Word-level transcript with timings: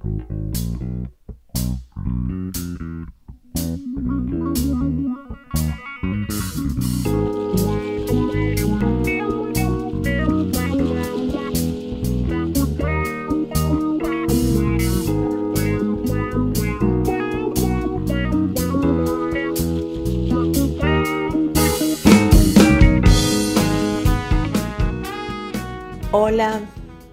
Thank 0.00 0.28
you. 4.58 4.77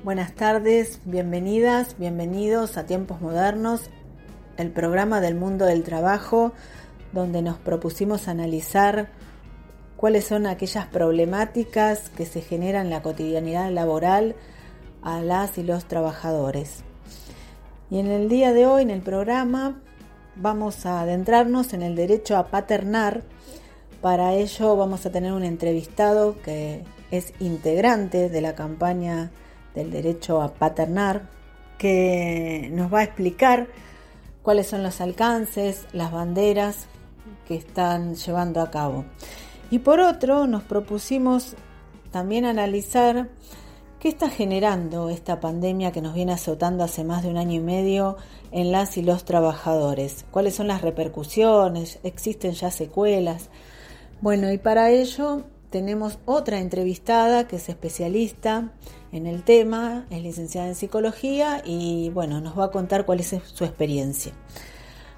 Buenas 0.06 0.36
tardes, 0.36 1.00
bienvenidas, 1.04 1.98
bienvenidos 1.98 2.78
a 2.78 2.86
Tiempos 2.86 3.22
Modernos, 3.22 3.90
el 4.56 4.70
programa 4.70 5.20
del 5.20 5.34
mundo 5.34 5.66
del 5.66 5.82
trabajo, 5.82 6.54
donde 7.12 7.42
nos 7.42 7.58
propusimos 7.58 8.28
analizar 8.28 9.10
cuáles 9.98 10.26
son 10.26 10.46
aquellas 10.46 10.86
problemáticas 10.86 12.12
que 12.12 12.28
se 12.28 12.42
generan 12.42 12.86
en 12.86 12.92
la 12.92 13.02
cotidianidad 13.02 13.72
laboral 13.72 14.36
a 15.02 15.22
las 15.22 15.58
y 15.58 15.64
los 15.64 15.86
trabajadores. 15.86 16.84
Y 17.90 17.98
en 17.98 18.06
el 18.06 18.30
día 18.30 18.54
de 18.54 18.68
hoy, 18.68 18.84
en 18.84 18.92
el 18.92 19.02
programa, 19.02 19.82
vamos 20.36 20.86
a 20.86 21.02
adentrarnos 21.02 21.74
en 21.74 21.82
el 21.82 21.96
derecho 21.96 22.38
a 22.38 22.50
paternar. 22.50 23.24
Para 24.02 24.36
ello 24.36 24.76
vamos 24.76 25.08
a 25.08 25.12
tener 25.12 25.34
un 25.34 25.44
entrevistado 25.44 26.40
que 26.44 26.84
es 27.10 27.34
integrante 27.40 28.30
de 28.30 28.42
la 28.42 28.54
campaña 28.54 29.32
del 29.76 29.92
derecho 29.92 30.42
a 30.42 30.54
paternar, 30.54 31.30
que 31.78 32.70
nos 32.72 32.94
va 32.94 33.00
a 33.00 33.04
explicar 33.04 33.68
cuáles 34.42 34.68
son 34.68 34.84
los 34.84 35.02
alcances, 35.02 35.86
las 35.92 36.12
banderas 36.12 36.88
que 37.48 37.56
están 37.56 38.16
llevando 38.16 38.62
a 38.62 38.72
cabo. 38.72 39.06
Y 39.70 39.80
por 39.80 40.00
otro, 40.00 40.48
nos 40.48 40.64
propusimos 40.64 41.56
también 42.12 42.46
analizar 42.46 43.30
qué 44.00 44.10
está 44.10 44.30
generando 44.30 45.10
esta 45.10 45.40
pandemia 45.40 45.92
que 45.92 46.02
nos 46.02 46.14
viene 46.14 46.34
azotando 46.34 46.84
hace 46.84 47.04
más 47.04 47.24
de 47.24 47.30
un 47.30 47.38
año 47.38 47.56
y 47.56 47.60
medio 47.60 48.18
en 48.52 48.72
las 48.72 48.98
y 48.98 49.02
los 49.02 49.26
trabajadores. 49.26 50.26
¿Cuáles 50.32 50.56
son 50.56 50.68
las 50.68 50.82
repercusiones? 50.82 52.00
¿Existen 52.04 52.54
ya 52.54 52.72
secuelas? 52.72 53.50
Bueno, 54.22 54.52
y 54.52 54.58
para 54.58 54.92
ello 54.92 55.44
tenemos 55.72 56.20
otra 56.26 56.60
entrevistada 56.60 57.48
que 57.48 57.58
es 57.58 57.68
especialista 57.68 58.72
en 59.16 59.28
el 59.28 59.44
tema, 59.44 60.06
es 60.10 60.22
licenciada 60.22 60.68
en 60.68 60.76
psicología 60.76 61.62
y 61.66 62.10
bueno, 62.10 62.42
nos 62.42 62.60
va 62.60 62.66
a 62.66 62.72
contar 62.72 63.06
cuál 63.06 63.22
es 63.22 63.36
su 63.44 63.64
experiencia. 63.64 64.34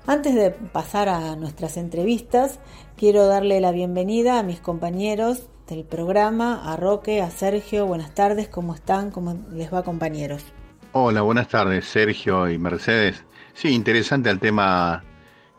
Antes 0.05 0.35
de 0.35 0.51
pasar 0.51 1.09
a 1.09 1.35
nuestras 1.35 1.77
entrevistas, 1.77 2.59
quiero 2.95 3.25
darle 3.25 3.59
la 3.59 3.71
bienvenida 3.71 4.39
a 4.39 4.43
mis 4.43 4.59
compañeros 4.59 5.49
del 5.67 5.83
programa, 5.83 6.71
a 6.71 6.77
Roque, 6.77 7.21
a 7.21 7.29
Sergio. 7.31 7.87
Buenas 7.87 8.13
tardes, 8.13 8.47
¿cómo 8.47 8.73
están? 8.75 9.11
¿Cómo 9.11 9.35
les 9.51 9.73
va, 9.73 9.83
compañeros? 9.83 10.45
Hola, 10.93 11.21
buenas 11.23 11.49
tardes, 11.49 11.85
Sergio 11.85 12.49
y 12.49 12.57
Mercedes. 12.57 13.23
Sí, 13.53 13.69
interesante 13.69 14.29
el 14.29 14.39
tema, 14.39 15.03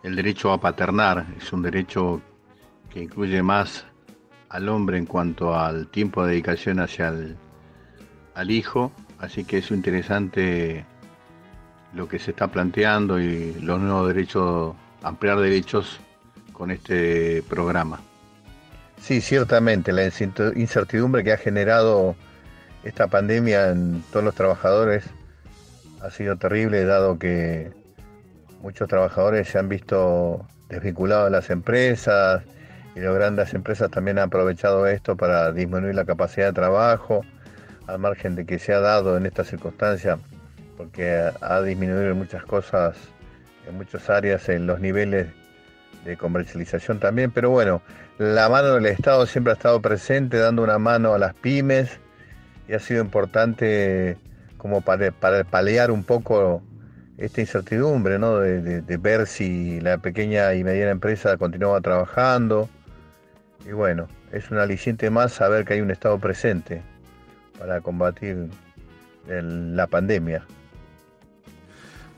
el 0.02 0.16
derecho 0.16 0.52
a 0.52 0.60
paternar. 0.60 1.26
Es 1.36 1.52
un 1.52 1.62
derecho 1.62 2.22
que 2.88 3.02
incluye 3.02 3.42
más 3.42 3.84
al 4.48 4.68
hombre 4.68 4.96
en 4.96 5.06
cuanto 5.06 5.54
al 5.54 5.88
tiempo 5.88 6.22
de 6.22 6.30
dedicación 6.30 6.80
hacia 6.80 7.08
el 7.08 7.36
al 8.38 8.52
hijo, 8.52 8.92
así 9.18 9.44
que 9.44 9.58
es 9.58 9.72
interesante 9.72 10.84
lo 11.92 12.08
que 12.08 12.20
se 12.20 12.30
está 12.30 12.46
planteando 12.46 13.18
y 13.18 13.54
los 13.54 13.80
nuevos 13.80 14.06
derechos, 14.06 14.76
ampliar 15.02 15.40
derechos 15.40 15.98
con 16.52 16.70
este 16.70 17.42
programa. 17.48 18.00
Sí, 19.00 19.20
ciertamente, 19.20 19.92
la 19.92 20.04
incertidumbre 20.04 21.24
que 21.24 21.32
ha 21.32 21.36
generado 21.36 22.14
esta 22.84 23.08
pandemia 23.08 23.70
en 23.70 24.04
todos 24.12 24.24
los 24.24 24.36
trabajadores 24.36 25.04
ha 26.00 26.10
sido 26.10 26.36
terrible, 26.36 26.84
dado 26.84 27.18
que 27.18 27.72
muchos 28.62 28.88
trabajadores 28.88 29.48
se 29.48 29.58
han 29.58 29.68
visto 29.68 30.46
desvinculados 30.68 31.24
de 31.24 31.30
las 31.32 31.50
empresas, 31.50 32.44
y 32.94 33.00
las 33.00 33.14
grandes 33.14 33.52
empresas 33.52 33.90
también 33.90 34.18
han 34.18 34.26
aprovechado 34.26 34.86
esto 34.86 35.16
para 35.16 35.52
disminuir 35.52 35.96
la 35.96 36.04
capacidad 36.04 36.46
de 36.46 36.52
trabajo, 36.52 37.24
al 37.88 37.98
margen 37.98 38.36
de 38.36 38.44
que 38.44 38.58
se 38.58 38.72
ha 38.72 38.80
dado 38.80 39.16
en 39.16 39.26
esta 39.26 39.44
circunstancia, 39.44 40.18
porque 40.76 41.30
ha 41.40 41.62
disminuido 41.62 42.10
en 42.10 42.18
muchas 42.18 42.44
cosas, 42.44 42.96
en 43.66 43.76
muchas 43.76 44.08
áreas, 44.10 44.48
en 44.50 44.66
los 44.66 44.78
niveles 44.78 45.26
de 46.04 46.16
comercialización 46.16 47.00
también, 47.00 47.30
pero 47.30 47.50
bueno, 47.50 47.82
la 48.18 48.48
mano 48.48 48.74
del 48.74 48.86
Estado 48.86 49.26
siempre 49.26 49.52
ha 49.52 49.56
estado 49.56 49.80
presente, 49.80 50.36
dando 50.36 50.62
una 50.62 50.78
mano 50.78 51.14
a 51.14 51.18
las 51.18 51.34
pymes, 51.34 51.98
y 52.68 52.74
ha 52.74 52.78
sido 52.78 53.02
importante 53.02 54.18
como 54.58 54.82
para, 54.82 55.10
paliar 55.44 55.90
un 55.90 56.04
poco 56.04 56.62
esta 57.16 57.40
incertidumbre, 57.40 58.18
¿no? 58.18 58.38
De, 58.38 58.82
de, 58.82 58.96
ver 58.98 59.26
si 59.26 59.80
la 59.80 59.98
pequeña 59.98 60.52
y 60.54 60.62
mediana 60.62 60.90
empresa 60.90 61.38
continuaba 61.38 61.80
trabajando, 61.80 62.68
y 63.66 63.72
bueno, 63.72 64.08
es 64.30 64.50
un 64.50 64.58
aliciente 64.58 65.08
más 65.08 65.32
saber 65.32 65.64
que 65.64 65.74
hay 65.74 65.80
un 65.80 65.90
Estado 65.90 66.18
presente 66.18 66.82
para 67.58 67.80
combatir 67.80 68.48
la 69.26 69.86
pandemia. 69.86 70.46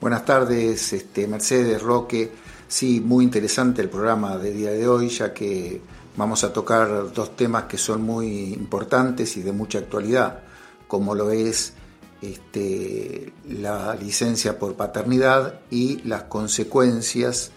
Buenas 0.01 0.25
tardes, 0.25 0.93
este, 0.93 1.27
Mercedes, 1.27 1.83
Roque. 1.83 2.31
Sí, 2.69 3.01
muy 3.01 3.25
interesante 3.25 3.83
el 3.83 3.89
programa 3.89 4.39
de 4.39 4.53
día 4.53 4.71
de 4.71 4.87
hoy, 4.87 5.09
ya 5.09 5.35
que 5.35 5.81
vamos 6.17 6.45
a 6.45 6.53
tocar 6.53 7.13
dos 7.13 7.37
temas 7.37 7.65
que 7.65 7.77
son 7.77 8.03
muy 8.03 8.53
importantes 8.55 9.37
y 9.37 9.43
de 9.43 9.53
mucha 9.53 9.79
actualidad, 9.79 10.41
como 10.87 11.15
lo 11.15 11.31
es 11.31 11.75
este, 12.23 13.33
la 13.49 13.95
licencia 13.95 14.59
por 14.59 14.75
paternidad 14.75 15.61
y 15.71 16.03
las 16.03 16.25
consecuencias 16.25 17.51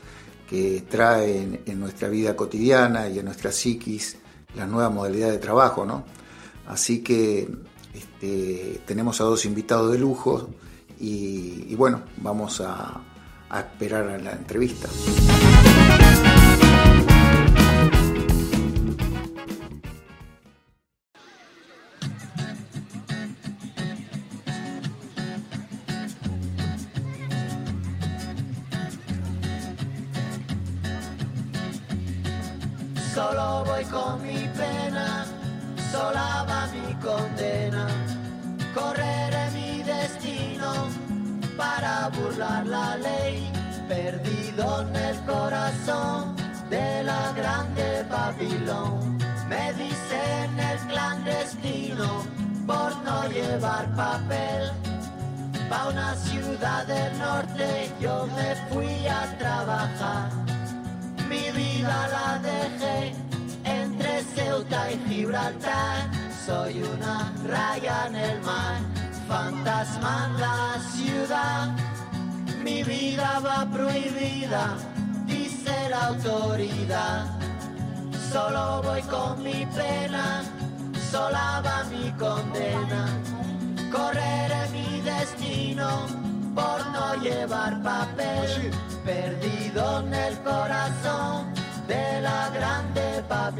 que 0.50 0.83
trae 0.89 1.61
en, 1.65 1.79
nuestra 1.79 2.09
vida 2.09 2.35
cotidiana 2.35 3.07
y 3.07 3.19
en 3.19 3.25
nuestra 3.25 3.51
psiquis 3.51 4.17
la 4.55 4.65
nueva 4.65 4.89
modalidad 4.89 5.31
de 5.31 5.38
trabajo, 5.38 5.85
¿no? 5.85 6.03
Así 6.67 7.01
que 7.01 7.50
este, 8.23 8.79
tenemos 8.85 9.19
a 9.19 9.25
dos 9.25 9.45
invitados 9.45 9.91
de 9.91 10.00
lujo 10.00 10.50
y, 11.00 11.75
bueno, 11.75 12.03
vamos 12.17 12.61
a, 12.61 13.01
a 13.50 13.59
esperar 13.59 14.07
a 14.07 14.17
la 14.17 14.31
entrevista. 14.31 14.88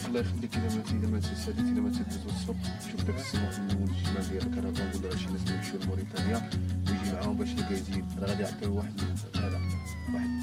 شوف 0.00 0.08
الله 0.08 0.20
يخليك 0.20 0.56
اذا 0.56 0.76
ما 0.76 0.82
اذا 0.98 1.10
ما 1.10 1.18
تسالي 1.18 1.72
اذا 1.72 1.80
ما 1.80 1.90
تدوز 1.90 2.26
الصبح 2.26 2.90
شوف 2.90 3.04
داك 3.04 3.16
السماء 3.16 3.60
من 3.60 3.90
الشمال 3.90 4.30
ديال 4.30 4.44
كندا 4.44 4.70
نقول 4.70 5.18
شي 5.18 5.26
ناس 5.26 5.50
يمشيو 5.50 5.80
لموريتانيا 5.80 6.50
ويجي 6.88 7.12
معاهم 7.12 7.36
باش 7.36 7.48
يزيد 7.48 8.04
راه 8.18 8.26
غادي 8.26 8.42
يعطيو 8.42 8.76
واحد 8.76 9.00
هذا 9.36 9.60
واحد 10.14 10.40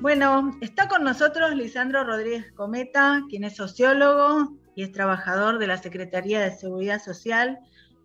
Bueno, 0.00 0.56
está 0.62 0.88
con 0.88 1.04
nosotros 1.04 1.54
Lisandro 1.54 2.04
Rodríguez 2.04 2.50
Cometa, 2.52 3.22
quien 3.28 3.44
es 3.44 3.56
sociólogo 3.56 4.56
y 4.74 4.82
es 4.82 4.92
trabajador 4.92 5.58
de 5.58 5.66
la 5.66 5.76
Secretaría 5.76 6.40
de 6.40 6.56
Seguridad 6.56 7.02
Social, 7.02 7.58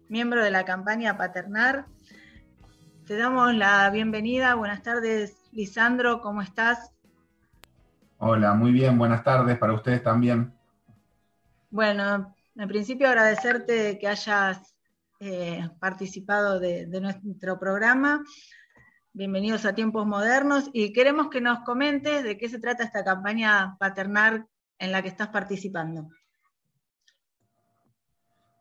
miembro 0.10 0.44
de 0.44 0.52
la 0.52 0.66
campaña 0.66 1.18
Paternar. 1.18 1.86
Te 3.08 3.16
damos 3.16 3.56
la 3.56 3.90
bienvenida. 3.92 4.56
Buenas 4.56 4.84
tardes, 4.84 5.38
Lisandro, 5.54 6.20
¿cómo 6.20 6.42
estás? 6.42 6.92
Hola, 8.18 8.54
muy 8.56 8.74
bien, 8.74 8.98
buenas 8.98 9.24
tardes 9.24 9.58
para 9.58 9.72
ustedes 9.72 10.04
también. 10.04 10.54
Bueno, 11.70 12.36
en 12.58 12.68
principio 12.68 13.08
agradecerte 13.08 13.98
que 14.00 14.08
hayas 14.10 14.76
eh, 15.22 15.70
participado 15.80 16.60
de, 16.60 16.88
de 16.88 17.00
nuestro 17.00 17.58
programa. 17.58 18.22
Bienvenidos 19.18 19.64
a 19.64 19.74
Tiempos 19.74 20.06
Modernos 20.06 20.70
y 20.74 20.92
queremos 20.92 21.30
que 21.30 21.40
nos 21.40 21.60
comentes 21.60 22.22
de 22.26 22.38
qué 22.38 22.50
se 22.50 22.60
trata 22.60 22.84
esta 22.84 23.06
campaña 23.06 23.78
paternar 23.80 24.46
en 24.78 24.92
la 24.92 25.02
que 25.02 25.08
estás 25.08 25.30
participando. 25.30 26.10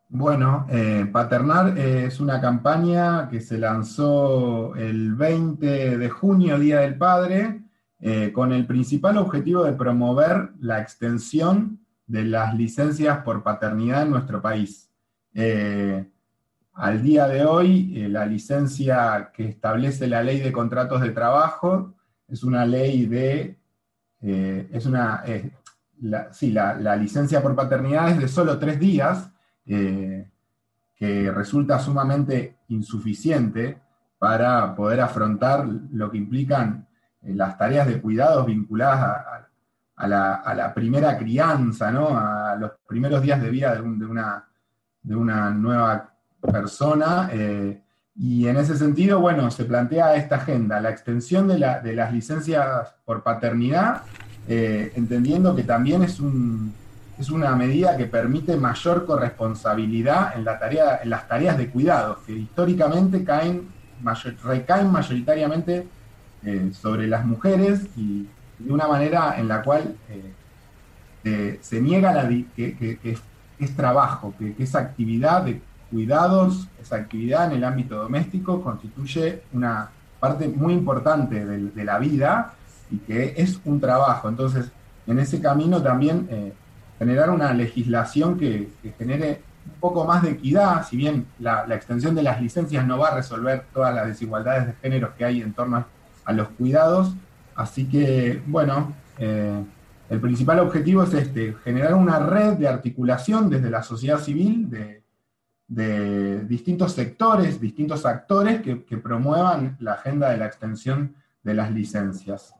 Bueno, 0.07 0.65
eh, 0.69 1.09
Paternar 1.11 1.77
es 1.77 2.21
una 2.21 2.39
campaña 2.39 3.27
que 3.27 3.41
se 3.41 3.57
lanzó 3.57 4.73
el 4.75 5.13
20 5.15 5.97
de 5.97 6.09
junio, 6.09 6.57
Día 6.57 6.79
del 6.79 6.97
Padre, 6.97 7.61
eh, 7.99 8.31
con 8.31 8.53
el 8.53 8.65
principal 8.65 9.17
objetivo 9.17 9.61
de 9.65 9.73
promover 9.73 10.51
la 10.61 10.79
extensión 10.79 11.85
de 12.07 12.23
las 12.23 12.55
licencias 12.55 13.17
por 13.25 13.43
paternidad 13.43 14.03
en 14.03 14.11
nuestro 14.11 14.41
país. 14.41 14.89
Eh, 15.33 16.09
al 16.75 17.01
día 17.01 17.27
de 17.27 17.45
hoy, 17.45 17.93
eh, 17.95 18.09
la 18.09 18.25
licencia 18.25 19.31
que 19.33 19.47
establece 19.47 20.07
la 20.07 20.21
ley 20.21 20.41
de 20.41 20.51
contratos 20.51 21.01
de 21.01 21.11
trabajo 21.11 21.93
es 22.27 22.43
una 22.43 22.65
ley 22.65 23.05
de, 23.05 23.57
eh, 24.21 24.69
es 24.71 24.85
una, 24.85 25.23
eh, 25.25 25.51
la, 26.01 26.33
sí, 26.33 26.51
la, 26.51 26.73
la, 26.73 26.97
licencia 26.97 27.41
por 27.41 27.55
paternidad 27.55 28.09
es 28.09 28.19
de 28.19 28.27
solo 28.27 28.59
tres 28.59 28.79
días, 28.79 29.31
que 29.65 31.31
resulta 31.31 31.79
sumamente 31.79 32.57
insuficiente 32.67 33.79
para 34.19 34.75
poder 34.75 35.01
afrontar 35.01 35.67
lo 35.91 36.11
que 36.11 36.19
implican 36.19 36.87
las 37.23 37.57
tareas 37.57 37.87
de 37.87 37.99
cuidados 37.99 38.45
vinculadas 38.45 39.01
a, 39.01 39.49
a, 39.95 40.07
la, 40.07 40.35
a, 40.35 40.53
la, 40.53 40.71
primera 40.71 41.17
crianza, 41.17 41.91
¿no? 41.91 42.09
a 42.15 42.55
los 42.57 42.73
primeros 42.87 43.23
días 43.23 43.41
de 43.41 43.49
vida 43.49 43.73
de, 43.73 43.81
un, 43.81 43.97
de, 43.97 44.05
una, 44.05 44.47
de 45.01 45.15
una 45.15 45.49
nueva 45.49 46.14
persona. 46.45 47.29
Eh, 47.31 47.81
y 48.17 48.47
en 48.47 48.57
ese 48.57 48.77
sentido, 48.77 49.19
bueno, 49.19 49.51
se 49.51 49.65
plantea 49.65 50.15
esta 50.15 50.37
agenda, 50.37 50.79
la 50.79 50.89
extensión 50.89 51.47
de, 51.47 51.59
la, 51.59 51.81
de 51.81 51.93
las 51.93 52.13
licencias 52.13 52.95
por 53.03 53.23
paternidad, 53.23 54.03
eh, 54.47 54.93
entendiendo 54.95 55.55
que 55.55 55.63
también 55.63 56.01
es, 56.01 56.19
un, 56.19 56.73
es 57.19 57.29
una 57.29 57.55
medida 57.55 57.97
que 57.97 58.05
permite 58.05 58.55
mayor 58.55 59.05
corresponsabilidad 59.05 60.37
en, 60.37 60.45
las 60.45 61.27
tareas 61.27 61.57
de 61.57 61.69
cuidados, 61.69 62.19
que 62.25 62.33
históricamente 62.33 63.23
caen, 63.25 63.67
recaen 64.43 64.91
mayoritariamente 64.91 65.87
eh, 66.43 66.71
sobre 66.73 67.07
las 67.07 67.25
mujeres 67.25 67.81
y 67.97 68.29
de 68.59 68.71
una 68.71 68.87
manera 68.87 69.37
en 69.37 69.49
la 69.49 69.61
cual 69.61 69.95
se 71.23 71.81
niega 71.81 72.13
la, 72.13 72.29
que, 72.29 72.77
que, 72.77 72.99
es, 73.03 73.19
es, 73.59 73.75
trabajo, 73.75 74.33
que, 74.37 74.55
esa 74.59 74.79
actividad 74.79 75.41
de 75.41 75.59
cuidados, 75.91 76.67
esa 76.81 76.97
actividad 76.97 77.45
en 77.47 77.57
el 77.57 77.63
ámbito 77.63 77.95
doméstico 77.95 78.61
constituye 78.61 79.43
una 79.53 79.89
parte 80.19 80.47
muy 80.47 80.73
importante 80.73 81.45
de, 81.45 81.83
la 81.83 81.99
vida 81.99 82.53
y 82.89 82.97
que 82.97 83.35
es 83.37 83.59
un 83.65 83.79
trabajo. 83.79 84.29
Entonces, 84.29 84.71
en 85.07 85.19
ese 85.19 85.41
camino 85.41 85.81
también 85.81 86.27
eh, 86.31 86.53
generar 86.97 87.29
una 87.29 87.53
legislación 87.53 88.37
que, 88.37 88.69
genere 88.97 89.41
un 89.65 89.79
poco 89.79 90.05
más 90.05 90.23
de 90.23 90.31
equidad, 90.31 90.85
si 90.87 90.97
bien 90.97 91.27
la, 91.39 91.65
extensión 91.75 92.15
de 92.15 92.23
las 92.23 92.41
licencias 92.41 92.85
no 92.85 92.97
va 92.97 93.09
a 93.09 93.15
resolver 93.15 93.65
todas 93.73 93.93
las 93.93 94.07
desigualdades 94.07 94.67
de 94.67 94.73
género 94.73 95.15
que 95.15 95.25
hay 95.25 95.41
en 95.41 95.53
torno 95.53 95.77
a, 95.77 95.87
a 96.25 96.33
los 96.33 96.49
cuidados. 96.49 97.13
Así 97.55 97.85
que, 97.85 98.41
bueno, 98.45 98.93
eh, 99.17 99.63
el 100.09 100.19
principal 100.19 100.59
objetivo 100.59 101.03
es 101.03 101.13
este, 101.13 101.53
generar 101.63 101.93
una 101.95 102.19
red 102.19 102.53
de 102.53 102.67
articulación 102.67 103.49
desde 103.49 103.69
la 103.69 103.81
sociedad 103.81 104.19
civil, 104.19 104.69
de, 104.69 105.04
de 105.67 106.41
distintos 106.45 106.93
sectores, 106.93 107.59
distintos 107.59 108.05
actores 108.05 108.61
que, 108.61 108.75
promuevan 108.97 109.77
la 109.79 109.93
agenda 109.93 110.29
de 110.29 110.37
la 110.37 110.45
extensión 110.45 111.15
de 111.43 111.53
las 111.53 111.71
licencias. 111.71 112.53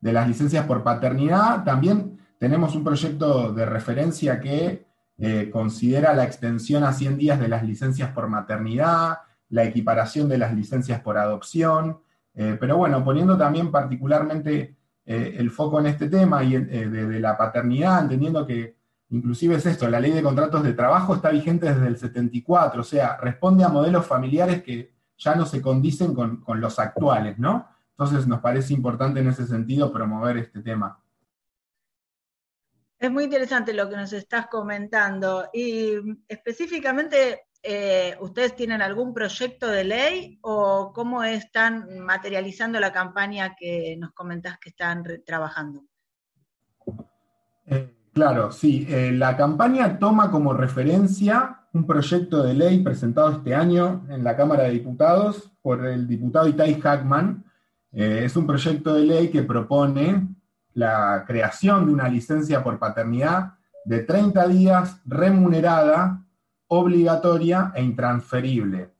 De 0.00 0.12
las 0.12 0.28
licencias 0.28 0.66
por 0.66 0.82
paternidad, 0.82 1.64
también 1.64 2.18
tenemos 2.38 2.74
un 2.74 2.84
proyecto 2.84 3.52
de 3.52 3.64
referencia 3.64 4.40
que 4.40 4.84
eh, 5.16 5.48
considera 5.52 6.12
la 6.12 6.24
extensión 6.24 6.82
a 6.84 6.92
100 6.92 7.16
días 7.16 7.40
de 7.40 7.48
las 7.48 7.62
licencias 7.62 8.10
por 8.10 8.28
maternidad, 8.28 9.18
la 9.50 9.64
equiparación 9.64 10.28
de 10.28 10.38
las 10.38 10.52
licencias 10.52 11.00
por 11.00 11.16
adopción, 11.16 12.00
eh, 12.34 12.56
pero 12.58 12.76
bueno, 12.76 13.04
poniendo 13.04 13.38
también 13.38 13.70
particularmente 13.70 14.74
eh, 15.06 15.36
el 15.38 15.50
foco 15.50 15.78
en 15.78 15.86
este 15.86 16.08
tema 16.08 16.42
y 16.42 16.56
de 16.56 17.20
la 17.20 17.36
paternidad, 17.36 18.02
entendiendo 18.02 18.44
que 18.44 18.74
Inclusive 19.14 19.54
es 19.54 19.66
esto, 19.66 19.88
la 19.88 20.00
ley 20.00 20.10
de 20.10 20.24
contratos 20.24 20.64
de 20.64 20.72
trabajo 20.72 21.14
está 21.14 21.30
vigente 21.30 21.72
desde 21.72 21.86
el 21.86 21.96
74, 21.96 22.80
o 22.80 22.84
sea, 22.84 23.16
responde 23.16 23.62
a 23.62 23.68
modelos 23.68 24.04
familiares 24.04 24.64
que 24.64 24.92
ya 25.16 25.36
no 25.36 25.46
se 25.46 25.62
condicen 25.62 26.14
con, 26.14 26.40
con, 26.40 26.60
los 26.60 26.80
actuales, 26.80 27.38
¿no? 27.38 27.68
Entonces 27.90 28.26
nos 28.26 28.40
parece 28.40 28.74
importante 28.74 29.20
en 29.20 29.28
ese 29.28 29.46
sentido 29.46 29.92
promover 29.92 30.38
este 30.38 30.62
tema. 30.62 31.00
Es 32.98 33.08
muy 33.08 33.24
interesante 33.24 33.72
lo 33.72 33.88
que 33.88 33.96
nos 33.96 34.12
estás 34.12 34.48
comentando 34.48 35.48
y 35.52 35.92
específicamente 36.26 37.46
eh, 37.62 38.16
¿ustedes 38.20 38.56
tienen 38.56 38.82
algún 38.82 39.14
proyecto 39.14 39.68
de 39.68 39.84
ley 39.84 40.38
o 40.42 40.92
cómo 40.92 41.22
están 41.22 42.00
materializando 42.00 42.80
la 42.80 42.92
campaña 42.92 43.54
que 43.54 43.96
nos 43.96 44.10
comentás 44.10 44.58
que 44.58 44.70
están 44.70 45.04
trabajando? 45.24 45.84
Eh, 47.66 47.94
Claro, 48.14 48.52
sí. 48.52 48.86
Eh, 48.88 49.10
la 49.12 49.36
campaña 49.36 49.98
toma 49.98 50.30
como 50.30 50.54
referencia 50.54 51.62
un 51.72 51.84
proyecto 51.84 52.44
de 52.44 52.54
ley 52.54 52.80
presentado 52.80 53.32
este 53.32 53.56
año 53.56 54.06
en 54.08 54.22
la 54.22 54.36
Cámara 54.36 54.62
de 54.62 54.70
Diputados 54.70 55.50
por 55.60 55.84
el 55.84 56.06
diputado 56.06 56.46
Itai 56.46 56.80
Hackman. 56.80 57.44
Eh, 57.90 58.22
es 58.24 58.36
un 58.36 58.46
proyecto 58.46 58.94
de 58.94 59.04
ley 59.04 59.28
que 59.30 59.42
propone 59.42 60.28
la 60.74 61.24
creación 61.26 61.86
de 61.86 61.92
una 61.92 62.08
licencia 62.08 62.62
por 62.62 62.78
paternidad 62.78 63.54
de 63.84 64.00
30 64.04 64.46
días 64.46 65.00
remunerada, 65.04 66.22
obligatoria 66.68 67.72
e 67.74 67.82
intransferible. 67.82 68.90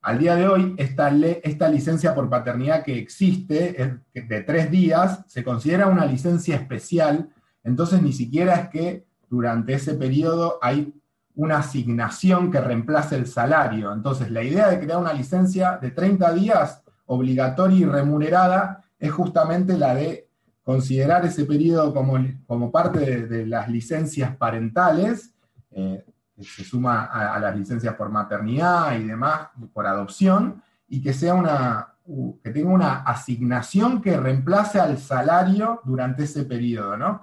al 0.00 0.18
día 0.18 0.34
de 0.34 0.48
hoy, 0.48 0.74
esta, 0.78 1.10
esta 1.10 1.68
licencia 1.68 2.14
por 2.14 2.28
paternidad 2.28 2.82
que 2.82 2.98
existe, 2.98 4.00
de 4.14 4.40
tres 4.40 4.70
días, 4.70 5.24
se 5.28 5.44
considera 5.44 5.86
una 5.86 6.06
licencia 6.06 6.56
especial, 6.56 7.30
entonces 7.64 8.02
ni 8.02 8.12
siquiera 8.12 8.54
es 8.56 8.68
que 8.68 9.06
durante 9.28 9.74
ese 9.74 9.94
periodo 9.94 10.58
hay 10.60 10.94
una 11.34 11.58
asignación 11.58 12.50
que 12.50 12.60
reemplace 12.60 13.16
el 13.16 13.26
salario. 13.26 13.92
Entonces, 13.92 14.30
la 14.30 14.42
idea 14.42 14.68
de 14.68 14.78
crear 14.78 14.98
una 14.98 15.14
licencia 15.14 15.78
de 15.80 15.90
30 15.90 16.32
días 16.34 16.82
obligatoria 17.06 17.78
y 17.78 17.84
remunerada 17.84 18.84
es 18.98 19.10
justamente 19.10 19.76
la 19.78 19.94
de 19.94 20.28
considerar 20.62 21.24
ese 21.24 21.44
periodo 21.44 21.92
como, 21.92 22.18
como 22.46 22.70
parte 22.70 23.26
de, 23.26 23.46
las 23.46 23.68
licencias 23.68 24.36
parentales, 24.36 25.34
eh, 25.70 26.04
que 26.36 26.44
se 26.44 26.64
suma 26.64 27.04
a, 27.04 27.38
las 27.40 27.56
licencias 27.56 27.94
por 27.94 28.10
maternidad 28.10 28.96
y 28.96 29.04
demás, 29.04 29.48
por 29.72 29.86
adopción, 29.86 30.62
y 30.88 31.02
que, 31.02 31.12
sea 31.12 31.34
una, 31.34 31.94
que 32.42 32.50
tenga 32.50 32.70
una 32.70 32.92
asignación 33.02 34.00
que 34.00 34.16
reemplace 34.16 34.78
al 34.78 34.98
salario 34.98 35.80
durante 35.84 36.24
ese 36.24 36.44
periodo. 36.44 36.96
¿no? 36.96 37.22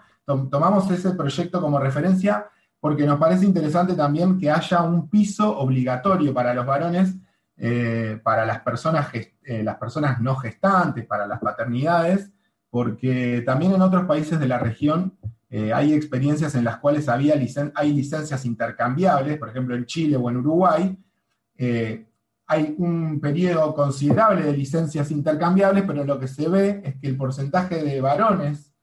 Tomamos 0.49 0.89
ese 0.91 1.11
proyecto 1.11 1.59
como 1.59 1.79
referencia 1.79 2.47
porque 2.79 3.05
nos 3.05 3.19
parece 3.19 3.45
interesante 3.45 3.93
también 3.93 4.37
que 4.37 4.49
haya 4.49 4.81
un 4.83 5.09
piso 5.09 5.57
obligatorio 5.57 6.33
para 6.33 6.53
los 6.53 6.65
varones, 6.65 7.15
eh, 7.57 8.19
para 8.23 8.45
las 8.45 8.61
personas, 8.61 9.09
eh, 9.13 9.63
las 9.63 9.75
personas 9.77 10.21
no 10.21 10.35
gestantes, 10.35 11.05
para 11.05 11.27
las 11.27 11.39
paternidades, 11.39 12.31
porque 12.69 13.43
también 13.45 13.73
en 13.73 13.81
otros 13.81 14.05
países 14.05 14.39
de 14.39 14.47
la 14.47 14.59
región 14.59 15.17
eh, 15.49 15.73
hay 15.73 15.93
experiencias 15.93 16.55
en 16.55 16.63
las 16.63 16.77
cuales 16.77 17.09
había 17.09 17.33
hay 17.73 17.93
licencias 17.93 18.45
intercambiables, 18.45 19.37
por 19.37 19.49
ejemplo 19.49 19.75
en 19.75 19.85
Chile 19.85 20.15
o 20.15 20.29
en 20.29 20.37
Uruguay, 20.37 20.97
hay 22.51 22.75
un 22.77 23.19
periodo 23.19 23.75
considerable 23.75 24.43
de 24.43 24.55
licencias 24.55 25.11
intercambiables, 25.11 25.83
pero 25.85 26.05
lo 26.05 26.17
que 26.17 26.27
se 26.27 26.47
ve 26.47 26.81
es 26.83 26.95
que 26.95 27.07
el 27.07 27.17
porcentaje 27.17 27.83
de 27.83 27.99
varones 27.99 28.73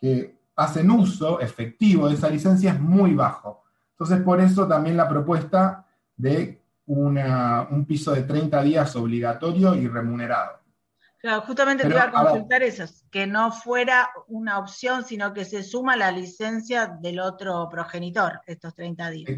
que 0.00 0.37
hacen 0.58 0.90
uso 0.90 1.40
efectivo 1.40 2.08
de 2.08 2.16
esa 2.16 2.28
licencia 2.28 2.72
es 2.72 2.80
muy 2.80 3.14
bajo. 3.14 3.62
Entonces, 3.92 4.20
por 4.22 4.40
eso 4.40 4.66
también 4.66 4.96
la 4.96 5.08
propuesta 5.08 5.86
de 6.16 6.60
un 6.86 7.84
piso 7.86 8.12
de 8.12 8.24
30 8.24 8.62
días 8.62 8.96
obligatorio 8.96 9.74
y 9.74 9.86
remunerado. 9.86 10.58
Claro, 11.20 11.42
justamente 11.42 11.84
te 11.84 11.90
iba 11.90 12.04
a 12.04 12.10
consultar 12.10 12.62
eso, 12.62 12.84
que 13.10 13.26
no 13.26 13.52
fuera 13.52 14.08
una 14.28 14.58
opción, 14.58 15.04
sino 15.04 15.34
que 15.34 15.44
se 15.44 15.62
suma 15.62 15.96
la 15.96 16.10
licencia 16.12 16.86
del 16.86 17.20
otro 17.20 17.68
progenitor, 17.68 18.40
estos 18.46 18.74
30 18.74 19.10
días. 19.10 19.32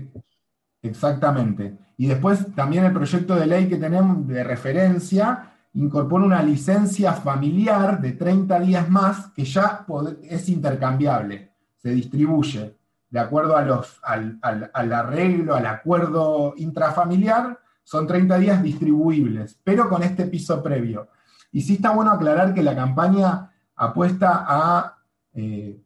Exactamente. 0.83 1.77
Y 1.97 2.07
después 2.07 2.55
también 2.55 2.85
el 2.85 2.93
proyecto 2.93 3.35
de 3.35 3.47
ley 3.47 3.69
que 3.69 3.77
tenemos 3.77 4.27
de 4.27 4.45
referencia 4.45 5.50
incorpora 5.75 6.25
una 6.25 6.43
licencia 6.43 7.13
familiar 7.13 8.01
de 8.01 8.13
30 8.13 8.61
días 8.61 8.89
más 8.91 9.29
que 9.29 9.45
ya 9.45 9.87
es 10.23 10.49
intercambiable, 10.49 11.53
se 11.77 11.91
distribuye 11.91 12.77
de 13.11 13.19
acuerdo 13.19 13.57
al, 13.57 14.93
arreglo, 14.93 15.57
al 15.57 15.67
acuerdo 15.67 16.55
intrafamiliar, 16.57 17.59
son 17.83 18.07
30 18.07 18.39
días 18.39 18.63
distribuibles, 18.63 19.59
pero 19.65 19.89
con 19.89 20.03
este 20.05 20.27
piso 20.27 20.63
previo. 20.63 21.09
Y 21.51 21.63
sí 21.63 21.75
está 21.75 21.91
bueno 21.91 22.13
aclarar 22.13 22.55
que 22.55 22.63
la 22.63 22.77
campaña 22.77 23.51
apuesta 23.75 24.45
a 24.47 24.99
eh, 25.35 25.81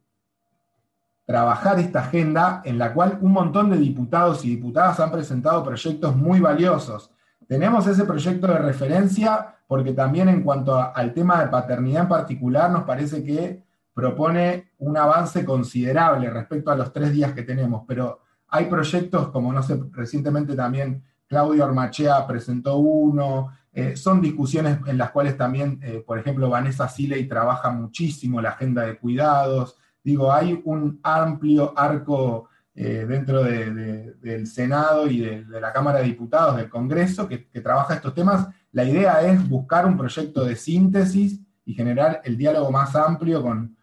trabajar 1.25 1.79
esta 1.79 2.01
agenda 2.01 2.61
en 2.63 2.77
la 2.77 2.93
cual 2.93 3.17
un 3.21 3.31
montón 3.31 3.71
de 3.71 3.77
diputados 3.77 4.45
y 4.45 4.49
diputadas 4.49 4.99
han 4.99 5.11
presentado 5.11 5.63
proyectos 5.63 6.15
muy 6.15 6.39
valiosos. 6.39 7.09
Tenemos 7.47 7.87
ese 7.87 8.05
proyecto 8.05 8.47
de 8.47 8.59
referencia 8.59 9.54
porque 9.67 9.93
también 9.93 10.29
en 10.29 10.43
cuanto 10.43 10.75
al 10.75 11.13
tema 11.13 11.41
de 11.41 11.49
paternidad 11.49 12.03
en 12.03 12.09
particular, 12.09 12.69
nos 12.69 12.83
parece 12.83 13.23
que 13.23 13.63
propone 13.93 14.71
un 14.79 14.97
avance 14.97 15.45
considerable 15.45 16.29
respecto 16.29 16.71
a 16.71 16.75
los 16.75 16.91
tres 16.91 17.11
días 17.13 17.33
que 17.33 17.43
tenemos, 17.43 17.83
pero 17.87 18.19
hay 18.49 18.65
proyectos 18.65 19.29
como, 19.29 19.51
no 19.51 19.63
sé, 19.63 19.79
recientemente 19.91 20.55
también 20.55 21.03
Claudio 21.27 21.65
Armachea 21.65 22.27
presentó 22.27 22.77
uno, 22.77 23.49
eh, 23.71 23.95
son 23.95 24.21
discusiones 24.21 24.79
en 24.85 24.97
las 24.97 25.11
cuales 25.11 25.37
también, 25.37 25.79
eh, 25.81 26.03
por 26.05 26.19
ejemplo, 26.19 26.49
Vanessa 26.49 26.87
Siley 26.87 27.27
trabaja 27.27 27.71
muchísimo 27.71 28.41
la 28.41 28.49
agenda 28.49 28.83
de 28.83 28.97
cuidados, 28.97 29.77
digo, 30.03 30.31
hay 30.31 30.61
un 30.65 30.99
amplio 31.03 31.73
arco 31.75 32.49
eh, 32.77 33.05
dentro 33.07 33.41
del 33.41 34.47
Senado 34.47 35.07
y 35.07 35.21
de, 35.21 35.45
la 35.61 35.71
Cámara 35.71 35.99
de 35.99 36.05
Diputados, 36.05 36.57
del 36.57 36.69
Congreso, 36.69 37.27
que, 37.27 37.37
trabaja 37.61 37.95
estos 37.95 38.13
temas 38.13 38.47
la 38.73 38.83
idea 38.83 39.21
es 39.21 39.47
buscar 39.47 39.85
un 39.85 39.95
proyecto 39.95 40.43
de 40.43 40.57
síntesis 40.57 41.39
y 41.63 41.73
generar 41.73 42.21
el 42.25 42.37
diálogo 42.37 42.69
más 42.71 42.93
amplio 42.95 43.41
con, 43.41 43.77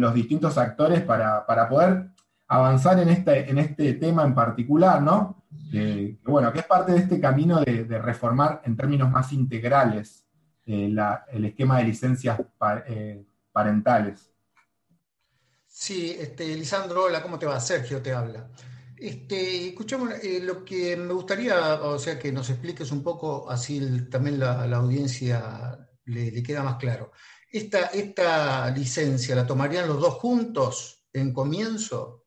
los 0.00 0.14
distintos 0.14 0.58
actores 0.58 1.02
para, 1.02 1.68
poder 1.68 2.10
avanzar 2.48 2.98
en 2.98 3.08
este, 3.08 3.48
en 3.48 3.58
este 3.58 3.94
tema 3.94 4.24
en 4.24 4.34
particular, 4.34 5.00
¿no? 5.00 5.44
bueno, 6.24 6.52
que 6.52 6.58
es 6.58 6.66
parte 6.66 6.92
de 6.92 6.98
este 6.98 7.20
camino 7.20 7.60
de, 7.60 7.98
reformar 8.00 8.60
en 8.64 8.76
términos 8.76 9.10
más 9.10 9.32
integrales 9.32 10.24
eh, 10.66 10.94
el 11.32 11.44
esquema 11.44 11.78
de 11.78 11.84
licencias 11.84 12.40
eh, 12.86 13.24
parentales. 13.52 14.31
Sí, 15.74 16.14
este, 16.18 16.54
Lisandro, 16.54 17.04
hola, 17.04 17.22
¿cómo 17.22 17.38
te 17.38 17.46
va? 17.46 17.58
Sergio 17.58 18.02
te 18.02 18.12
habla. 18.12 18.46
Este, 18.94 19.68
escuchamos, 19.68 20.10
eh, 20.22 20.38
lo 20.42 20.66
que 20.66 20.94
me 20.98 21.14
gustaría, 21.14 21.82
o 21.82 21.98
sea, 21.98 22.18
que 22.18 22.30
nos 22.30 22.50
expliques 22.50 22.92
un 22.92 23.02
poco, 23.02 23.50
así 23.50 24.06
también 24.10 24.38
la, 24.38 24.64
audiencia 24.76 25.88
le, 26.04 26.42
queda 26.42 26.62
más 26.62 26.76
claro. 26.76 27.12
Esta, 27.50 27.86
esta 27.86 28.70
licencia, 28.70 29.34
¿la 29.34 29.46
tomarían 29.46 29.88
los 29.88 29.98
dos 29.98 30.14
juntos 30.14 31.06
en 31.10 31.32
comienzo? 31.32 32.26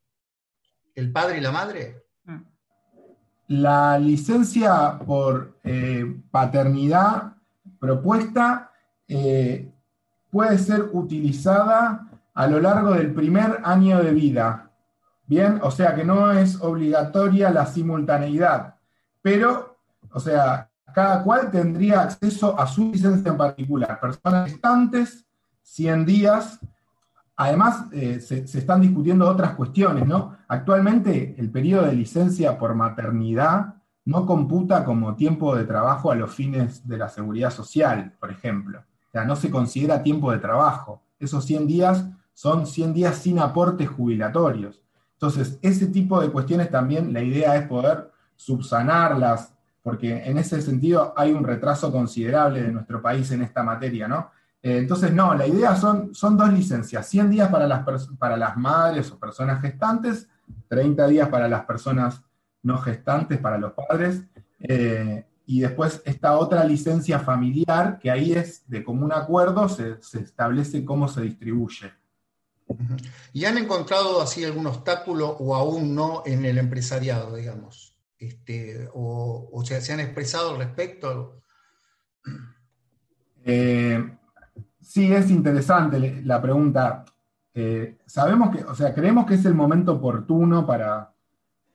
¿El 0.95 1.11
padre 1.11 1.37
y 1.37 1.41
la 1.41 1.51
madre? 1.51 2.07
La 3.47 3.99
licencia 3.99 4.97
por 5.05 5.59
eh, 5.63 6.03
paternidad 6.31 7.35
propuesta 7.79 8.71
eh, 9.07 9.71
puede 10.31 10.57
ser 10.57 10.89
utilizada 10.91 12.09
a 12.35 12.47
lo 12.47 12.59
largo 12.59 12.91
del 12.93 13.13
primer 13.13 13.61
año 13.63 14.03
de 14.03 14.11
vida 14.11 14.65
Bien, 15.27 15.59
o 15.63 15.71
sea 15.71 15.95
que 15.95 16.03
no 16.03 16.31
es 16.31 16.61
obligatoria 16.61 17.49
la 17.49 17.65
simultaneidad, 17.65 18.75
pero, 19.23 19.77
o 20.11 20.19
sea, 20.19 20.69
cada 20.93 21.23
cual 21.23 21.49
tendría 21.49 22.01
acceso 22.01 22.57
a 22.59 22.67
su 22.67 22.91
licencia 22.91 23.31
en 23.31 23.37
particular. 23.37 23.99
Personas 23.99 24.51
gestantes, 24.51 25.25
100 25.63 26.05
días. 26.05 26.59
Además, 27.35 27.85
eh, 27.91 28.19
se, 28.21 28.43
están 28.43 28.81
discutiendo 28.81 29.27
otras 29.27 29.55
cuestiones, 29.55 30.05
¿no? 30.05 30.37
Actualmente, 30.47 31.35
el 31.37 31.49
periodo 31.49 31.87
de 31.87 31.93
licencia 31.93 32.57
por 32.57 32.75
maternidad 32.75 33.73
no 34.05 34.27
computa 34.27 34.85
como 34.85 35.15
tiempo 35.15 35.55
de 35.55 35.65
trabajo 35.65 36.11
a 36.11 36.15
los 36.15 36.33
fines 36.33 36.87
de 36.87 36.97
la 36.97 37.09
seguridad 37.09 37.49
social, 37.49 38.13
por 38.19 38.29
ejemplo. 38.29 38.79
O 38.79 39.11
sea, 39.11 39.25
no 39.25 39.35
se 39.35 39.49
considera 39.49 40.03
tiempo 40.03 40.31
de 40.31 40.37
trabajo. 40.37 41.01
Esos 41.19 41.45
100 41.45 41.67
días 41.67 42.05
son 42.35 42.67
100 42.67 42.93
días 42.93 43.17
sin 43.17 43.39
aportes 43.39 43.87
jubilatorios. 43.87 44.83
Entonces, 45.13 45.57
ese 45.61 45.87
tipo 45.87 46.19
de 46.21 46.29
cuestiones 46.29 46.69
también 46.69 47.13
la 47.13 47.23
idea 47.23 47.55
es 47.55 47.65
poder 47.65 48.11
subsanarlas, 48.35 49.53
porque 49.81 50.21
en 50.25 50.37
ese 50.37 50.61
sentido 50.61 51.13
hay 51.15 51.31
un 51.31 51.45
retraso 51.45 51.91
considerable 51.93 52.61
de 52.61 52.73
nuestro 52.73 53.01
país 53.01 53.31
en 53.31 53.41
esta 53.41 53.63
materia, 53.63 54.09
¿no? 54.09 54.31
Eh, 54.61 54.79
entonces, 54.79 55.13
no, 55.13 55.33
la 55.33 55.47
idea 55.47 55.77
son, 55.77 56.13
son 56.13 56.35
dos 56.35 56.51
licencias, 56.51 57.07
100 57.07 57.29
días 57.29 57.49
para 57.49 57.67
las, 57.67 57.85
para 58.19 58.35
las 58.35 58.57
madres 58.57 59.09
o 59.11 59.17
personas 59.17 59.61
gestantes, 59.61 60.27
30 60.67 61.07
días 61.07 61.29
para 61.29 61.47
las 61.47 61.63
personas 61.63 62.21
no 62.63 62.77
gestantes, 62.79 63.39
para 63.39 63.57
los 63.57 63.71
padres, 63.71 64.25
eh, 64.59 65.25
y 65.45 65.61
después 65.61 66.01
esta 66.03 66.37
otra 66.37 66.65
licencia 66.65 67.19
familiar, 67.19 67.97
que 67.97 68.11
ahí 68.11 68.33
es 68.33 68.67
de 68.67 68.83
común 68.83 69.13
acuerdo, 69.13 69.69
se, 69.69 70.01
se 70.01 70.19
establece 70.19 70.83
cómo 70.83 71.07
se 71.07 71.21
distribuye. 71.21 71.93
¿Y 73.33 73.45
han 73.45 73.57
encontrado 73.57 74.21
así 74.21 74.43
algún 74.43 74.67
obstáculo 74.67 75.29
o 75.29 75.55
aún 75.55 75.93
no 75.95 76.23
en 76.25 76.45
el 76.45 76.57
empresariado, 76.57 77.35
digamos? 77.35 77.97
Este, 78.17 78.89
o, 78.93 79.61
sea, 79.65 79.81
¿se 79.81 79.93
han 79.93 79.99
expresado 79.99 80.51
al 80.51 80.57
respecto? 80.57 81.41
Eh, 83.43 84.17
sí, 84.81 85.13
es 85.13 85.29
interesante 85.29 86.21
la 86.23 86.41
pregunta. 86.41 87.05
Eh, 87.53 87.97
sabemos 88.05 88.55
que, 88.55 88.63
o 88.63 88.75
sea, 88.75 88.93
creemos 88.93 89.25
que 89.25 89.35
es 89.35 89.45
el 89.45 89.53
momento 89.53 89.93
oportuno 89.93 90.65
para, 90.65 91.13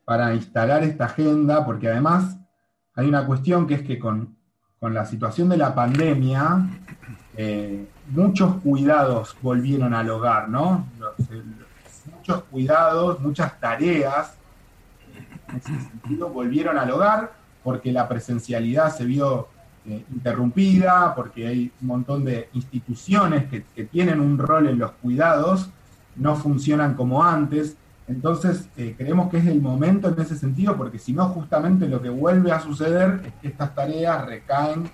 para 0.05 0.35
instalar 0.35 0.83
esta 0.83 1.07
agenda, 1.07 1.65
porque 1.65 1.89
además 1.89 2.39
hay 2.95 3.09
una 3.09 3.27
cuestión 3.27 3.67
que 3.67 3.75
es 3.75 3.83
que 3.83 3.99
con, 3.99 4.37
con 4.79 4.93
la 4.93 5.07
situación 5.07 5.49
de 5.49 5.57
la 5.57 5.75
pandemia, 5.75 6.67
eh, 7.37 7.87
muchos 8.09 8.57
cuidados 8.57 9.37
volvieron 9.41 9.95
al 9.95 10.11
hogar, 10.11 10.49
¿no? 10.49 10.87
Eh, 11.31 11.43
muchos 12.17 12.43
cuidados, 12.45 13.21
muchas 13.21 13.59
tareas, 13.61 14.35
en 15.49 15.57
ese 15.57 15.69
sentido, 15.89 16.29
volvieron 16.29 16.79
al 16.79 16.91
hogar 16.91 17.33
porque 17.63 17.93
la 17.93 18.09
presencialidad 18.09 18.95
se 18.95 19.05
vio 19.05 19.49
eh, 19.87 20.05
interrumpida, 20.13 21.15
porque 21.15 21.47
hay 21.47 21.73
un 21.81 21.87
montón 21.87 22.25
de 22.25 22.49
instituciones 22.53 23.45
que, 23.49 23.85
tienen 23.85 24.21
un 24.21 24.39
rol 24.39 24.69
en 24.69 24.79
los 24.79 24.93
cuidados, 24.93 25.71
no 26.17 26.37
funcionan 26.37 26.95
como 26.95 27.23
antes. 27.23 27.77
Entonces, 28.09 28.69
creemos 28.75 29.31
que 29.31 29.39
es 29.39 29.47
el 29.47 29.61
momento 29.61 30.09
en 30.09 30.21
ese 30.21 30.37
sentido, 30.37 30.77
porque 30.77 30.99
si 30.99 31.13
no, 31.13 31.29
justamente 31.29 31.89
lo 31.89 32.03
que 32.03 32.09
vuelve 32.09 32.51
a 32.51 32.59
suceder 32.59 33.21
es 33.25 33.33
que 33.41 33.49
estas 33.49 33.73
tareas 33.75 34.27
recaen 34.27 34.91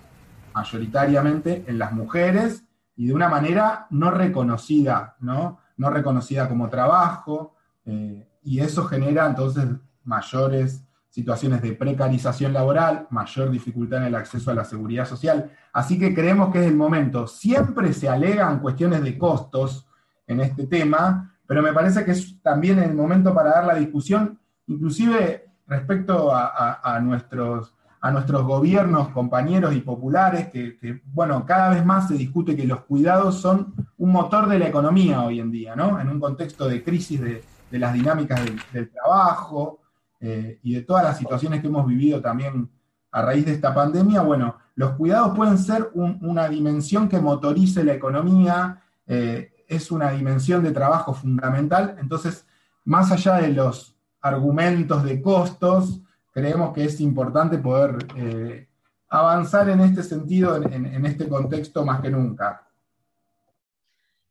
mayoritariamente 0.57 1.65
en 1.67 1.79
las 1.79 1.93
mujeres 1.93 2.65
y 2.97 3.09
de 3.09 3.15
una 3.15 3.29
manera 3.29 3.87
no 3.91 4.11
reconocida, 4.11 5.17
¿no? 5.21 5.59
No 5.77 5.91
reconocida 5.91 6.49
como 6.49 6.71
trabajo, 6.71 7.57
eh, 7.85 8.27
y 8.43 8.61
eso 8.61 8.87
genera 8.87 9.27
entonces 9.27 9.67
mayores 10.05 10.83
situaciones 11.11 11.61
de 11.61 11.75
precarización 11.75 12.55
laboral, 12.55 13.07
mayor 13.11 13.51
dificultad 13.51 14.01
en 14.01 14.07
el 14.07 14.15
acceso 14.15 14.51
a 14.51 14.55
la 14.55 14.65
seguridad 14.65 15.07
social. 15.07 15.51
Así 15.75 15.99
que 15.99 16.15
creemos 16.15 16.51
que 16.51 16.61
es 16.61 16.67
el 16.67 16.77
momento. 16.77 17.27
Siempre 17.27 17.93
se 17.93 18.09
alegan 18.09 18.61
cuestiones 18.61 19.03
de 19.03 19.19
costos 19.19 19.87
en 20.27 20.41
este 20.41 20.67
tema, 20.67 21.37
pero 21.47 21.63
me 21.63 21.75
parece 21.75 22.03
que 22.03 22.13
es 22.13 22.41
también 22.43 22.79
el 22.79 22.95
momento 22.95 23.35
para 23.35 23.51
dar 23.51 23.67
la 23.67 23.75
discusión, 23.75 24.39
inclusive 24.67 25.45
respecto 25.67 26.31
a, 26.35 26.99
nuestros, 27.03 27.75
a 28.07 28.13
nuestros 28.13 28.45
gobiernos, 28.45 29.09
compañeros 29.09 29.75
y 29.75 29.81
populares, 29.81 30.47
que, 30.49 31.03
bueno, 31.07 31.45
cada 31.45 31.71
vez 31.71 31.85
más 31.85 32.07
se 32.07 32.15
discute 32.15 32.55
que 32.55 32.65
los 32.65 32.83
cuidados 32.83 33.41
son 33.41 33.75
un 33.99 34.13
motor 34.13 34.49
de 34.49 34.61
la 34.61 34.69
economía 34.69 35.23
hoy 35.23 35.41
en 35.41 35.51
día, 35.51 35.75
¿no? 35.75 36.01
En 36.01 36.09
un 36.09 36.21
contexto 36.21 36.69
de 36.69 36.85
crisis 36.85 37.21
de, 37.21 37.43
las 37.73 37.93
dinámicas 37.93 38.41
del 38.73 38.91
trabajo, 38.91 39.81
eh, 40.21 40.61
y 40.63 40.75
de 40.75 40.83
todas 40.83 41.03
las 41.03 41.19
situaciones 41.19 41.61
que 41.61 41.67
hemos 41.67 41.85
vivido 41.85 42.21
también 42.21 42.71
a 43.11 43.23
raíz 43.23 43.45
de 43.45 43.53
esta 43.53 43.75
pandemia, 43.75 44.23
bueno, 44.23 44.57
los 44.77 44.93
cuidados 44.93 45.37
pueden 45.37 45.59
ser 45.59 45.91
una 45.93 46.49
dimensión 46.49 47.09
que 47.09 47.19
motorice 47.19 47.83
la 47.83 47.95
economía, 47.95 48.83
eh, 49.09 49.65
es 49.67 49.91
una 49.91 50.13
dimensión 50.13 50.63
de 50.63 50.71
trabajo 50.71 51.13
fundamental, 51.13 51.97
entonces, 52.01 52.47
más 52.85 53.11
allá 53.11 53.35
de 53.39 53.49
los 53.49 53.97
argumentos 54.21 55.03
de 55.03 55.21
costos, 55.21 56.03
creemos 56.37 56.75
que 56.75 56.85
es 56.85 57.01
importante 57.01 57.57
poder 57.57 57.97
eh, 58.15 58.69
avanzar 59.09 59.71
en 59.71 59.81
este 59.81 60.03
sentido, 60.03 60.57
en 60.57 61.07
este 61.07 61.27
contexto 61.31 61.83
más 61.83 62.03
que 62.03 62.11
nunca. 62.11 62.69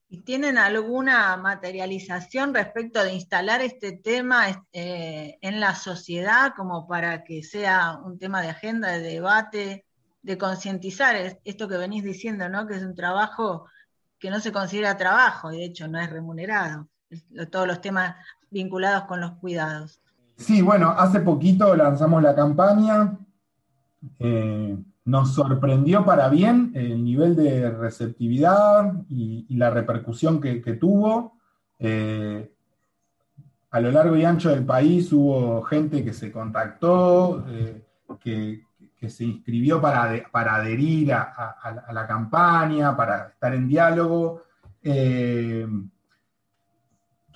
¿Y 0.08 0.22
tienen 0.22 0.60
alguna 0.60 1.36
materialización 1.36 2.54
respecto 2.54 3.04
de 3.04 3.14
instalar 3.14 3.62
este 3.62 3.94
tema 3.94 4.68
eh, 4.72 5.40
en 5.42 5.60
la 5.60 5.74
sociedad 5.74 6.54
como 6.56 6.88
para 6.88 7.24
que 7.24 7.42
sea 7.42 7.98
un 7.98 8.20
tema 8.20 8.44
de 8.44 8.50
agenda, 8.50 8.92
de 8.92 9.00
debate, 9.00 9.86
de 10.22 10.38
concientizar 10.38 11.16
esto 11.44 11.68
que 11.68 11.78
venís 11.78 12.04
diciendo, 12.04 12.48
¿no? 12.50 12.68
Que 12.68 12.76
es 12.76 12.84
un 12.84 12.94
trabajo 12.94 13.66
que 14.20 14.30
no 14.30 14.40
se 14.40 14.52
considera 14.52 14.96
trabajo 14.96 15.52
y 15.52 15.58
de 15.58 15.66
hecho 15.66 15.88
no 15.88 16.00
es 16.00 16.10
remunerado, 16.12 16.88
todos 17.50 17.66
los 17.66 17.82
temas 17.82 18.16
vinculados 18.52 19.06
con 19.06 19.22
los 19.22 19.32
cuidados. 19.40 20.00
Sí, 20.38 20.62
bueno, 20.62 20.94
hace 20.98 21.22
poquito 21.22 21.76
lanzamos 21.76 22.22
la 22.22 22.36
campaña. 22.36 23.18
Eh, 24.20 24.78
nos 25.06 25.34
sorprendió 25.34 26.04
para 26.04 26.30
bien 26.30 26.72
el 26.76 27.04
nivel 27.04 27.36
de 27.36 27.70
receptividad 27.72 28.94
y, 29.08 29.46
la 29.56 29.70
repercusión 29.70 30.42
que, 30.42 30.60
tuvo. 30.80 31.38
Eh, 31.80 32.52
a 33.72 33.80
lo 33.80 33.92
largo 33.92 34.16
y 34.16 34.26
ancho 34.26 34.50
del 34.50 34.66
país 34.66 35.12
hubo 35.14 35.62
gente 35.64 36.04
que 36.04 36.14
se 36.14 36.32
contactó, 36.32 37.46
eh, 37.50 37.84
que, 38.20 38.64
se 39.08 39.24
inscribió 39.24 39.80
para, 39.80 40.24
para 40.32 40.56
adherir 40.56 41.14
a, 41.14 41.86
la 41.94 42.08
campaña, 42.08 42.98
para 42.98 43.28
estar 43.28 43.54
en 43.54 43.68
diálogo. 43.68 44.42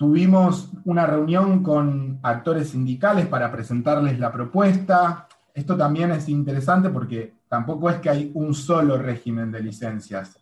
Tuvimos 0.00 0.70
una 0.86 1.04
reunión 1.04 1.62
con 1.62 2.20
actores 2.22 2.70
sindicales 2.70 3.26
para 3.26 3.52
presentarles 3.52 4.18
la 4.18 4.32
propuesta. 4.32 5.28
Esto 5.52 5.76
también 5.76 6.10
es 6.10 6.26
interesante 6.30 6.88
porque 6.88 7.34
tampoco 7.46 7.90
es 7.90 7.96
que 7.96 8.08
hay 8.08 8.30
un 8.32 8.54
solo 8.54 8.96
régimen 8.96 9.52
de 9.52 9.60
licencias. 9.60 10.38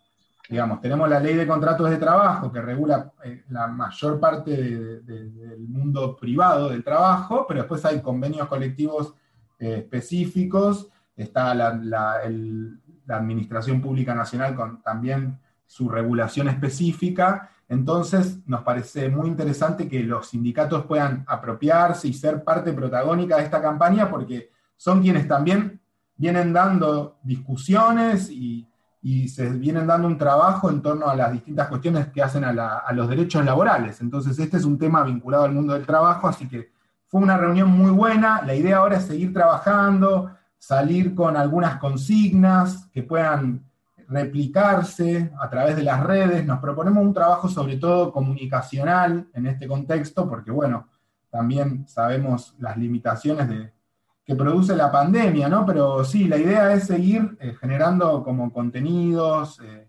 Digamos, 0.48 0.80
tenemos 0.80 1.09
la 1.09 1.18
ley 1.18 1.35
de 1.35 1.44
contratos 1.44 1.90
de 1.90 1.96
trabajo 1.96 2.52
que 2.52 2.62
regula 2.62 3.11
eh, 3.24 3.42
la 3.48 3.66
mayor 3.66 4.20
parte 4.20 4.52
del 5.00 5.66
mundo 5.66 6.14
privado 6.14 6.68
del 6.68 6.85
trabajo, 6.85 7.44
pero 7.48 7.62
después 7.62 7.85
hay 7.85 8.00
convenios 8.00 8.46
colectivos 8.46 9.12
eh, 9.59 9.78
específicos, 9.78 10.88
está 11.16 11.52
la, 11.52 12.20
Administración 13.09 13.80
Pública 13.80 14.14
Nacional 14.14 14.54
con 14.54 14.83
también 14.83 15.40
su 15.66 15.88
regulación 15.88 16.48
específica, 16.48 17.50
entonces 17.68 18.38
nos 18.46 18.62
parece 18.62 19.11
muy 19.11 19.28
interesante 19.28 19.88
que 19.88 20.02
los 20.02 20.28
sindicatos 20.28 20.87
puedan 20.87 21.24
apropiarse 21.28 22.09
y 22.09 22.14
ser 22.14 22.42
parte 22.42 22.72
protagónica 22.72 23.37
de 23.37 23.44
esta 23.44 23.61
campaña 23.61 24.09
porque 24.09 24.50
son 24.76 25.02
quienes 25.02 25.28
también 25.28 25.81
vienen 26.16 26.52
dando 26.52 27.18
discusiones 27.22 28.31
y, 28.31 28.64
se 29.28 29.48
vienen 29.48 29.87
dando 29.87 30.07
un 30.07 30.18
trabajo 30.18 30.68
en 30.68 30.83
torno 30.83 31.07
a 31.09 31.16
las 31.16 31.33
distintas 31.33 31.68
cuestiones 31.68 32.09
que 32.09 32.22
hacen 32.22 32.44
a, 32.44 32.92
los 32.92 33.09
derechos 33.09 33.42
laborales. 33.42 34.02
Entonces, 34.02 34.38
este 34.38 34.59
es 34.59 34.64
un 34.66 34.76
tema 34.76 35.02
vinculado 35.02 35.44
al 35.44 35.52
mundo 35.52 35.72
del 35.72 35.87
trabajo, 35.87 36.28
así 36.28 36.46
que 36.46 36.72
fue 37.07 37.22
una 37.22 37.38
reunión 37.38 37.70
muy 37.70 37.90
buena. 37.90 38.42
La 38.42 38.54
idea 38.54 38.78
ahora 38.78 38.98
es 38.98 39.04
seguir 39.04 39.33
trabajando, 39.33 40.31
salir 40.59 41.14
con 41.14 41.38
algunas 41.38 41.78
consignas 41.78 42.87
que 42.92 43.02
puedan 43.02 43.67
replicarse 44.09 45.31
a 45.38 45.49
través 45.49 45.77
de 45.77 45.83
las 45.85 46.03
redes. 46.03 46.44
Nos 46.44 46.59
proponemos 46.59 47.05
un 47.05 47.14
trabajo 47.14 47.49
sobre 47.49 47.77
todo 47.77 48.11
comunicacional 48.11 49.29
en 49.35 49.47
este 49.47 49.68
contexto, 49.68 50.29
porque 50.29 50.51
bueno, 50.51 50.88
también 51.31 51.87
sabemos 51.87 52.55
las 52.59 52.77
limitaciones 52.77 53.49
de, 53.49 53.73
que 54.25 54.35
produce 54.35 54.75
la 54.75 54.90
pandemia, 54.90 55.49
¿no? 55.49 55.64
Pero 55.64 56.05
sí, 56.05 56.27
la 56.27 56.38
idea 56.38 56.73
es 56.73 56.87
seguir 56.87 57.37
eh, 57.40 57.55
generando 57.61 58.23
como 58.23 58.53
contenidos, 58.53 59.61
eh, 59.61 59.88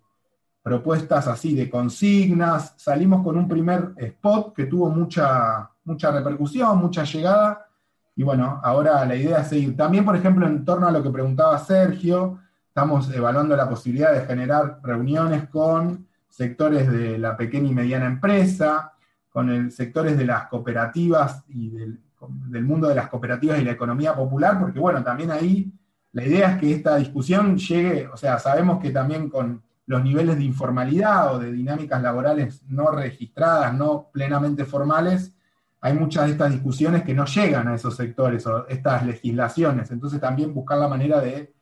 propuestas 0.62 1.28
así 1.28 1.56
de 1.56 1.70
consignas. 1.70 2.74
Salimos 2.78 3.24
con 3.24 3.38
un 3.38 3.48
primer 3.48 3.94
spot 3.98 4.54
que 4.54 4.66
tuvo 4.66 4.90
mucha, 4.90 5.70
mucha 5.86 6.12
repercusión, 6.12 6.78
mucha 6.78 7.04
llegada. 7.06 7.68
Y 8.16 8.24
bueno, 8.24 8.60
ahora 8.64 9.06
la 9.06 9.16
idea 9.16 9.40
es 9.40 9.48
seguir. 9.48 9.78
También, 9.78 10.04
por 10.04 10.16
ejemplo, 10.16 10.46
en 10.46 10.66
torno 10.66 10.88
a 10.88 10.92
lo 10.92 11.02
que 11.02 11.10
preguntaba 11.10 11.58
Sergio, 11.58 12.38
estamos 12.80 13.14
evaluando 13.14 13.58
la 13.58 13.68
posibilidad 13.68 14.14
de 14.14 14.26
generar 14.26 14.80
reuniones 14.82 15.50
con 15.50 16.08
sectores 16.30 16.90
de 16.90 17.18
la 17.18 17.36
pequeña 17.36 17.68
y 17.72 17.74
mediana 17.74 18.06
empresa, 18.06 18.94
con 19.28 19.50
el, 19.50 19.70
sectores 19.74 20.18
de 20.18 20.26
las 20.26 20.48
cooperativas 20.48 21.44
y 21.50 21.72
del 21.72 22.64
mundo 22.64 22.88
de 22.88 22.96
las 22.96 23.10
cooperativas 23.10 23.60
y 23.60 23.66
la 23.66 23.74
economía 23.74 24.16
popular, 24.16 24.58
porque 24.58 24.80
bueno, 24.80 25.04
también 25.04 25.30
ahí 25.30 25.74
la 26.14 26.24
idea 26.24 26.54
es 26.54 26.58
que 26.58 26.72
esta 26.74 26.96
discusión 26.96 27.58
llegue, 27.58 28.08
o 28.08 28.16
sea, 28.16 28.40
sabemos 28.40 28.82
que 28.82 28.92
también 28.92 29.30
con 29.30 29.62
los 29.86 30.02
niveles 30.02 30.38
de 30.38 30.46
informalidad 30.46 31.36
o 31.36 31.40
de 31.40 31.52
dinámicas 31.52 32.02
laborales 32.02 32.64
no 32.70 32.92
registradas, 32.92 33.74
no 33.74 34.08
plenamente 34.14 34.64
formales, 34.64 35.36
hay 35.82 35.96
muchas 35.96 36.28
de 36.28 36.32
estas 36.32 36.54
discusiones 36.54 37.04
que 37.04 37.14
no 37.14 37.26
llegan 37.26 37.68
a 37.68 37.76
esos 37.76 37.98
sectores 37.98 38.48
o 38.48 38.66
estas 38.70 39.06
legislaciones. 39.06 39.92
Entonces 39.92 40.22
también 40.22 40.54
buscar 40.54 40.78
la 40.78 40.88
manera 40.88 41.20
de, 41.20 41.59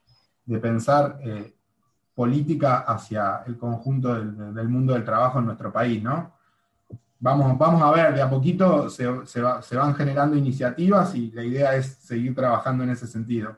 pensar 0.62 1.20
eh, 1.22 1.54
política 2.16 2.80
hacia 2.80 3.44
el 3.46 3.58
conjunto 3.58 4.14
del, 4.14 4.54
del, 4.54 4.70
mundo 4.70 4.94
del 4.94 5.06
trabajo 5.06 5.40
en 5.40 5.46
nuestro 5.46 5.72
país, 5.72 6.02
¿no? 6.02 6.38
vamos, 7.20 7.58
vamos 7.58 7.82
a 7.82 7.92
ver, 7.92 8.14
de 8.14 8.22
a 8.22 8.30
poquito 8.30 8.90
se, 8.90 9.06
van 9.06 9.96
generando 9.96 10.36
iniciativas 10.36 11.16
y 11.16 11.32
la 11.32 11.44
idea 11.44 11.76
es 11.76 11.98
seguir 12.02 12.36
trabajando 12.36 12.84
en 12.84 12.92
ese 12.92 13.08
sentido. 13.08 13.58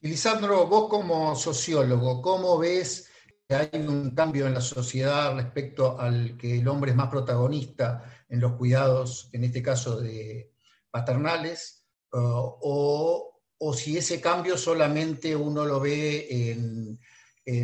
Y 0.00 0.08
Lisandro, 0.08 0.66
vos 0.66 0.88
como 0.88 1.34
sociólogo, 1.34 2.22
¿cómo 2.22 2.58
ves 2.58 3.10
que 3.48 3.54
hay 3.54 3.86
un 3.86 4.10
cambio 4.10 4.46
en 4.46 4.54
la 4.54 4.60
sociedad 4.60 5.34
respecto 5.34 5.98
al 5.98 6.36
que 6.36 6.58
el 6.58 6.68
hombre 6.68 6.90
es 6.90 6.96
más 6.96 7.08
protagonista 7.08 8.04
en 8.28 8.40
los 8.40 8.52
cuidados, 8.52 9.30
en 9.32 9.44
este 9.44 9.62
caso 9.62 9.98
de 9.98 10.52
paternales, 10.90 11.84
o, 12.10 13.37
si 13.72 13.96
ese 13.98 14.20
cambio 14.20 14.56
solamente 14.56 15.34
uno 15.34 15.64
lo 15.64 15.80
ve 15.80 16.50
en, 16.50 16.98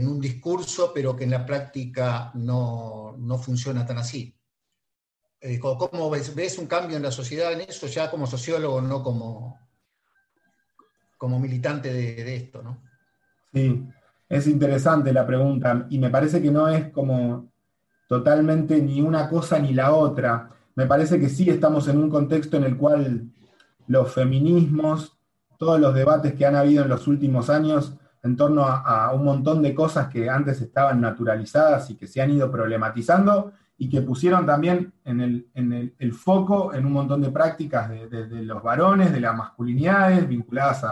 un 0.06 0.18
discurso, 0.18 0.92
pero 0.94 1.14
que 1.14 1.24
en 1.24 1.30
la 1.30 1.44
práctica 1.44 2.32
no 2.34 3.38
funciona 3.38 3.84
tan 3.84 3.98
así? 3.98 4.34
Eh, 5.46 5.58
¿Cómo 5.58 6.08
ves, 6.08 6.56
un 6.58 6.66
cambio 6.66 6.96
en 6.96 7.02
la 7.02 7.10
sociedad 7.10 7.52
en 7.52 7.60
eso, 7.60 7.86
ya 7.86 8.10
como 8.10 8.26
sociólogo, 8.26 8.80
no 8.80 9.02
como, 9.02 9.60
como 11.18 11.38
militante 11.38 11.92
de, 11.92 12.34
esto? 12.34 12.62
¿no? 12.62 12.82
Sí, 13.52 13.84
es 14.26 14.46
interesante 14.46 15.12
la 15.12 15.26
pregunta 15.26 15.86
y 15.90 15.98
me 15.98 16.08
parece 16.08 16.40
que 16.40 16.50
no 16.50 16.66
es 16.68 16.90
como 16.92 17.52
totalmente 18.08 18.80
ni 18.80 19.02
una 19.02 19.28
cosa 19.28 19.58
ni 19.58 19.74
la 19.74 19.92
otra. 19.92 20.48
Me 20.76 20.86
parece 20.86 21.20
que 21.20 21.28
sí 21.28 21.50
estamos 21.50 21.88
en 21.88 21.98
un 21.98 22.08
contexto 22.08 22.56
en 22.56 22.64
el 22.64 22.78
cual 22.78 23.30
los 23.86 24.14
feminismos, 24.14 25.13
todos 25.58 25.80
los 25.80 25.94
debates 25.94 26.34
que 26.34 26.46
han 26.46 26.56
habido 26.56 26.84
en 26.84 26.90
los 26.90 27.06
últimos 27.06 27.50
años 27.50 27.96
en 28.22 28.36
torno 28.36 28.64
a, 28.64 29.12
un 29.12 29.24
montón 29.24 29.62
de 29.62 29.74
cosas 29.74 30.08
que 30.08 30.30
antes 30.30 30.60
estaban 30.60 31.00
naturalizadas 31.00 31.90
y 31.90 31.96
que 31.96 32.06
se 32.06 32.22
han 32.22 32.30
ido 32.30 32.50
problematizando 32.50 33.52
y 33.76 33.88
que 33.90 34.00
pusieron 34.00 34.46
también 34.46 34.94
en 35.04 35.20
el, 35.20 36.12
foco 36.12 36.72
en 36.72 36.86
un 36.86 36.92
montón 36.92 37.20
de 37.20 37.30
prácticas 37.30 37.90
de, 37.90 38.42
los 38.42 38.62
varones, 38.62 39.12
de 39.12 39.20
las 39.20 39.36
masculinidades 39.36 40.26
vinculadas 40.26 40.86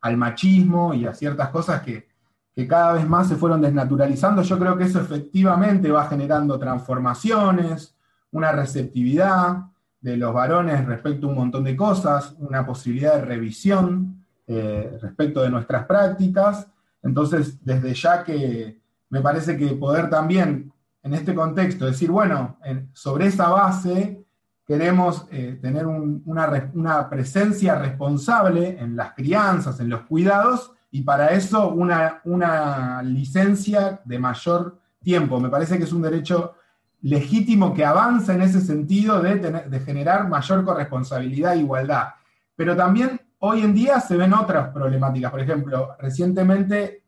al 0.00 0.16
machismo 0.16 0.94
y 0.94 1.06
a 1.06 1.12
ciertas 1.12 1.50
cosas 1.50 1.82
que, 1.82 2.08
que 2.54 2.66
cada 2.66 2.94
vez 2.94 3.06
más 3.06 3.28
se 3.28 3.36
fueron 3.36 3.60
desnaturalizando. 3.60 4.40
Yo 4.40 4.58
creo 4.58 4.78
que 4.78 4.84
eso 4.84 5.00
efectivamente 5.00 5.90
va 5.90 6.06
generando 6.06 6.58
transformaciones, 6.58 7.94
una 8.30 8.52
receptividad 8.52 9.69
de 10.00 10.16
los 10.16 10.32
varones 10.32 10.84
respecto 10.86 11.26
a 11.26 11.30
un 11.30 11.36
montón 11.36 11.64
de 11.64 11.76
cosas, 11.76 12.34
una 12.38 12.64
posibilidad 12.64 13.16
de 13.16 13.24
revisión 13.24 14.24
eh, 14.46 14.98
respecto 15.00 15.42
de 15.42 15.50
nuestras 15.50 15.86
prácticas. 15.86 16.66
Entonces, 17.02 17.64
desde 17.64 17.94
ya 17.94 18.24
que 18.24 18.80
me 19.10 19.20
parece 19.20 19.56
que 19.56 19.68
poder 19.68 20.08
también 20.08 20.72
en 21.02 21.14
este 21.14 21.34
contexto 21.34 21.86
decir, 21.86 22.10
bueno, 22.10 22.58
sobre 22.92 23.26
esa 23.26 23.48
base 23.48 24.24
queremos 24.66 25.26
eh, 25.30 25.58
tener 25.60 25.86
una, 25.86 27.10
presencia 27.10 27.74
responsable 27.76 28.78
en 28.78 28.94
las 28.94 29.14
crianzas, 29.14 29.80
en 29.80 29.88
los 29.88 30.02
cuidados, 30.02 30.72
y 30.92 31.02
para 31.02 31.28
eso 31.28 31.70
una, 31.70 32.20
una 32.24 33.02
licencia 33.02 34.00
de 34.04 34.18
mayor 34.18 34.78
tiempo. 35.02 35.40
Me 35.40 35.48
parece 35.48 35.78
que 35.78 35.84
es 35.84 35.92
un 35.92 36.02
derecho 36.02 36.54
legítimo 37.02 37.72
que 37.74 37.84
avanza 37.84 38.34
en 38.34 38.42
ese 38.42 38.60
sentido 38.60 39.20
de, 39.20 39.36
de 39.36 39.80
generar 39.80 40.28
mayor 40.28 40.64
corresponsabilidad 40.64 41.54
e 41.54 41.60
igualdad. 41.60 42.08
Pero 42.56 42.76
también 42.76 43.20
Hoy 43.42 43.62
en 43.62 43.72
día 43.72 44.00
se 44.00 44.16
ven 44.18 44.34
otras 44.34 44.68
problemáticas. 44.68 45.30
Por 45.30 45.40
ejemplo, 45.40 45.96
recientemente 45.98 47.02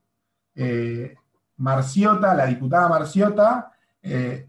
eh, 0.55 1.15
Marciota, 1.59 2.35
la 2.35 2.47
diputada 2.47 2.89
Marciota, 2.89 3.71
eh, 4.03 4.49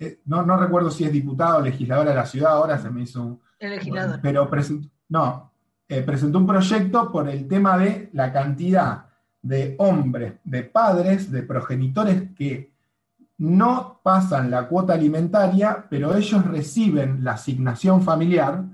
eh, 0.00 0.20
no, 0.24 0.56
recuerdo 0.56 0.90
si 0.90 1.04
es 1.04 1.12
diputada 1.12 1.58
o 1.58 1.60
legisladora 1.60 2.10
de 2.10 2.16
la 2.16 2.26
ciudad, 2.26 2.52
ahora 2.52 2.78
se 2.78 2.90
me 2.90 3.02
hizo 3.02 3.22
un... 3.22 3.40
El 3.60 3.70
legislador. 3.70 4.18
Pero 4.20 4.50
presentó, 4.50 4.88
no, 5.08 5.52
presentó 5.86 6.38
un 6.38 6.46
proyecto 6.48 7.12
por 7.12 7.28
el 7.28 7.46
tema 7.46 7.78
de 7.78 8.10
la 8.12 8.32
cantidad 8.32 9.06
de 9.40 9.76
hombres, 9.78 10.34
de 10.42 10.64
padres, 10.64 11.30
de 11.30 11.44
progenitores 11.44 12.24
que 12.34 12.73
no 13.38 14.00
pasan 14.02 14.50
la 14.50 14.68
cuota 14.68 14.94
alimentaria, 14.94 15.86
pero 15.90 16.14
ellos 16.14 16.44
reciben 16.46 17.24
la 17.24 17.32
asignación 17.32 18.02
familiar 18.02 18.64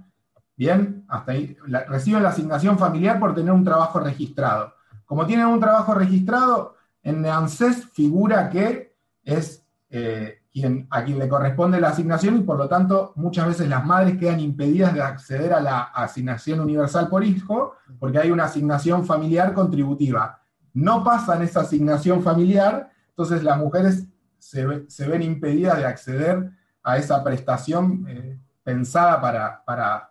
Bien, 0.60 1.06
hasta 1.08 1.32
ahí. 1.32 1.56
reciben 1.88 2.22
la 2.22 2.28
asignación 2.28 2.78
familiar 2.78 3.18
por 3.18 3.34
tener 3.34 3.50
un 3.50 3.64
trabajo 3.64 3.98
registrado. 3.98 4.74
Como 5.06 5.24
tienen 5.24 5.46
un 5.46 5.58
trabajo 5.58 5.94
registrado, 5.94 6.74
en 7.02 7.24
ANSES 7.24 7.86
figura 7.94 8.50
que 8.50 8.94
es 9.24 9.64
eh, 9.88 10.42
quien, 10.52 10.86
a 10.90 11.02
quien 11.02 11.18
le 11.18 11.30
corresponde 11.30 11.80
la 11.80 11.88
asignación 11.88 12.36
y 12.36 12.42
por 12.42 12.58
lo 12.58 12.68
tanto 12.68 13.14
muchas 13.16 13.46
veces 13.46 13.70
las 13.70 13.86
madres 13.86 14.18
quedan 14.18 14.38
impedidas 14.38 14.92
de 14.92 15.00
acceder 15.00 15.54
a 15.54 15.62
la 15.62 15.80
asignación 15.80 16.60
universal 16.60 17.08
por 17.08 17.24
hijo 17.24 17.76
porque 17.98 18.18
hay 18.18 18.30
una 18.30 18.44
asignación 18.44 19.06
familiar 19.06 19.54
contributiva. 19.54 20.42
No 20.74 21.02
pasan 21.02 21.40
esa 21.40 21.60
asignación 21.62 22.22
familiar, 22.22 22.90
entonces 23.08 23.42
las 23.42 23.56
mujeres 23.56 24.04
se, 24.40 25.06
ven 25.06 25.22
impedidas 25.22 25.78
de 25.78 25.86
acceder 25.86 26.50
a 26.82 26.96
esa 26.96 27.22
prestación 27.22 28.06
eh, 28.08 28.38
pensada 28.64 29.20
para, 29.20 29.62
para 29.64 30.10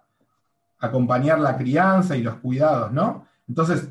acompañar 0.80 1.40
la 1.40 1.58
crianza 1.58 2.16
y 2.16 2.24
los 2.24 2.36
cuidados, 2.36 2.92
¿no? 2.92 3.28
Entonces, 3.48 3.90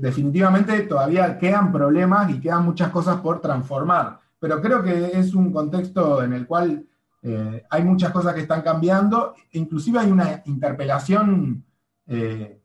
definitivamente 0.00 0.80
todavía 0.82 1.38
quedan 1.38 1.72
problemas 1.72 2.30
y 2.30 2.40
quedan 2.40 2.64
muchas 2.64 2.90
cosas 2.90 3.16
por 3.20 3.40
transformar, 3.40 4.20
pero 4.38 4.60
creo 4.60 4.82
que 4.82 5.18
es 5.18 5.34
un 5.34 5.50
contexto 5.50 6.22
en 6.22 6.34
el 6.34 6.46
cual 6.46 6.84
eh, 7.22 7.64
hay 7.70 7.84
muchas 7.84 8.12
cosas 8.12 8.34
que 8.34 8.42
están 8.42 8.60
cambiando, 8.60 9.34
inclusive 9.52 9.98
hay 9.98 10.10
una 10.10 10.42
interpelación 10.44 11.64
eh, 12.06 12.60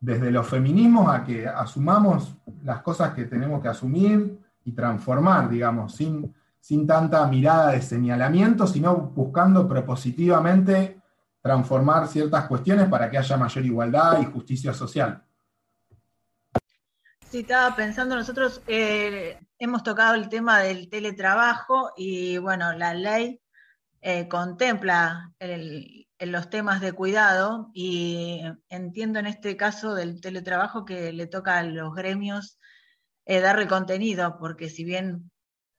desde 0.00 0.30
los 0.30 0.46
feminismos 0.46 1.08
a 1.08 1.24
que 1.24 1.46
asumamos 1.46 2.36
las 2.64 2.82
cosas 2.82 3.14
que 3.14 3.24
tenemos 3.24 3.62
que 3.62 3.68
asumir 3.68 4.38
y 4.66 4.72
transformar, 4.72 5.48
digamos, 5.48 5.94
sin, 5.94 6.34
sin 6.60 6.86
tanta 6.86 7.24
mirada 7.28 7.70
de 7.70 7.80
señalamiento, 7.80 8.66
sino 8.66 8.96
buscando 8.96 9.66
propositivamente 9.66 11.00
transformar 11.40 12.08
ciertas 12.08 12.48
cuestiones 12.48 12.88
para 12.88 13.08
que 13.08 13.16
haya 13.16 13.36
mayor 13.36 13.64
igualdad 13.64 14.20
y 14.20 14.24
justicia 14.24 14.74
social. 14.74 15.22
Sí, 17.30 17.40
estaba 17.40 17.76
pensando, 17.76 18.16
nosotros 18.16 18.60
eh, 18.66 19.38
hemos 19.60 19.84
tocado 19.84 20.16
el 20.16 20.28
tema 20.28 20.58
del 20.58 20.88
teletrabajo 20.88 21.92
y 21.96 22.38
bueno, 22.38 22.72
la 22.72 22.94
ley 22.94 23.40
eh, 24.00 24.26
contempla 24.26 25.32
los 26.18 26.50
temas 26.50 26.80
de 26.80 26.92
cuidado 26.92 27.70
y 27.74 28.42
entiendo 28.68 29.20
en 29.20 29.26
este 29.26 29.56
caso 29.56 29.94
del 29.94 30.20
teletrabajo 30.20 30.84
que 30.84 31.12
le 31.12 31.28
toca 31.28 31.58
a 31.58 31.62
los 31.62 31.94
gremios 31.94 32.58
eh, 33.26 33.40
darle 33.40 33.66
contenido, 33.66 34.38
porque 34.38 34.68
si 34.70 34.84
bien 34.84 35.30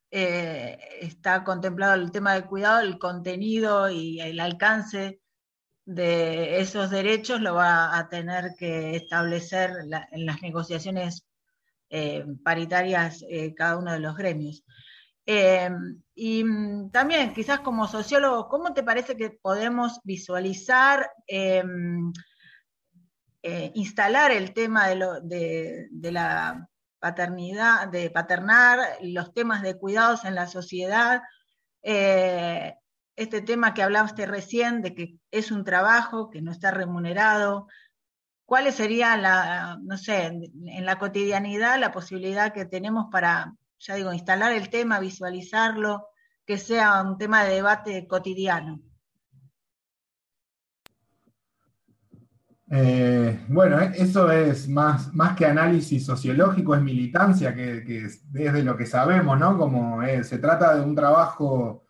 está 0.10 1.44
contemplado 1.44 1.96
el 1.96 2.12
tema 2.12 2.34
del 2.34 2.46
cuidado, 2.46 2.80
el 2.80 2.98
contenido 2.98 3.90
y 3.90 4.22
el 4.22 4.40
alcance 4.40 5.20
de 5.88 6.60
esos 6.60 6.90
derechos 6.90 7.40
lo 7.40 7.56
va 7.56 7.98
a 7.98 8.10
tener 8.10 8.56
que 8.58 8.98
establecer 8.98 9.72
en 10.12 10.26
las 10.26 10.42
negociaciones 10.42 11.26
eh, 11.90 12.26
paritarias 12.44 13.24
eh, 13.30 13.54
cada 13.56 13.78
uno 13.78 13.94
de 13.94 14.00
los 14.00 14.18
gremios. 14.18 14.66
Eh, 15.26 15.70
y 16.14 16.44
mm, 16.44 16.92
también, 16.92 17.34
quizás 17.34 17.62
como 17.62 17.88
sociólogo, 17.88 18.50
¿cómo 18.50 18.74
te 18.74 18.84
parece 18.84 19.16
que 19.16 19.30
podemos 19.30 20.02
visualizar, 20.04 21.10
instalar 23.74 24.32
el 24.32 24.54
tema 24.54 24.90
de, 24.90 25.88
de, 25.90 26.12
la 26.12 26.68
paternidad, 27.08 27.88
de 27.88 28.10
paternar, 28.10 28.80
los 29.02 29.34
temas 29.34 29.62
de 29.62 29.78
cuidados 29.78 30.26
en 30.26 30.36
la 30.36 30.48
sociedad? 30.48 31.22
este 33.18 33.42
tema 33.42 33.74
que 33.74 33.82
hablaste 33.82 34.26
recién 34.26 34.82
de 34.82 34.94
que 34.94 35.16
es 35.32 35.52
un 35.52 35.64
trabajo 35.64 36.30
que 36.30 36.42
no 36.42 36.52
está 36.52 36.72
remunerado, 36.72 37.68
¿cuáles 38.46 38.76
serían 38.76 39.24
la, 39.24 39.78
no 39.82 39.98
sé, 39.98 40.26
en, 40.26 40.86
la 40.86 41.00
cotidianidad 41.00 41.80
la 41.80 41.92
posibilidad 41.92 42.54
que 42.54 42.66
tenemos 42.66 43.08
para, 43.12 43.54
ya 43.80 43.96
digo, 43.96 44.14
instalar 44.14 44.54
el 44.54 44.70
tema, 44.70 45.00
visualizarlo, 45.00 46.08
que 46.46 46.58
sea 46.58 47.02
un 47.02 47.18
tema 47.18 47.44
de 47.44 47.56
debate 47.56 48.08
cotidiano? 48.08 48.80
Eh, 52.70 53.46
bueno, 53.48 53.80
eh, 53.80 53.94
eso 53.96 54.30
es 54.30 54.68
más, 54.68 55.14
más 55.14 55.36
que 55.38 55.46
análisis 55.46 56.06
sociológico, 56.06 56.76
es 56.76 56.82
militancia, 56.82 57.56
que, 57.56 57.84
que 57.84 58.06
es 58.06 58.32
desde 58.32 58.64
lo 58.64 58.76
que 58.76 58.86
sabemos, 58.86 59.40
¿no? 59.40 59.58
Como 59.58 60.04
eh, 60.04 60.24
se 60.24 60.38
trata 60.38 60.76
de 60.76 60.82
un 60.82 60.96
trabajo 60.96 61.84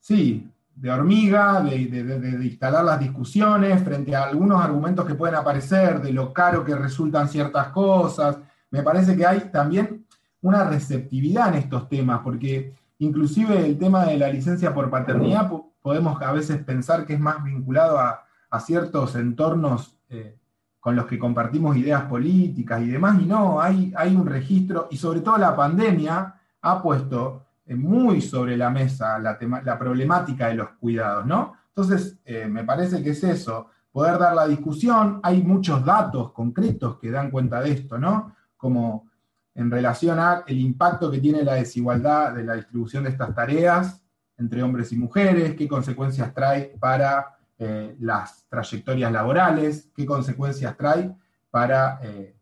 sí, 0.00 0.50
de 0.74 0.90
hormiga, 0.90 1.60
de, 1.60 2.40
instalar 2.42 2.84
las 2.84 2.98
discusiones 2.98 3.84
frente 3.84 4.16
a 4.16 4.24
algunos 4.24 4.60
argumentos 4.60 5.06
que 5.06 5.14
pueden 5.14 5.36
aparecer, 5.36 6.00
de 6.00 6.12
lo 6.12 6.32
caro 6.32 6.64
que 6.64 6.74
resultan 6.74 7.28
ciertas 7.28 7.68
cosas. 7.68 8.38
Me 8.70 8.82
parece 8.82 9.16
que 9.16 9.24
hay 9.24 9.40
también 9.52 10.06
una 10.40 10.64
receptividad 10.64 11.50
en 11.50 11.54
estos 11.54 11.88
temas, 11.88 12.20
porque 12.24 12.74
inclusive 12.98 13.64
el 13.64 13.78
tema 13.78 14.06
de 14.06 14.16
la 14.18 14.28
licencia 14.28 14.74
por 14.74 14.90
paternidad 14.90 15.52
podemos 15.80 16.20
a 16.20 16.32
veces 16.32 16.58
pensar 16.64 17.06
que 17.06 17.14
es 17.14 17.20
más 17.20 17.44
vinculado 17.44 17.96
a, 17.98 18.24
ciertos 18.58 19.14
entornos 19.14 19.96
eh, 20.08 20.36
con 20.80 20.96
los 20.96 21.06
que 21.06 21.18
compartimos 21.18 21.76
ideas 21.76 22.02
políticas 22.04 22.82
y 22.82 22.88
demás, 22.88 23.20
y 23.20 23.26
no, 23.26 23.60
hay, 23.60 23.92
hay 23.96 24.16
un 24.16 24.26
registro, 24.26 24.88
y 24.90 24.96
sobre 24.96 25.20
todo 25.20 25.38
la 25.38 25.54
pandemia 25.54 26.34
ha 26.62 26.82
puesto 26.82 27.46
muy 27.66 28.20
sobre 28.20 28.56
la 28.56 28.70
mesa 28.70 29.18
la, 29.18 29.38
la 29.62 29.78
problemática 29.78 30.48
de 30.48 30.54
los 30.54 30.70
cuidados, 30.70 31.26
¿no? 31.26 31.54
Entonces, 31.68 32.18
eh, 32.24 32.46
me 32.46 32.64
parece 32.64 33.02
que 33.02 33.10
es 33.10 33.22
eso, 33.22 33.68
poder 33.92 34.18
dar 34.18 34.34
la 34.34 34.48
discusión, 34.48 35.20
hay 35.22 35.42
muchos 35.42 35.84
datos 35.84 36.32
concretos 36.32 36.98
que 36.98 37.10
dan 37.10 37.30
cuenta 37.30 37.60
de 37.60 37.72
esto, 37.72 37.98
¿no? 37.98 38.34
Como 38.56 39.08
en 39.54 39.70
relación 39.70 40.18
al 40.18 40.44
impacto 40.48 41.10
que 41.10 41.18
tiene 41.18 41.42
la 41.42 41.54
desigualdad 41.54 42.34
de 42.34 42.44
la 42.44 42.54
distribución 42.54 43.04
de 43.04 43.10
estas 43.10 43.34
tareas 43.34 44.02
entre 44.36 44.62
hombres 44.62 44.92
y 44.92 44.96
mujeres, 44.96 45.54
qué 45.54 45.68
consecuencias 45.68 46.32
trae 46.32 46.76
para 46.78 47.36
eh, 47.62 47.94
las 48.00 48.46
trayectorias 48.48 49.12
laborales, 49.12 49.90
qué 49.94 50.06
consecuencias 50.06 50.74
trae 50.78 51.14
para 51.50 52.00
eh, 52.02 52.34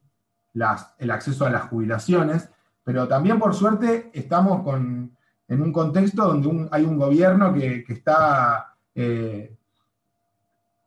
el 0.54 1.10
acceso 1.10 1.44
a 1.44 1.50
las 1.50 1.62
jubilaciones, 1.62 2.48
pero 2.84 3.08
también 3.08 3.40
por 3.40 3.52
suerte 3.52 4.12
estamos 4.14 4.62
con 4.62 5.18
en 5.48 5.62
un 5.62 5.72
contexto 5.72 6.24
donde 6.24 6.68
hay 6.70 6.84
un 6.84 6.96
gobierno 6.96 7.52
que, 7.52 7.84
está 7.88 8.76
eh, 8.94 9.56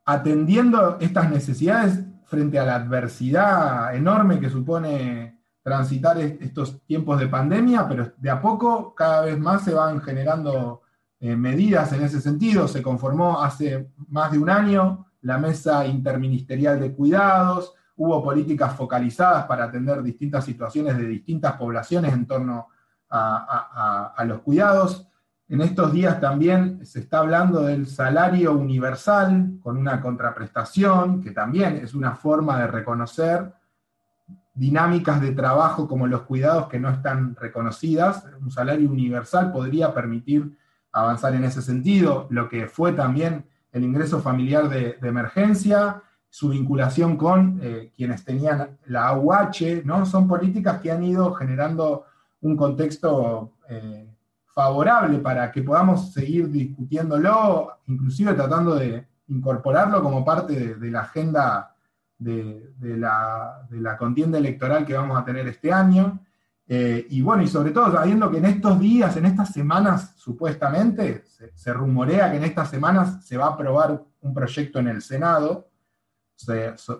atendiendo 0.05 0.97
estas 1.01 1.29
necesidades 1.29 1.99
frente 2.25 2.57
a 2.57 2.65
la 2.65 2.75
adversidad 2.75 3.93
enorme 3.93 4.39
que 4.39 4.49
supone 4.49 5.41
transitar 5.61 6.17
estos 6.19 6.81
tiempos 6.85 7.19
de 7.19 7.27
pandemia, 7.27 7.85
pero 7.87 8.13
de 8.15 8.29
a 8.29 8.41
poco 8.41 8.95
cada 8.95 9.25
vez 9.25 9.37
más 9.37 9.63
se 9.63 9.73
van 9.73 9.99
generando 10.01 10.80
eh, 11.21 11.35
medidas 11.35 11.93
en 11.93 12.03
ese 12.03 12.19
sentido. 12.19 12.67
Se 12.67 12.81
conformó 12.81 13.41
hace 13.41 13.91
más 14.09 14.31
de 14.31 14.39
un 14.39 14.49
año 14.49 15.05
la 15.21 15.37
Mesa 15.37 15.85
Interministerial 15.85 16.79
de 16.79 16.93
Cuidados, 16.95 17.75
hubo 17.95 18.23
políticas 18.23 18.75
focalizadas 18.75 19.45
para 19.45 19.65
atender 19.65 20.01
distintas 20.01 20.43
situaciones 20.43 20.97
de 20.97 21.05
distintas 21.05 21.53
poblaciones 21.53 22.11
en 22.13 22.25
torno 22.25 22.69
a, 23.07 24.13
a 24.17 24.25
los 24.25 24.39
cuidados. 24.39 25.07
En 25.47 25.61
estos 25.61 25.93
días 25.93 26.19
también 26.19 26.83
se 26.85 27.01
está 27.01 27.19
hablando 27.19 27.61
del 27.61 27.85
salario 27.85 28.53
universal 28.53 29.59
con 29.61 29.77
una 29.77 30.01
contraprestación, 30.01 31.21
que 31.21 31.31
también 31.31 31.77
es 31.83 31.93
una 31.93 32.15
forma 32.15 32.57
de 32.57 32.65
reconocer 32.67 33.53
dinámicas 34.55 35.21
de 35.21 35.33
trabajo 35.33 35.87
como 35.87 36.07
los 36.07 36.21
cuidados 36.23 36.67
que 36.67 36.79
no 36.79 36.89
están 36.89 37.35
reconocidas. 37.35 38.25
Un 38.39 38.49
salario 38.49 38.89
universal 38.89 39.51
podría 39.51 39.93
permitir 39.93 40.57
avanzar 40.91 41.35
en 41.35 41.43
ese 41.43 41.61
sentido, 41.61 42.27
lo 42.29 42.49
que 42.49 42.67
fue 42.67 42.93
también 42.93 43.45
el 43.71 43.83
ingreso 43.83 44.19
familiar 44.19 44.69
de, 44.69 44.97
emergencia, 45.01 46.01
su 46.29 46.49
vinculación 46.49 47.17
con 47.17 47.59
eh, 47.61 47.91
quienes 47.95 48.23
tenían 48.23 48.77
la 48.85 49.07
AUH, 49.09 49.83
¿no? 49.85 50.05
Son 50.05 50.27
políticas 50.27 50.81
que 50.81 50.91
han 50.91 51.03
ido 51.03 51.33
generando 51.33 52.05
un 52.41 52.55
contexto 52.55 53.53
eh, 53.69 54.07
favorable 54.53 55.19
para 55.19 55.51
que 55.51 55.63
podamos 55.63 56.13
seguir 56.13 56.49
discutiéndolo, 56.49 57.79
inclusive 57.87 58.33
tratando 58.33 58.75
de 58.75 59.07
incorporarlo 59.27 60.03
como 60.03 60.25
parte 60.25 60.75
de, 60.75 60.91
la 60.91 61.01
agenda 61.01 61.75
de, 62.17 62.73
la, 62.81 63.65
de, 63.69 63.79
la, 63.79 63.97
contienda 63.97 64.37
electoral 64.37 64.85
que 64.85 64.93
vamos 64.93 65.17
a 65.17 65.23
tener 65.23 65.47
este 65.47 65.71
año. 65.71 66.19
Eh, 66.73 67.05
y 67.09 67.21
bueno, 67.21 67.43
y 67.43 67.47
sobre 67.47 67.71
todo 67.71 67.91
sabiendo 67.91 68.31
que 68.31 68.37
en 68.37 68.45
estos 68.45 68.79
días, 68.79 69.17
en 69.17 69.25
estas 69.25 69.51
semanas, 69.51 70.13
supuestamente, 70.15 71.25
se, 71.53 71.73
rumorea 71.73 72.31
que 72.31 72.37
en 72.37 72.45
estas 72.45 72.69
semanas 72.69 73.25
se 73.25 73.35
va 73.35 73.47
a 73.47 73.49
aprobar 73.49 74.01
un 74.21 74.33
proyecto 74.33 74.79
en 74.79 74.87
el 74.87 75.01
Senado 75.01 75.67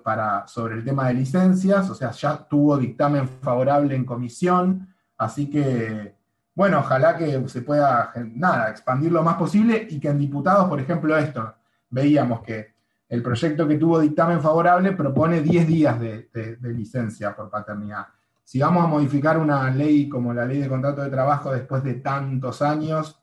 para, 0.04 0.46
sobre 0.46 0.76
el 0.76 0.84
tema 0.84 1.08
de 1.08 1.14
licencias, 1.14 1.90
o 1.90 1.96
sea, 1.96 2.12
ya 2.12 2.46
tuvo 2.50 2.78
dictamen 2.78 3.30
favorable 3.30 3.96
en 3.96 4.04
comisión, 4.04 4.94
así 5.18 5.50
que, 5.50 6.18
bueno, 6.54 6.80
ojalá 6.80 7.16
que 7.16 7.48
se 7.48 7.62
pueda, 7.62 8.12
nada, 8.36 8.72
expandir 8.72 9.14
lo 9.14 9.24
más 9.24 9.36
posible 9.36 9.88
y 9.90 10.02
que 10.02 10.10
en 10.10 10.18
diputados, 10.18 10.68
por 10.68 10.82
ejemplo, 10.82 11.18
esto, 11.18 11.56
veíamos 11.90 12.42
que 12.42 12.74
el 13.08 13.24
proyecto 13.24 13.66
que 13.66 13.78
tuvo 13.78 14.02
dictamen 14.02 14.42
favorable 14.42 14.92
propone 14.92 15.40
10 15.40 15.66
días 15.66 15.98
de 15.98 16.58
licencia 16.62 17.34
por 17.34 17.50
paternidad 17.50 18.08
si 18.52 18.60
vamos 18.60 18.84
a 18.84 18.88
modificar 18.88 19.38
una 19.38 19.72
ley 19.72 20.10
como 20.10 20.34
la 20.34 20.44
ley 20.44 20.60
de 20.60 20.68
contrato 20.68 21.02
de 21.02 21.10
trabajo 21.10 21.54
después 21.54 21.86
de 21.86 21.94
tantos 21.94 22.62
años, 22.62 23.18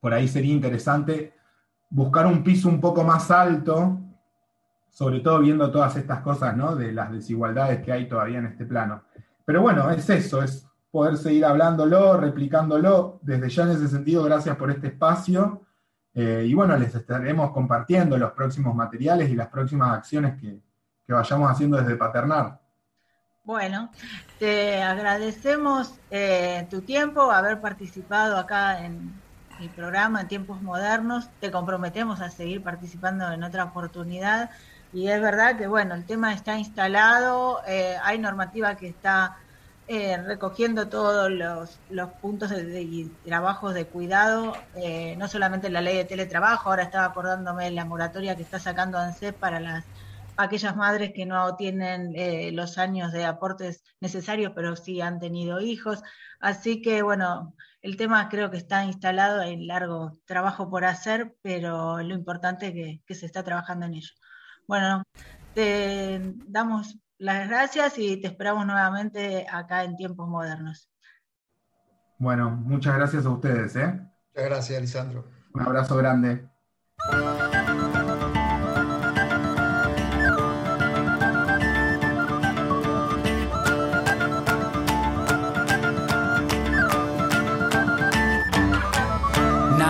por 0.00 0.14
ahí 0.14 0.26
sería 0.26 0.54
interesante 0.54 1.34
buscar 1.90 2.24
un 2.24 2.42
piso 2.42 2.70
un 2.70 2.80
poco 2.80 3.04
más 3.04 3.30
alto, 3.30 4.00
sobre 4.88 5.20
todo 5.20 5.40
viendo 5.40 5.70
todas 5.70 5.94
estas 5.96 6.22
cosas, 6.22 6.56
¿no? 6.56 6.74
De 6.74 6.90
las 6.90 7.12
desigualdades 7.12 7.84
que 7.84 7.92
hay 7.92 8.08
todavía 8.08 8.38
en 8.38 8.46
este 8.46 8.64
plano. 8.64 9.02
Pero 9.44 9.60
bueno, 9.60 9.90
es 9.90 10.08
eso, 10.08 10.42
es 10.42 10.66
poder 10.90 11.18
seguir 11.18 11.44
hablándolo, 11.44 12.16
replicándolo. 12.16 13.20
Desde 13.20 13.50
ya 13.50 13.64
en 13.64 13.70
ese 13.72 13.88
sentido, 13.88 14.24
gracias 14.24 14.56
por 14.56 14.70
este 14.70 14.86
espacio. 14.86 15.66
Eh, 16.14 16.46
y 16.48 16.54
bueno, 16.54 16.78
les 16.78 16.94
estaremos 16.94 17.50
compartiendo 17.50 18.16
los 18.16 18.32
próximos 18.32 18.74
materiales 18.74 19.28
y 19.28 19.34
las 19.34 19.48
próximas 19.48 19.98
acciones 19.98 20.40
que, 20.40 20.62
que 21.06 21.12
vayamos 21.12 21.50
haciendo 21.50 21.76
desde 21.76 21.94
Paternar. 21.96 22.67
Bueno, 23.48 23.88
te 24.38 24.82
agradecemos 24.82 25.94
eh, 26.10 26.66
tu 26.68 26.82
tiempo, 26.82 27.32
haber 27.32 27.62
participado 27.62 28.36
acá 28.36 28.84
en 28.84 29.10
el 29.58 29.70
programa 29.70 30.20
en 30.20 30.28
tiempos 30.28 30.60
modernos. 30.60 31.30
Te 31.40 31.50
comprometemos 31.50 32.20
a 32.20 32.30
seguir 32.30 32.62
participando 32.62 33.32
en 33.32 33.42
otra 33.42 33.64
oportunidad. 33.64 34.50
Y 34.92 35.08
es 35.08 35.18
verdad 35.22 35.56
que, 35.56 35.66
bueno, 35.66 35.94
el 35.94 36.04
tema 36.04 36.34
está 36.34 36.58
instalado, 36.58 37.62
eh, 37.66 37.96
hay 38.02 38.18
normativa 38.18 38.76
que 38.76 38.88
está 38.88 39.38
eh, 39.86 40.18
recogiendo 40.18 40.88
todos 40.88 41.30
los, 41.30 41.80
los 41.88 42.10
puntos 42.20 42.50
de, 42.50 42.64
de, 42.64 43.10
trabajos 43.24 43.72
de 43.72 43.86
cuidado, 43.86 44.52
no 45.16 45.26
solamente 45.26 45.70
la 45.70 45.80
ley 45.80 45.96
de 45.96 46.04
teletrabajo, 46.04 46.68
ahora 46.68 46.82
estaba 46.82 47.06
acordándome 47.06 47.70
la 47.70 47.86
moratoria 47.86 48.36
que 48.36 48.42
está 48.42 48.58
sacando 48.58 48.98
ANSES 48.98 49.32
para 49.32 49.58
las 49.58 49.86
aquellas 50.38 50.76
madres 50.76 51.12
que 51.14 51.26
no 51.26 51.56
tienen 51.56 52.12
eh, 52.14 52.52
los 52.52 52.78
años 52.78 53.12
de 53.12 53.24
aportes 53.24 53.82
necesarios, 54.00 54.52
pero 54.54 54.76
sí 54.76 55.00
han 55.00 55.18
tenido 55.18 55.60
hijos. 55.60 56.02
Así 56.40 56.80
que, 56.80 57.02
bueno, 57.02 57.54
el 57.82 57.96
tema 57.96 58.28
creo 58.28 58.50
que 58.50 58.56
está 58.56 58.84
instalado, 58.84 59.40
hay 59.40 59.66
largo 59.66 60.20
trabajo 60.26 60.70
por 60.70 60.84
hacer, 60.84 61.36
pero 61.42 62.00
lo 62.00 62.14
importante 62.14 62.68
es 62.68 63.00
que, 63.04 63.14
se 63.14 63.26
está 63.26 63.42
trabajando 63.42 63.86
en 63.86 63.94
ello. 63.94 64.14
Bueno, 64.68 65.02
te 65.54 66.34
damos 66.46 66.96
las 67.18 67.48
gracias 67.48 67.98
y 67.98 68.20
te 68.20 68.28
esperamos 68.28 68.64
nuevamente 68.64 69.44
acá 69.50 69.82
en 69.82 69.96
tiempos 69.96 70.28
modernos. 70.28 70.88
Bueno, 72.18 72.50
muchas 72.50 72.94
gracias 72.94 73.26
a 73.26 73.30
ustedes. 73.30 73.74
¿eh? 73.74 73.92
Muchas 74.28 74.50
gracias, 74.50 74.80
Lisandro. 74.80 75.28
Un 75.52 75.62
abrazo 75.62 75.96
grande. 75.96 76.48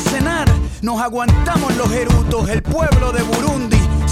cenar. 0.00 0.48
Nos 0.82 1.00
aguantamos 1.00 1.76
los 1.76 1.90
erutos, 1.92 2.48
el 2.48 2.62
pueblo 2.62 3.12
de 3.12 3.22
Burundi 3.22 3.85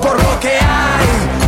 por 0.00 0.22
lo 0.22 0.40
que 0.40 0.50
hay, 0.50 1.47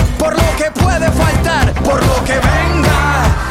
por 0.21 0.35
lo 0.35 0.55
que 0.55 0.69
puede 0.79 1.11
faltar, 1.11 1.73
por 1.83 2.05
lo 2.05 2.23
que 2.23 2.33
venga 2.33 3.50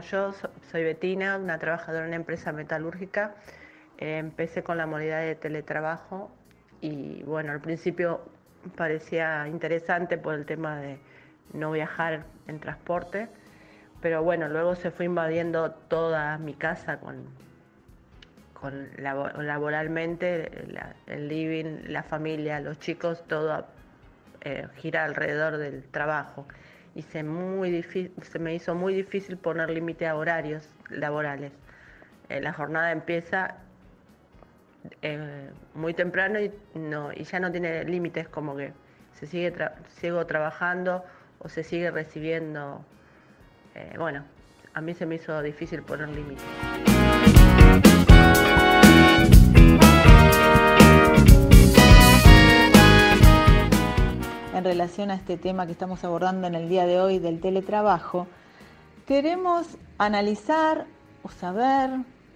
yo 0.00 0.32
so- 0.32 0.50
soy 0.70 0.84
Betina, 0.84 1.36
una 1.36 1.58
trabajadora 1.58 2.04
en 2.04 2.08
una 2.08 2.16
empresa 2.16 2.52
metalúrgica. 2.52 3.34
Eh, 3.98 4.18
empecé 4.18 4.62
con 4.62 4.76
la 4.76 4.86
modalidad 4.86 5.20
de 5.22 5.34
teletrabajo 5.34 6.30
y 6.80 7.22
bueno, 7.22 7.52
al 7.52 7.60
principio 7.60 8.20
parecía 8.76 9.46
interesante 9.48 10.18
por 10.18 10.34
el 10.34 10.44
tema 10.44 10.76
de 10.80 10.98
no 11.52 11.70
viajar 11.70 12.24
en 12.48 12.60
transporte, 12.60 13.28
pero 14.02 14.22
bueno, 14.22 14.48
luego 14.48 14.74
se 14.74 14.90
fue 14.90 15.06
invadiendo 15.06 15.70
toda 15.70 16.36
mi 16.38 16.54
casa 16.54 16.98
con, 16.98 17.24
con 18.52 18.88
labo- 18.98 19.30
laboralmente, 19.42 20.64
la- 20.68 20.94
el 21.06 21.28
living, 21.28 21.84
la 21.88 22.02
familia, 22.02 22.60
los 22.60 22.78
chicos, 22.78 23.24
todo 23.26 23.66
eh, 24.42 24.66
gira 24.76 25.04
alrededor 25.04 25.56
del 25.56 25.84
trabajo. 25.84 26.46
Y 26.96 27.02
se, 27.02 27.22
muy 27.22 27.70
difí- 27.70 28.10
se 28.22 28.38
me 28.38 28.54
hizo 28.54 28.74
muy 28.74 28.94
difícil 28.94 29.36
poner 29.36 29.68
límite 29.70 30.08
a 30.08 30.16
horarios 30.16 30.68
laborales. 30.88 31.52
Eh, 32.30 32.40
la 32.40 32.52
jornada 32.54 32.90
empieza 32.90 33.58
eh, 35.02 35.50
muy 35.74 35.92
temprano 35.92 36.40
y, 36.40 36.50
no, 36.74 37.12
y 37.12 37.24
ya 37.24 37.38
no 37.38 37.52
tiene 37.52 37.84
límites, 37.84 38.28
como 38.28 38.56
que 38.56 38.72
se 39.12 39.26
sigue 39.26 39.52
tra- 39.54 39.74
sigo 40.00 40.24
trabajando 40.26 41.04
o 41.38 41.50
se 41.50 41.62
sigue 41.62 41.90
recibiendo. 41.90 42.82
Eh, 43.74 43.92
bueno, 43.98 44.24
a 44.72 44.80
mí 44.80 44.94
se 44.94 45.04
me 45.04 45.16
hizo 45.16 45.42
difícil 45.42 45.82
poner 45.82 46.08
límites. 46.08 46.44
En 54.56 54.64
relación 54.64 55.10
a 55.10 55.16
este 55.16 55.36
tema 55.36 55.66
que 55.66 55.72
estamos 55.72 56.02
abordando 56.02 56.46
en 56.46 56.54
el 56.54 56.70
día 56.70 56.86
de 56.86 56.98
hoy 56.98 57.18
del 57.18 57.42
teletrabajo, 57.42 58.26
queremos 59.04 59.66
analizar 59.98 60.86
o 61.22 61.28
saber 61.28 61.90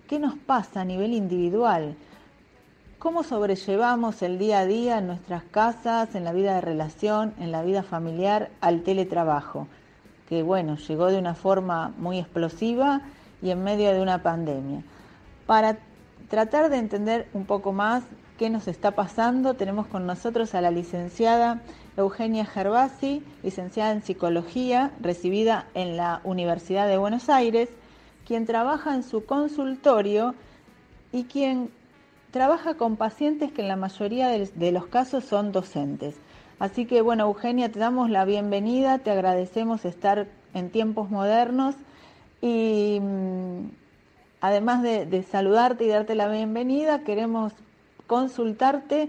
qué 0.06 0.18
nos 0.18 0.34
pasa 0.34 0.82
a 0.82 0.84
nivel 0.84 1.14
individual, 1.14 1.96
cómo 2.98 3.22
sobrellevamos 3.22 4.20
el 4.20 4.38
día 4.38 4.58
a 4.58 4.66
día 4.66 4.98
en 4.98 5.06
nuestras 5.06 5.44
casas, 5.44 6.14
en 6.14 6.24
la 6.24 6.34
vida 6.34 6.54
de 6.56 6.60
relación, 6.60 7.32
en 7.38 7.52
la 7.52 7.62
vida 7.62 7.82
familiar 7.82 8.50
al 8.60 8.82
teletrabajo, 8.82 9.66
que 10.28 10.42
bueno, 10.42 10.76
llegó 10.76 11.06
de 11.06 11.18
una 11.18 11.34
forma 11.34 11.94
muy 11.96 12.18
explosiva 12.18 13.00
y 13.40 13.48
en 13.48 13.64
medio 13.64 13.94
de 13.94 14.02
una 14.02 14.22
pandemia. 14.22 14.82
Para 15.46 15.78
tratar 16.28 16.68
de 16.68 16.76
entender 16.76 17.28
un 17.32 17.46
poco 17.46 17.72
más 17.72 18.04
qué 18.40 18.48
nos 18.48 18.68
está 18.68 18.92
pasando, 18.92 19.52
tenemos 19.52 19.86
con 19.86 20.06
nosotros 20.06 20.54
a 20.54 20.62
la 20.62 20.70
licenciada 20.70 21.60
Eugenia 21.98 22.46
Gervasi, 22.46 23.22
licenciada 23.42 23.92
en 23.92 24.02
psicología, 24.02 24.92
recibida 24.98 25.66
en 25.74 25.98
la 25.98 26.22
Universidad 26.24 26.88
de 26.88 26.96
Buenos 26.96 27.28
Aires, 27.28 27.68
quien 28.26 28.46
trabaja 28.46 28.94
en 28.94 29.02
su 29.02 29.26
consultorio 29.26 30.34
y 31.12 31.24
quien 31.24 31.68
trabaja 32.30 32.78
con 32.78 32.96
pacientes 32.96 33.52
que 33.52 33.60
en 33.60 33.68
la 33.68 33.76
mayoría 33.76 34.28
de, 34.28 34.72
los 34.72 34.86
casos 34.86 35.22
son 35.26 35.52
docentes. 35.52 36.14
Así 36.58 36.86
que 36.86 37.02
bueno, 37.02 37.24
Eugenia, 37.24 37.70
te 37.70 37.78
damos 37.78 38.08
la 38.08 38.24
bienvenida, 38.24 39.00
te 39.00 39.10
agradecemos 39.10 39.84
estar 39.84 40.28
en 40.54 40.70
tiempos 40.70 41.10
modernos 41.10 41.74
y 42.40 43.00
mm, 43.02 43.68
además 44.40 44.82
de, 44.82 45.04
de 45.04 45.24
saludarte 45.24 45.84
y 45.84 45.88
darte 45.88 46.14
la 46.14 46.28
bienvenida, 46.28 47.00
queremos 47.00 47.52
consultarte 48.10 49.08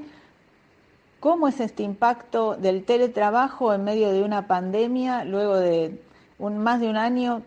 cómo 1.20 1.48
es 1.48 1.60
este 1.60 1.82
impacto 1.82 2.56
del 2.56 2.86
teletrabajo 2.86 3.74
en 3.74 3.84
medio 3.84 4.12
de 4.12 4.22
una 4.22 4.46
pandemia, 4.46 5.24
luego 5.26 5.56
de 5.58 6.00
más 6.38 6.80
de 6.80 6.88
un 6.88 6.98
año 6.98 7.42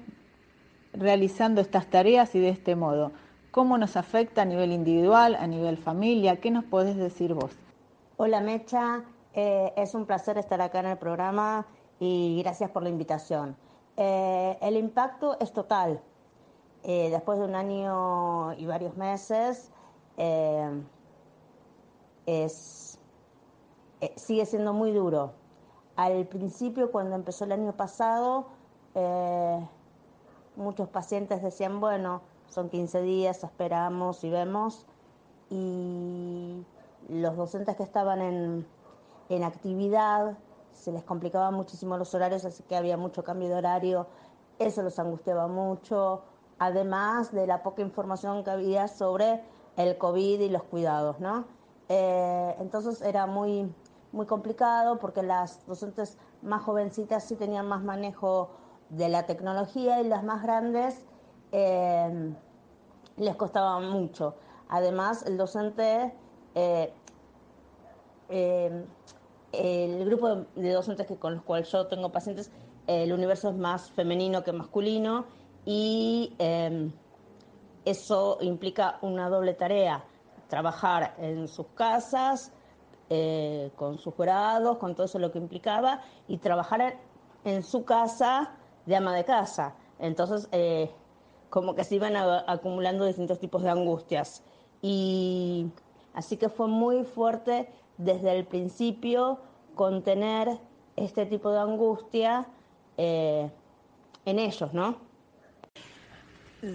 realizando 0.93 1.61
estas 1.61 1.87
tareas 1.87 2.35
y 2.35 2.41
de 2.41 2.49
este 2.49 2.75
modo. 2.75 3.13
¿Cómo 3.53 3.79
nos 3.79 3.97
afecta 3.97 4.43
a 4.43 4.45
nivel 4.45 4.73
individual, 4.73 5.37
a 5.37 5.47
nivel 5.47 5.77
familia? 5.77 6.41
¿Qué 6.41 6.51
nos 6.51 6.65
podés 6.65 6.97
decir 6.97 7.35
vos? 7.35 7.53
Hola 8.17 8.41
Mecha, 8.41 9.05
Eh, 9.37 9.73
es 9.77 9.95
un 9.95 10.07
placer 10.07 10.39
estar 10.39 10.61
acá 10.61 10.81
en 10.81 10.87
el 10.87 10.99
programa 10.99 11.67
y 12.01 12.41
gracias 12.43 12.71
por 12.71 12.83
la 12.83 12.89
invitación. 12.89 13.57
Eh, 13.97 14.59
el 14.61 14.77
impacto 14.77 15.37
es 15.39 15.53
total. 15.53 16.01
Eh, 16.83 17.11
después 17.11 17.39
de 17.39 17.45
un 17.45 17.55
año 17.55 18.55
y 18.55 18.67
varios 18.67 18.97
meses, 18.97 19.71
es, 22.27 22.99
eh, 24.01 24.13
sigue 24.17 24.47
siendo 24.47 24.73
muy 24.73 24.93
duro. 24.93 25.33
Al 25.97 26.27
principio, 26.27 26.91
cuando 26.91 27.15
empezó 27.15 27.45
el 27.45 27.53
año 27.53 27.73
pasado, 27.73 28.47
eh, 28.95 29.69
muchos 30.57 30.89
pacientes 30.89 31.43
decían, 31.43 31.81
bueno, 31.81 32.23
son 32.49 32.69
15 32.69 33.03
días, 33.03 33.45
esperamos 33.45 34.25
y 34.25 34.31
vemos. 34.31 34.87
Y 35.51 36.65
los 37.09 37.37
docentes 37.37 37.77
que 37.77 37.83
estaban 37.83 38.21
en, 38.21 38.67
en 39.29 39.45
actividad 39.45 40.37
se 40.73 40.93
les 40.93 41.05
complicaban 41.05 41.55
muchísimo 41.55 41.97
los 41.97 42.15
horarios, 42.15 42.45
así 42.45 42.63
que 42.65 42.77
había 42.77 42.97
mucho 42.97 43.25
cambio 43.25 43.49
de 43.49 43.55
horario, 43.55 44.07
eso 44.59 44.83
los 44.83 44.99
angustiaba 44.99 45.47
mucho, 45.47 46.23
además 46.59 47.33
de 47.33 47.47
la 47.47 47.63
poca 47.63 47.83
información 47.83 48.45
que 48.45 48.51
había 48.51 48.89
sobre 48.89 49.43
el 49.77 49.97
COVID 49.99 50.41
y 50.41 50.49
los 50.49 50.63
cuidados, 50.65 51.21
¿no? 51.21 51.45
Eh, 51.89 52.57
entonces 52.61 53.03
era 53.03 53.27
muy, 53.27 53.71
muy 54.13 54.27
complicado 54.27 54.99
porque 54.99 55.23
las 55.23 55.67
docentes 55.67 56.17
más 56.43 56.63
jovencitas 56.63 57.25
sí 57.25 57.37
tenían 57.37 57.67
más 57.67 57.83
manejo 57.83 58.51
de 58.89 59.09
la 59.09 59.27
tecnología 59.27 60.01
y 60.01 60.09
las 60.09 60.25
más 60.25 60.43
grandes 60.43 61.05
eh, 61.53 62.35
les 63.17 63.37
costaba 63.37 63.81
mucho. 63.81 64.35
Además, 64.69 65.25
el 65.27 65.37
docente, 65.37 66.15
eh, 66.55 66.93
el 69.53 70.05
grupo 70.07 70.47
de 70.57 70.73
docentes 70.73 71.07
que, 71.07 71.17
con 71.17 71.35
los 71.35 71.43
cuales 71.43 71.71
yo 71.71 71.87
tengo 71.87 72.11
pacientes, 72.11 72.51
el 72.87 73.13
universo 73.13 73.51
es 73.51 73.57
más 73.57 73.91
femenino 73.91 74.43
que 74.43 74.53
masculino 74.53 75.27
y 75.65 76.35
eso 77.85 78.39
implica 78.41 78.99
una 79.03 79.29
doble 79.29 79.55
tarea, 79.55 80.05
trabajar 80.55 81.17
en 81.19 81.49
sus 81.49 81.67
casas, 81.75 82.53
eh, 83.11 83.73
con 83.75 83.99
sus 83.99 84.17
grados, 84.17 84.79
con 84.79 84.95
todo 84.95 85.07
eso 85.07 85.19
lo 85.19 85.33
que 85.33 85.39
implicaba, 85.39 86.01
y 86.29 86.39
trabajar 86.39 86.97
en 87.45 87.65
su 87.65 87.85
casa 87.85 88.53
de 88.87 88.95
ama 88.95 89.17
de 89.17 89.25
casa. 89.25 89.75
Entonces, 89.99 90.49
eh, 90.53 90.93
como 91.51 91.75
que 91.75 91.83
se 91.83 91.97
iban 91.97 92.15
acumulando 92.47 93.05
distintos 93.05 93.41
tipos 93.41 93.65
de 93.65 93.71
angustias. 93.71 94.45
Y 94.81 95.67
así 96.13 96.37
que 96.37 96.49
fue 96.49 96.69
muy 96.69 97.03
fuerte 97.03 97.69
desde 97.99 98.31
el 98.39 98.45
principio 98.45 99.41
contener 99.75 100.61
este 100.95 101.27
tipo 101.27 101.51
de 101.51 101.59
angustia 101.59 102.47
eh, 102.97 103.51
en 104.25 104.39
ellos, 104.39 104.73
¿no? 104.73 104.99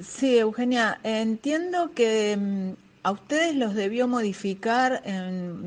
Sí, 0.03 0.38
Eugenia, 0.38 0.99
entiendo 1.03 1.91
que 1.95 2.38
mm, 2.38 2.88
a 3.03 3.11
ustedes 3.11 3.55
los 3.55 3.75
debió 3.75 4.07
modificar 4.07 5.03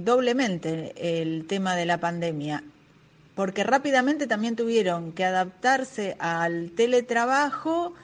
doblemente 0.05 1.21
el 1.21 1.47
tema 1.47 1.77
de 1.77 1.87
la 1.87 1.99
pandemia, 1.99 2.63
porque 3.35 3.65
rápidamente 3.65 4.27
también 4.27 4.57
tuvieron 4.57 5.13
que 5.13 5.25
adaptarse 5.25 6.17
al 6.19 6.73
teletrabajo 6.73 7.95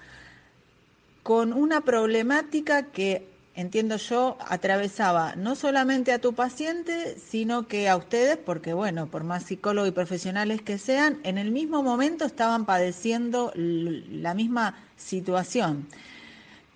con 1.23 1.53
una 1.53 1.83
problemática 1.83 2.85
que 2.85 3.27
entiendo 3.59 3.97
yo, 3.97 4.39
atravesaba 4.47 5.35
no 5.35 5.57
solamente 5.57 6.13
a 6.13 6.21
tu 6.21 6.33
paciente, 6.33 7.19
sino 7.19 7.67
que 7.67 7.89
a 7.89 7.97
ustedes, 7.97 8.37
porque 8.37 8.73
bueno, 8.73 9.09
por 9.09 9.25
más 9.25 9.43
psicólogos 9.43 9.89
y 9.89 9.93
profesionales 9.93 10.63
que 10.63 10.79
sean, 10.79 11.19
en 11.25 11.39
el 11.39 11.51
mismo 11.51 11.83
momento 11.83 12.25
estaban 12.25 12.67
padeciendo 12.67 13.51
la 13.57 14.33
misma 14.35 14.77
situación. 14.97 15.89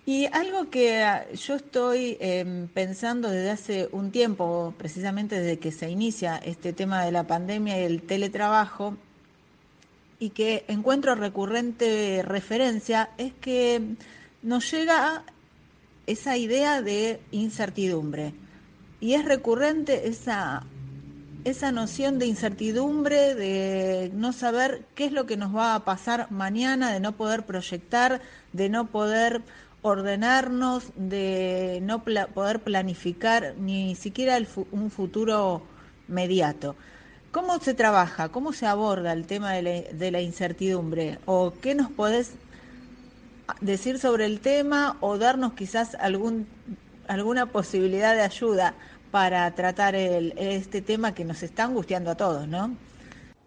Y 0.05 0.25
algo 0.25 0.69
que 0.69 1.01
ah, 1.03 1.25
yo 1.31 1.55
estoy 1.55 2.17
em, 2.19 2.67
pensando 2.67 3.29
desde 3.29 3.51
hace 3.51 3.89
un 3.93 4.11
tiempo, 4.11 4.73
precisamente 4.77 5.39
desde 5.39 5.59
que 5.59 5.71
se 5.71 5.89
inicia 5.89 6.37
este 6.37 6.73
tema 6.73 7.05
de 7.05 7.13
la 7.13 7.25
pandemia 7.25 7.79
y 7.79 7.85
el 7.85 8.01
teletrabajo, 8.01 8.97
y 10.19 10.31
que 10.31 10.65
encuentro 10.67 11.15
recurrente 11.15 12.21
referencia, 12.23 13.09
es 13.17 13.33
que 13.33 13.95
nos 14.41 14.69
llega 14.71 15.23
esa 16.05 16.37
idea 16.37 16.81
de 16.81 17.21
incertidumbre. 17.31 18.33
Y 18.99 19.13
es 19.13 19.25
recurrente 19.25 20.07
esa, 20.07 20.65
esa 21.45 21.71
noción 21.71 22.19
de 22.19 22.25
incertidumbre, 22.25 23.35
de 23.35 24.11
no 24.13 24.33
saber 24.33 24.85
qué 24.95 25.05
es 25.05 25.11
lo 25.13 25.25
que 25.25 25.37
nos 25.37 25.55
va 25.55 25.75
a 25.75 25.85
pasar 25.85 26.29
mañana, 26.29 26.91
de 26.91 26.99
no 26.99 27.13
poder 27.13 27.45
proyectar, 27.45 28.21
de 28.51 28.69
no 28.69 28.87
poder 28.87 29.43
ordenarnos, 29.83 30.91
de 30.95 31.79
no 31.83 32.03
poder 32.03 32.61
planificar 32.61 33.53
ni 33.57 33.95
siquiera 33.95 34.39
un 34.71 34.89
futuro 34.89 35.61
mediato. 36.07 36.75
¿Cómo 37.31 37.59
se 37.59 37.73
trabaja? 37.73 38.29
¿Cómo 38.29 38.53
se 38.53 38.65
aborda 38.65 39.11
el 39.11 39.25
tema 39.25 39.53
de 39.53 40.11
la, 40.11 40.21
incertidumbre? 40.21 41.19
¿O 41.25 41.53
qué 41.61 41.75
nos 41.75 41.91
podés 41.91 42.35
decir 43.59 43.99
sobre 43.99 44.25
el 44.25 44.39
tema 44.39 44.97
o 45.01 45.17
darnos 45.17 45.53
quizás 45.53 45.95
algún, 45.95 46.47
alguna 47.07 47.47
posibilidad 47.47 48.15
de 48.15 48.21
ayuda 48.21 48.75
para 49.11 49.53
tratar 49.55 49.95
el, 49.95 50.33
este 50.37 50.81
tema 50.81 51.13
que 51.13 51.25
nos 51.25 51.43
está 51.43 51.65
angustiando 51.65 52.11
a 52.11 52.15
todos, 52.15 52.47
¿no? 52.47 52.75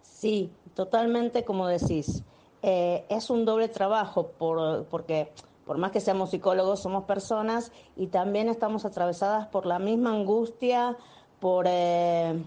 Sí, 0.03 0.51
totalmente 0.75 1.45
como 1.45 1.67
decís. 1.69 2.23
Eh, 2.63 3.05
es 3.09 3.31
un 3.31 3.45
doble 3.45 3.69
trabajo 3.69 4.33
por, 4.37 4.87
porque 4.87 5.31
por 5.67 5.79
más 5.79 5.91
que 5.91 6.01
seamos 6.01 6.31
psicólogos, 6.31 6.81
somos 6.81 7.05
personas 7.05 7.73
y 7.97 8.07
también 8.07 8.49
estamos 8.49 8.85
atravesadas 8.85 9.49
por 9.49 9.67
la 9.67 9.81
misma 9.81 10.11
angustia, 10.13 10.97
por 11.41 11.67
eh, 11.69 12.41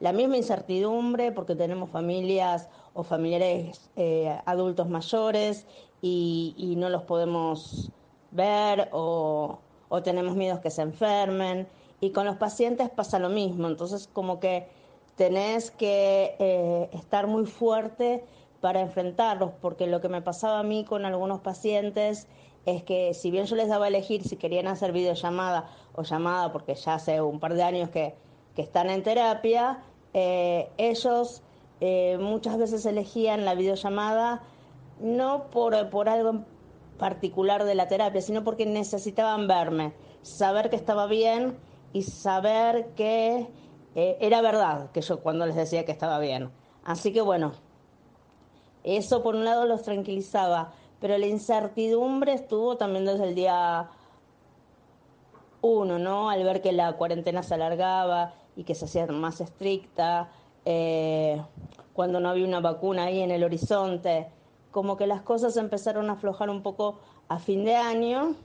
la 0.00 0.12
misma 0.14 0.38
incertidumbre, 0.38 1.32
porque 1.32 1.54
tenemos 1.54 1.90
familias 1.90 2.70
o 2.94 3.02
familiares 3.02 3.90
eh, 3.96 4.34
adultos 4.46 4.88
mayores 4.88 5.66
y, 6.00 6.74
no 6.78 6.88
los 6.88 7.02
podemos 7.02 7.90
ver 8.30 8.88
o, 8.92 9.58
tenemos 10.02 10.34
miedos 10.34 10.60
que 10.60 10.70
se 10.70 10.80
enfermen. 10.80 11.68
Y 12.00 12.10
con 12.10 12.24
los 12.24 12.36
pacientes 12.36 12.88
pasa 12.88 13.18
lo 13.18 13.28
mismo, 13.28 13.68
entonces 13.68 14.08
como 14.10 14.40
que 14.40 14.66
tenés 15.14 15.70
que 15.70 16.36
eh, 16.38 16.88
estar 16.94 17.26
muy 17.26 17.44
fuerte 17.44 18.24
para 18.62 18.80
enfrentarlos, 18.80 19.50
porque 19.60 19.86
lo 19.86 20.00
que 20.00 20.08
me 20.08 20.22
pasaba 20.22 20.60
a 20.60 20.62
mí 20.62 20.84
con 20.84 21.04
algunos 21.04 21.40
pacientes 21.40 22.28
es 22.66 22.82
que 22.82 23.14
si 23.14 23.30
bien 23.30 23.46
yo 23.46 23.56
les 23.56 23.68
daba 23.68 23.86
a 23.86 23.88
elegir 23.88 24.22
si 24.24 24.36
querían 24.36 24.66
hacer 24.66 24.92
videollamada 24.92 25.68
o 25.94 26.02
llamada, 26.02 26.52
porque 26.52 26.74
ya 26.74 26.94
hace 26.94 27.20
un 27.20 27.40
par 27.40 27.54
de 27.54 27.62
años 27.62 27.90
que, 27.90 28.14
están 28.56 28.90
en 28.90 29.02
terapia, 29.02 29.82
eh, 30.12 30.68
ellos 30.76 31.42
eh, 31.80 32.18
muchas 32.20 32.58
veces 32.58 32.84
elegían 32.84 33.44
la 33.46 33.54
videollamada 33.54 34.42
no 35.00 35.44
por, 35.50 35.88
por 35.90 36.08
algo 36.08 36.44
particular 36.98 37.64
de 37.64 37.74
la 37.74 37.88
terapia, 37.88 38.20
sino 38.20 38.44
porque 38.44 38.66
necesitaban 38.66 39.48
verme, 39.48 39.92
saber 40.22 40.70
que 40.70 40.76
estaba 40.76 41.06
bien 41.06 41.56
y 41.92 42.02
saber 42.02 42.90
que 42.94 43.48
eh, 43.94 44.16
era 44.20 44.40
verdad 44.40 44.90
que 44.92 45.00
yo 45.00 45.20
cuando 45.20 45.46
les 45.46 45.56
decía 45.56 45.84
que 45.84 45.92
estaba 45.92 46.18
bien. 46.18 46.50
Así 46.84 47.12
que 47.12 47.20
bueno, 47.20 47.52
eso 48.84 49.22
por 49.22 49.34
un 49.34 49.44
lado 49.44 49.66
los 49.66 49.82
tranquilizaba, 49.82 50.72
pero 51.02 51.18
la 51.18 51.26
incertidumbre 51.26 52.32
estuvo 52.32 52.76
también 52.76 53.04
desde 53.04 53.24
el 53.24 53.34
día 53.34 53.90
uno, 55.60 55.98
¿no? 55.98 56.30
Al 56.30 56.44
ver 56.44 56.62
que 56.62 56.70
la 56.72 56.92
cuarentena 56.92 57.42
se 57.42 57.54
alargaba 57.54 58.34
y 58.54 58.62
que 58.62 58.76
se 58.76 58.84
hacía 58.84 59.06
más 59.08 59.40
estricta, 59.40 60.30
eh, 60.64 61.42
cuando 61.92 62.20
no 62.20 62.28
había 62.28 62.46
una 62.46 62.60
vacuna 62.60 63.04
ahí 63.04 63.20
en 63.20 63.32
el 63.32 63.42
horizonte 63.42 64.28
como 64.70 64.96
que 64.96 65.06
las 65.08 65.22
cosas 65.22 65.56
empezaron 65.56 66.08
a 66.08 66.14
aflojar 66.14 66.48
un 66.48 66.62
poco 66.62 67.00
a 67.28 67.38
fin 67.38 67.64
de 67.64 67.74
año, 67.74 68.36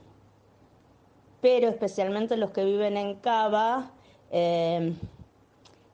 pero 1.40 1.68
especialmente 1.68 2.36
los 2.36 2.50
que 2.50 2.64
viven 2.64 2.96
en 2.96 3.14
Cava 3.20 3.92
eh, 4.30 4.94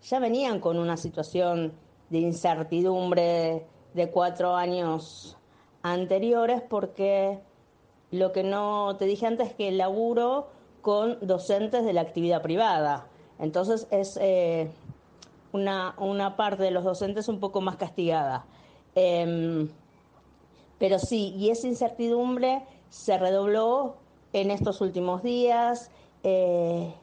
ya 0.03 0.19
venían 0.19 0.61
con 0.61 0.79
una 0.79 0.97
situación 0.97 1.75
de 2.09 2.19
incertidumbre 2.19 3.67
de 3.93 4.11
cuatro 4.11 4.57
años 4.57 5.37
anteriores 5.85 6.63
porque 6.63 7.39
lo 8.11 8.33
que 8.33 8.43
no 8.43 8.97
te 8.97 9.05
dije 9.05 9.27
antes 9.27 9.49
es 9.49 9.55
que 9.55 9.71
laburo 9.71 10.49
con 10.83 11.19
docentes 11.21 11.85
de 11.85 11.93
la 11.93 12.01
actividad 12.01 12.43
privada. 12.43 13.07
Entonces 13.39 13.87
es 13.91 14.19
eh, 14.21 14.71
una, 15.53 15.95
una, 15.99 16.37
parte 16.37 16.63
de 16.63 16.71
los 16.71 16.85
docentes 16.85 17.29
un 17.29 17.39
poco 17.39 17.61
más 17.61 17.77
castigada. 17.77 18.47
Em, 18.95 19.69
pero 20.79 20.99
sí, 20.99 21.35
y 21.37 21.51
esa 21.51 21.67
incertidumbre 21.67 22.63
se 22.89 23.19
redobló 23.19 23.97
en 24.33 24.51
estos 24.51 24.81
últimos 24.81 25.23
días, 25.23 25.91
eh, 26.23 26.95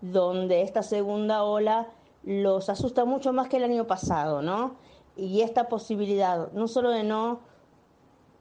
donde 0.00 0.62
esta 0.62 0.82
segunda 0.82 1.42
ola 1.42 1.88
los 2.22 2.68
asusta 2.68 3.04
mucho 3.04 3.32
más 3.32 3.48
que 3.48 3.56
el 3.56 3.64
año 3.64 3.86
pasado, 3.86 4.42
¿no? 4.42 4.76
Y 5.16 5.40
esta 5.40 5.68
posibilidad, 5.68 6.52
no 6.52 6.68
solo 6.68 6.90
de 6.90 7.02
no 7.02 7.47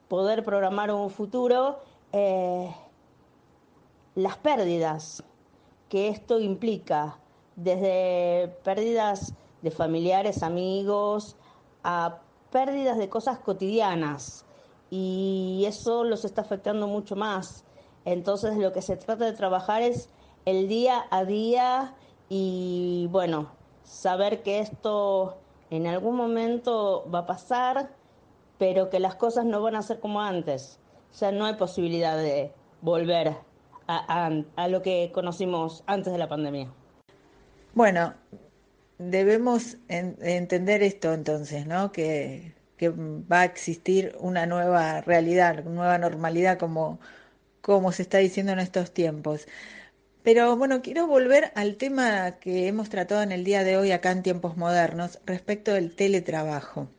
poder 0.07 0.43
programar 0.43 0.91
un 0.91 1.09
futuro, 1.09 1.79
eh, 2.13 2.73
las 4.15 4.37
pérdidas 4.37 5.23
que 5.89 6.09
esto 6.09 6.39
implica, 6.39 7.17
desde 7.55 8.55
pérdidas 8.63 9.33
de 9.61 9.71
familiares, 9.71 10.43
amigos, 10.43 11.35
a 11.83 12.19
pérdidas 12.51 12.97
de 12.97 13.09
cosas 13.09 13.39
cotidianas 13.39 14.45
y 14.89 15.63
eso 15.67 16.03
los 16.03 16.25
está 16.25 16.41
afectando 16.41 16.87
mucho 16.87 17.15
más. 17.15 17.63
Entonces 18.05 18.57
lo 18.57 18.71
que 18.71 18.81
se 18.81 18.95
trata 18.95 19.25
de 19.25 19.33
trabajar 19.33 19.81
es 19.81 20.09
el 20.45 20.67
día 20.67 21.05
a 21.09 21.25
día 21.25 21.95
y 22.29 23.07
bueno, 23.11 23.49
saber 23.83 24.43
que 24.43 24.59
esto 24.59 25.37
en 25.69 25.87
algún 25.87 26.15
momento 26.15 27.05
va 27.13 27.19
a 27.19 27.25
pasar, 27.25 27.89
pero 28.57 28.89
que 28.89 28.99
las 28.99 29.15
cosas 29.15 29.45
no 29.45 29.61
van 29.61 29.75
a 29.75 29.81
ser 29.81 29.99
como 29.99 30.21
antes. 30.21 30.79
Sea, 31.11 31.31
no 31.31 31.45
hay 31.45 31.55
posibilidad 31.55 32.17
de 32.17 32.51
volver 32.81 33.35
a, 33.87 34.31
a 34.55 34.67
lo 34.67 34.81
que 34.81 35.11
conocimos 35.13 35.83
antes 35.87 36.11
de 36.11 36.19
la 36.19 36.27
pandemia. 36.27 36.71
Bueno, 37.73 38.13
debemos 38.97 39.77
entender 39.87 40.83
esto 40.83 41.13
entonces, 41.13 41.67
¿no? 41.67 41.91
Que, 41.91 42.53
que, 42.77 42.89
va 42.89 43.41
a 43.41 43.45
existir 43.45 44.15
una 44.19 44.45
nueva 44.45 45.01
realidad, 45.01 45.59
una 45.65 45.75
nueva 45.75 45.97
normalidad 45.97 46.57
como, 46.57 46.99
como 47.61 47.91
se 47.91 48.03
está 48.03 48.17
diciendo 48.17 48.51
en 48.51 48.59
estos 48.59 48.93
tiempos. 48.93 49.47
Pero 50.23 50.57
bueno, 50.57 50.81
quiero 50.81 51.07
volver 51.07 51.51
al 51.55 51.77
tema 51.77 52.39
que 52.39 52.67
hemos 52.67 52.89
tratado 52.89 53.21
en 53.21 53.31
el 53.31 53.43
día 53.43 53.63
de 53.63 53.77
hoy 53.77 53.91
acá 53.91 54.11
en 54.11 54.23
tiempos 54.23 54.57
modernos 54.57 55.19
respecto 55.25 55.73
del 55.73 55.95
teletrabajo 55.95 56.89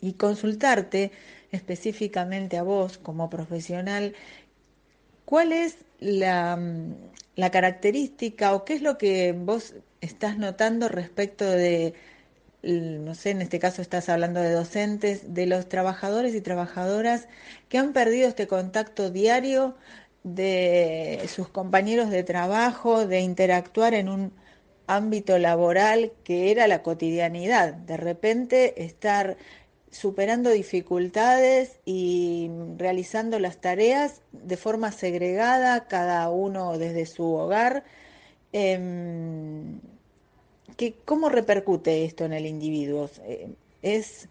y 0.00 0.14
consultarte 0.14 1.12
específicamente 1.52 2.58
a 2.58 2.62
vos 2.62 2.98
como 2.98 3.30
profesional, 3.30 4.14
¿cuál 5.24 5.52
es 5.52 5.78
la, 6.00 6.58
la 7.36 7.50
característica 7.50 8.54
o 8.54 8.64
qué 8.64 8.74
es 8.74 8.82
lo 8.82 8.98
que 8.98 9.32
vos 9.32 9.74
estás 10.00 10.38
notando 10.38 10.88
respecto 10.88 11.44
de, 11.44 11.94
no 12.62 13.14
sé, 13.14 13.30
en 13.30 13.42
este 13.42 13.58
caso 13.58 13.82
estás 13.82 14.08
hablando 14.08 14.40
de 14.40 14.52
docentes, 14.52 15.34
de 15.34 15.46
los 15.46 15.68
trabajadores 15.68 16.34
y 16.34 16.40
trabajadoras 16.40 17.28
que 17.68 17.78
han 17.78 17.92
perdido 17.92 18.28
este 18.28 18.46
contacto 18.46 19.10
diario 19.10 19.76
de 20.24 21.28
sus 21.32 21.48
compañeros 21.48 22.10
de 22.10 22.24
trabajo, 22.24 23.06
de 23.06 23.20
interactuar 23.20 23.94
en 23.94 24.08
un 24.08 24.32
ámbito 24.86 25.38
laboral 25.38 26.12
que 26.24 26.50
era 26.50 26.66
la 26.66 26.82
cotidianidad, 26.82 27.74
de 27.74 27.96
repente 27.96 28.84
estar 28.84 29.36
superando 29.90 30.50
dificultades 30.50 31.80
y 31.84 32.50
realizando 32.76 33.38
las 33.38 33.60
tareas 33.60 34.22
de 34.32 34.56
forma 34.56 34.92
segregada, 34.92 35.86
cada 35.88 36.28
uno 36.30 36.78
desde 36.78 37.06
su 37.06 37.24
hogar. 37.32 37.84
Em, 38.52 39.80
¿Cómo 41.04 41.28
repercute 41.28 42.04
esto 42.04 42.24
en 42.24 42.32
el 42.32 42.46
individuo? 42.46 43.10
Eh, 43.24 43.48
¿Es 43.82 44.28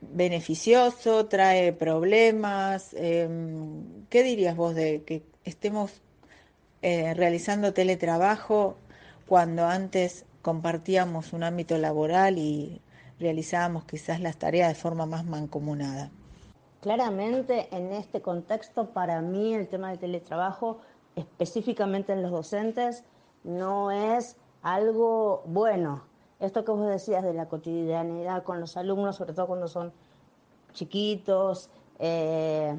beneficioso? 0.00 1.26
¿Trae 1.26 1.72
problemas? 1.72 2.94
Em, 2.94 4.06
¿Qué 4.08 4.22
dirías 4.22 4.56
vos 4.56 4.74
de 4.74 5.02
que 5.02 5.22
estemos 5.44 5.90
eh, 6.82 7.14
realizando 7.14 7.72
teletrabajo 7.72 8.76
cuando 9.26 9.66
antes 9.66 10.26
compartíamos 10.42 11.32
un 11.32 11.42
ámbito 11.42 11.78
laboral 11.78 12.38
y 12.38 12.80
realizábamos 13.18 13.84
quizás 13.84 14.20
las 14.20 14.36
tareas 14.36 14.68
de 14.68 14.74
forma 14.74 15.06
más 15.06 15.24
mancomunada. 15.24 16.10
Claramente 16.80 17.68
en 17.74 17.92
este 17.92 18.20
contexto, 18.20 18.90
para 18.90 19.20
mí 19.22 19.54
el 19.54 19.68
tema 19.68 19.88
del 19.90 19.98
teletrabajo, 19.98 20.80
específicamente 21.16 22.12
en 22.12 22.22
los 22.22 22.30
docentes, 22.30 23.04
no 23.42 23.90
es 23.90 24.36
algo 24.62 25.42
bueno. 25.46 26.02
Esto 26.40 26.64
que 26.64 26.72
vos 26.72 26.86
decías 26.86 27.22
de 27.22 27.32
la 27.32 27.46
cotidianidad 27.46 28.42
con 28.42 28.60
los 28.60 28.76
alumnos, 28.76 29.16
sobre 29.16 29.32
todo 29.32 29.46
cuando 29.46 29.68
son 29.68 29.92
chiquitos, 30.72 31.70
eh, 31.98 32.76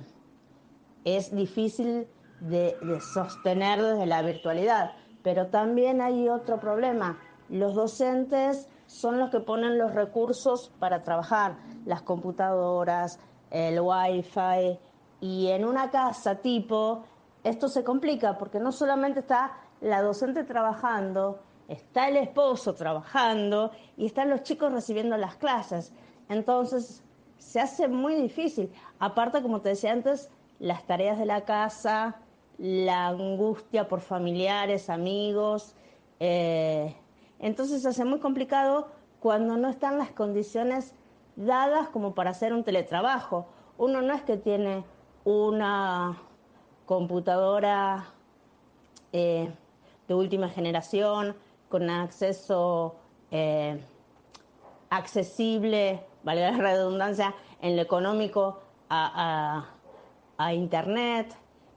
es 1.04 1.36
difícil 1.36 2.08
de, 2.42 2.78
de 2.82 3.02
sostener 3.02 3.82
desde 3.82 4.06
la 4.06 4.22
virtualidad. 4.22 4.92
Pero 5.24 5.48
también 5.48 6.02
hay 6.02 6.30
otro 6.30 6.60
problema. 6.60 7.18
Los 7.50 7.74
docentes 7.74 8.68
son 8.88 9.20
los 9.20 9.30
que 9.30 9.40
ponen 9.40 9.78
los 9.78 9.94
recursos 9.94 10.72
para 10.80 11.04
trabajar, 11.04 11.58
las 11.86 12.02
computadoras, 12.02 13.20
el 13.52 13.80
wifi, 13.80 14.80
y 15.22 15.48
en 15.48 15.66
una 15.66 15.90
casa 15.92 16.36
tipo, 16.36 17.04
esto 17.44 17.68
se 17.68 17.84
complica 17.84 18.38
porque 18.38 18.60
no 18.60 18.72
solamente 18.72 19.22
está 19.22 19.54
la 19.82 20.02
docente 20.02 20.44
trabajando, 20.44 21.40
está 21.68 22.08
el 22.10 22.18
esposo 22.18 22.76
trabajando 22.76 23.72
y 23.98 24.06
están 24.06 24.30
los 24.30 24.44
chicos 24.44 24.72
recibiendo 24.72 25.18
las 25.18 25.36
clases. 25.36 25.94
Entonces, 26.30 27.04
se 27.38 27.60
hace 27.60 27.88
muy 27.88 28.16
difícil. 28.16 28.72
Aparte, 29.00 29.42
como 29.42 29.62
te 29.62 29.70
decía 29.70 29.92
antes, 29.92 30.30
las 30.60 30.86
tareas 30.86 31.18
de 31.20 31.26
la 31.26 31.42
casa, 31.42 32.18
la 32.58 33.08
angustia 33.08 33.88
por 33.88 34.02
familiares, 34.02 34.90
amigos, 34.90 35.76
eh, 36.20 36.96
entonces 37.40 37.82
se 37.82 37.90
hace 37.90 38.06
muy 38.06 38.20
complicado 38.20 38.88
cuando 39.20 39.58
no 39.58 39.70
están 39.70 39.98
las 39.98 40.12
condiciones 40.12 40.94
dadas 41.36 41.90
como 41.90 42.14
para 42.14 42.32
hacer 42.32 42.54
un 42.54 42.64
teletrabajo. 42.64 43.48
Uno 43.78 44.02
no 44.02 44.14
es 44.14 44.22
que 44.22 44.38
tiene 44.38 44.84
una 45.24 46.18
computadora 46.86 48.06
eh, 49.12 49.52
de 50.08 50.14
última 50.14 50.50
generación 50.50 51.36
con 51.70 51.90
acceso 51.90 52.96
eh, 53.32 53.82
accesible, 54.90 56.02
valga 56.24 56.52
la 56.52 56.58
redundancia, 56.58 57.34
en 57.62 57.76
lo 57.76 57.82
económico 57.82 58.62
a, 58.90 59.66
Internet. 60.54 61.36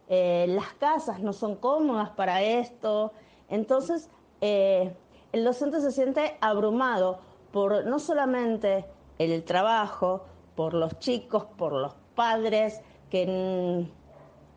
Eh, 0.09 0.47
las 0.49 0.73
casas 0.75 1.21
no 1.21 1.33
son 1.33 1.57
cómodas 1.57 2.11
para 2.11 2.43
esto. 2.43 3.13
Entonces, 3.49 4.11
el 5.33 5.45
docente 5.45 5.81
se 5.81 5.93
siente 5.93 6.37
abrumado 6.41 7.21
por 7.53 7.87
no 7.87 7.99
solamente 7.99 8.87
el 9.19 9.45
trabajo, 9.45 10.25
por 10.55 10.75
los 10.75 10.99
chicos, 10.99 11.45
por 11.57 11.73
los 11.73 11.95
padres 12.15 12.81
que 13.11 13.87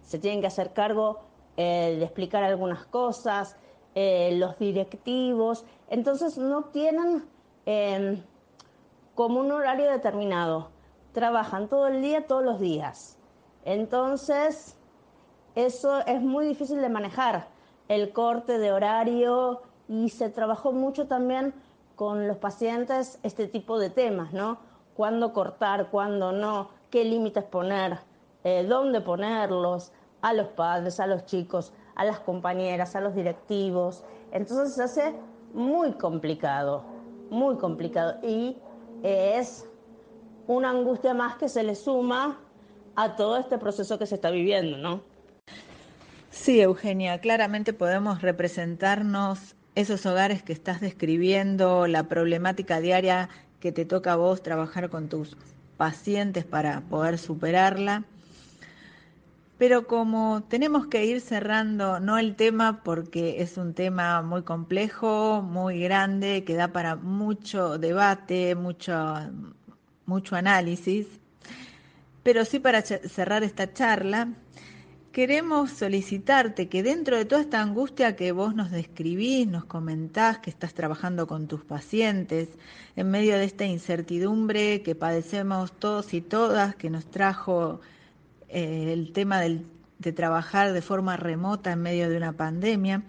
se 0.01 0.19
tienen 0.19 0.41
que 0.41 0.47
hacer 0.47 0.73
cargo 0.73 1.19
eh, 1.57 1.95
de 1.97 2.03
explicar 2.03 2.43
algunas 2.43 2.85
cosas, 2.85 3.55
eh, 3.93 4.35
los 4.37 4.57
directivos, 4.57 5.65
entonces 5.89 6.37
no 6.37 6.65
tienen 6.65 7.25
em, 7.65 8.23
como 9.15 9.41
un 9.41 9.51
horario 9.51 9.91
determinado, 9.91 10.69
trabajan 11.11 11.67
todo 11.67 11.87
el 11.87 12.01
día, 12.01 12.25
todos 12.25 12.43
los 12.43 12.59
días. 12.59 13.17
Entonces, 13.65 14.77
eso 15.55 15.99
es 16.05 16.21
muy 16.21 16.45
difícil 16.45 16.81
de 16.81 16.89
manejar, 16.89 17.47
el 17.89 18.13
corte 18.13 18.57
de 18.57 18.71
horario, 18.71 19.61
y 19.91 20.07
se 20.09 20.29
trabajó 20.29 20.71
mucho 20.71 21.07
también 21.07 21.53
con 21.97 22.25
los 22.25 22.37
pacientes 22.37 23.19
este 23.23 23.47
tipo 23.47 23.77
de 23.77 23.89
temas, 23.89 24.31
¿no? 24.31 24.57
Cuándo 24.95 25.33
cortar, 25.33 25.89
cuándo 25.91 26.31
no, 26.31 26.69
qué 26.89 27.03
límites 27.03 27.43
poner, 27.43 27.99
eh, 28.45 28.63
dónde 28.63 29.01
ponerlos, 29.01 29.91
a 30.21 30.33
los 30.33 30.47
padres, 30.47 31.01
a 31.01 31.07
los 31.07 31.25
chicos, 31.25 31.73
a 31.95 32.05
las 32.05 32.21
compañeras, 32.21 32.95
a 32.95 33.01
los 33.01 33.15
directivos. 33.15 34.05
Entonces 34.31 34.75
se 34.75 34.83
hace 34.83 35.13
muy 35.53 35.91
complicado, 35.93 36.85
muy 37.29 37.57
complicado. 37.57 38.17
Y 38.23 38.57
es 39.03 39.69
una 40.47 40.69
angustia 40.69 41.13
más 41.13 41.35
que 41.35 41.49
se 41.49 41.63
le 41.63 41.75
suma 41.75 42.39
a 42.95 43.17
todo 43.17 43.37
este 43.37 43.57
proceso 43.57 43.99
que 43.99 44.05
se 44.05 44.15
está 44.15 44.31
viviendo, 44.31 44.77
¿no? 44.77 45.01
Sí, 46.29 46.61
Eugenia, 46.61 47.19
claramente 47.19 47.73
podemos 47.73 48.21
representarnos 48.21 49.55
esos 49.75 50.05
hogares 50.05 50.43
que 50.43 50.53
estás 50.53 50.81
describiendo, 50.81 51.87
la 51.87 52.03
problemática 52.03 52.79
diaria 52.79 53.29
que 53.59 53.71
te 53.71 53.85
toca 53.85 54.13
a 54.13 54.17
vos 54.17 54.43
trabajar 54.43 54.89
con 54.89 55.07
tus 55.07 55.37
pacientes 55.77 56.45
para 56.45 56.81
poder 56.81 57.17
superarla. 57.17 58.03
Pero 59.57 59.85
como 59.85 60.43
tenemos 60.49 60.87
que 60.87 61.05
ir 61.05 61.21
cerrando, 61.21 61.99
no 61.99 62.17
el 62.17 62.35
tema 62.35 62.81
porque 62.83 63.41
es 63.41 63.57
un 63.57 63.75
tema 63.75 64.23
muy 64.23 64.41
complejo, 64.41 65.43
muy 65.43 65.79
grande, 65.79 66.43
que 66.43 66.55
da 66.55 66.69
para 66.69 66.95
mucho 66.95 67.77
debate, 67.77 68.55
mucho, 68.55 68.95
mucho 70.07 70.35
análisis, 70.35 71.05
pero 72.23 72.43
sí 72.43 72.59
para 72.59 72.81
cerrar 72.81 73.43
esta 73.43 73.71
charla, 73.71 74.29
queremos 75.11 75.71
solicitarte 75.71 76.69
que 76.69 76.83
dentro 76.83 77.17
de 77.17 77.25
toda 77.25 77.41
esta 77.41 77.61
angustia 77.61 78.15
que 78.15 78.31
vos 78.31 78.55
nos 78.55 78.71
describís, 78.71 79.47
nos 79.47 79.65
comentás, 79.65 80.39
que 80.39 80.49
estás 80.49 80.73
trabajando 80.73 81.27
con 81.27 81.47
tus 81.47 81.63
pacientes, 81.65 82.49
en 82.95 83.11
medio 83.11 83.37
de 83.37 83.43
esta 83.43 83.65
incertidumbre 83.65 84.81
que 84.83 84.95
padecemos 84.95 85.73
todos 85.73 86.13
y 86.13 86.21
todas, 86.21 86.75
que 86.75 86.89
nos 86.89 87.05
trajo 87.05 87.81
eh, 88.47 88.93
el 88.93 89.11
tema 89.11 89.41
de 89.41 90.11
trabajar 90.13 90.71
de 90.71 90.81
forma 90.81 91.17
remota 91.17 91.73
en 91.73 91.81
medio 91.81 92.09
de 92.09 92.15
una 92.15 92.33
pandemia, 92.33 93.03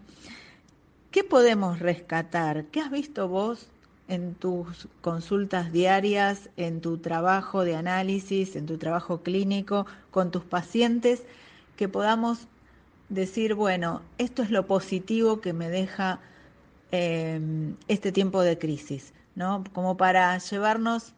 ¿qué 1.13 1.23
podemos 1.23 1.79
rescatar? 1.79 2.65
¿Qué 2.67 2.81
has 2.81 2.91
visto 2.91 3.29
vos 3.29 3.69
en 4.09 4.35
tus 4.35 4.89
consultas 5.01 5.73
diarias, 5.73 6.51
en 6.57 6.81
tu 6.81 6.99
trabajo 6.99 7.65
de 7.65 7.77
análisis, 7.77 8.57
en 8.57 8.67
tu 8.67 8.77
trabajo 8.77 9.23
clínico, 9.23 9.87
con 10.11 10.31
tus 10.33 10.43
pacientes, 10.43 11.23
que 11.77 11.89
podamos 11.89 12.49
decir, 13.09 13.55
bueno, 13.55 14.03
esto 14.19 14.43
es 14.43 14.51
lo 14.51 14.67
positivo 14.67 15.41
que 15.41 15.53
me 15.53 15.69
deja 15.69 16.21
em, 16.91 17.77
este 17.89 18.13
tiempo 18.13 18.43
de 18.43 18.59
crisis, 18.59 19.13
¿no? 19.35 19.65
Como 19.73 19.97
para 19.97 20.37
llevarnos 20.39 21.15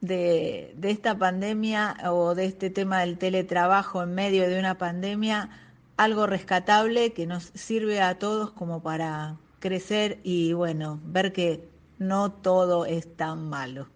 de, 0.00 0.72
de, 0.76 0.90
esta 0.90 1.18
pandemia 1.18 1.96
o 2.10 2.34
de 2.34 2.46
este 2.46 2.70
tema 2.70 3.00
del 3.00 3.18
teletrabajo 3.18 4.02
en 4.02 4.14
medio 4.14 4.48
de 4.48 4.58
una 4.58 4.78
pandemia, 4.78 5.50
algo 5.96 6.26
rescatable 6.26 7.12
que 7.12 7.26
nos 7.26 7.50
sirve 7.54 8.00
a 8.00 8.18
todos 8.18 8.52
como 8.52 8.82
para 8.82 9.36
crecer 9.58 10.18
y 10.22 10.54
bueno, 10.54 10.98
ver 11.04 11.32
que 11.32 11.68
no 11.98 12.32
todo 12.32 12.86
es 12.86 13.16
tan 13.16 13.48
malo. 13.48 13.86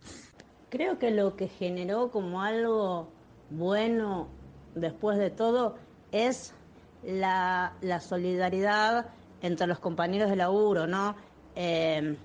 Creo 0.68 0.98
que 0.98 1.10
lo 1.10 1.36
que 1.36 1.48
generó 1.48 2.10
como 2.10 2.42
algo 2.42 3.08
bueno 3.50 4.28
después 4.74 5.18
de 5.18 5.30
todo 5.30 5.76
es 6.12 6.54
la, 7.02 7.72
solidaridad 8.00 9.06
entre 9.42 9.66
los 9.66 9.78
compañeros 9.78 10.30
de 10.30 10.36
laburo, 10.36 10.86
¿no? 10.86 11.16
Eh, 11.54 12.16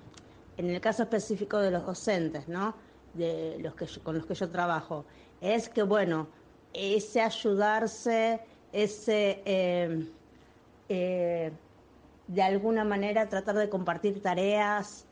en 0.56 0.70
el 0.70 0.80
caso 0.80 1.02
específico 1.02 1.58
de 1.58 1.70
los 1.70 1.84
docentes, 1.86 2.48
¿no? 2.48 2.74
De 3.14 3.58
los 3.60 3.74
que 3.74 3.86
con 4.02 4.16
los 4.16 4.26
que 4.26 4.34
yo 4.34 4.48
trabajo, 4.50 5.04
es 5.40 5.68
que, 5.68 5.82
bueno, 5.82 6.28
ese 6.72 7.20
ayudarse, 7.20 8.40
ese 8.72 9.42
eh, 9.44 10.06
eh, 10.88 11.52
de 12.28 12.42
alguna 12.42 12.84
manera 12.84 13.28
tratar 13.28 13.56
de 13.56 13.68
compartir 13.68 14.22
tareas, 14.22 15.04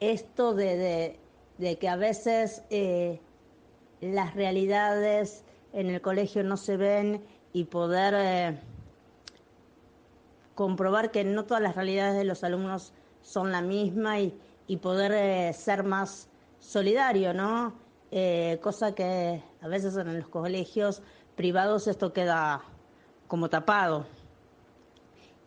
esto 0.00 0.54
de, 0.54 1.18
que 1.78 1.88
a 1.88 1.96
veces 1.96 2.62
las 4.00 4.34
realidades 4.34 5.44
en 5.72 5.90
el 5.90 6.00
colegio 6.00 6.42
no 6.44 6.56
se 6.56 6.76
ven 6.76 7.22
y 7.52 7.64
poder 7.64 8.14
eh, 8.16 8.58
comprobar 10.54 11.10
que 11.10 11.24
no 11.24 11.44
todas 11.44 11.62
las 11.62 11.74
realidades 11.76 12.16
de 12.16 12.24
los 12.24 12.44
alumnos 12.44 12.92
son 13.22 13.52
la 13.52 13.62
misma 13.62 14.20
y, 14.20 14.34
poder 14.82 15.12
eh, 15.12 15.52
ser 15.54 15.82
más 15.82 16.28
solidario, 16.60 17.32
¿no? 17.32 17.72
Eh, 18.10 18.58
cosa 18.62 18.94
que 18.94 19.42
a 19.62 19.68
veces 19.68 19.96
en 19.96 20.18
los 20.18 20.28
colegios 20.28 21.02
privados 21.36 21.86
esto 21.86 22.12
queda 22.12 22.62
como 23.28 23.48
tapado. 23.48 24.06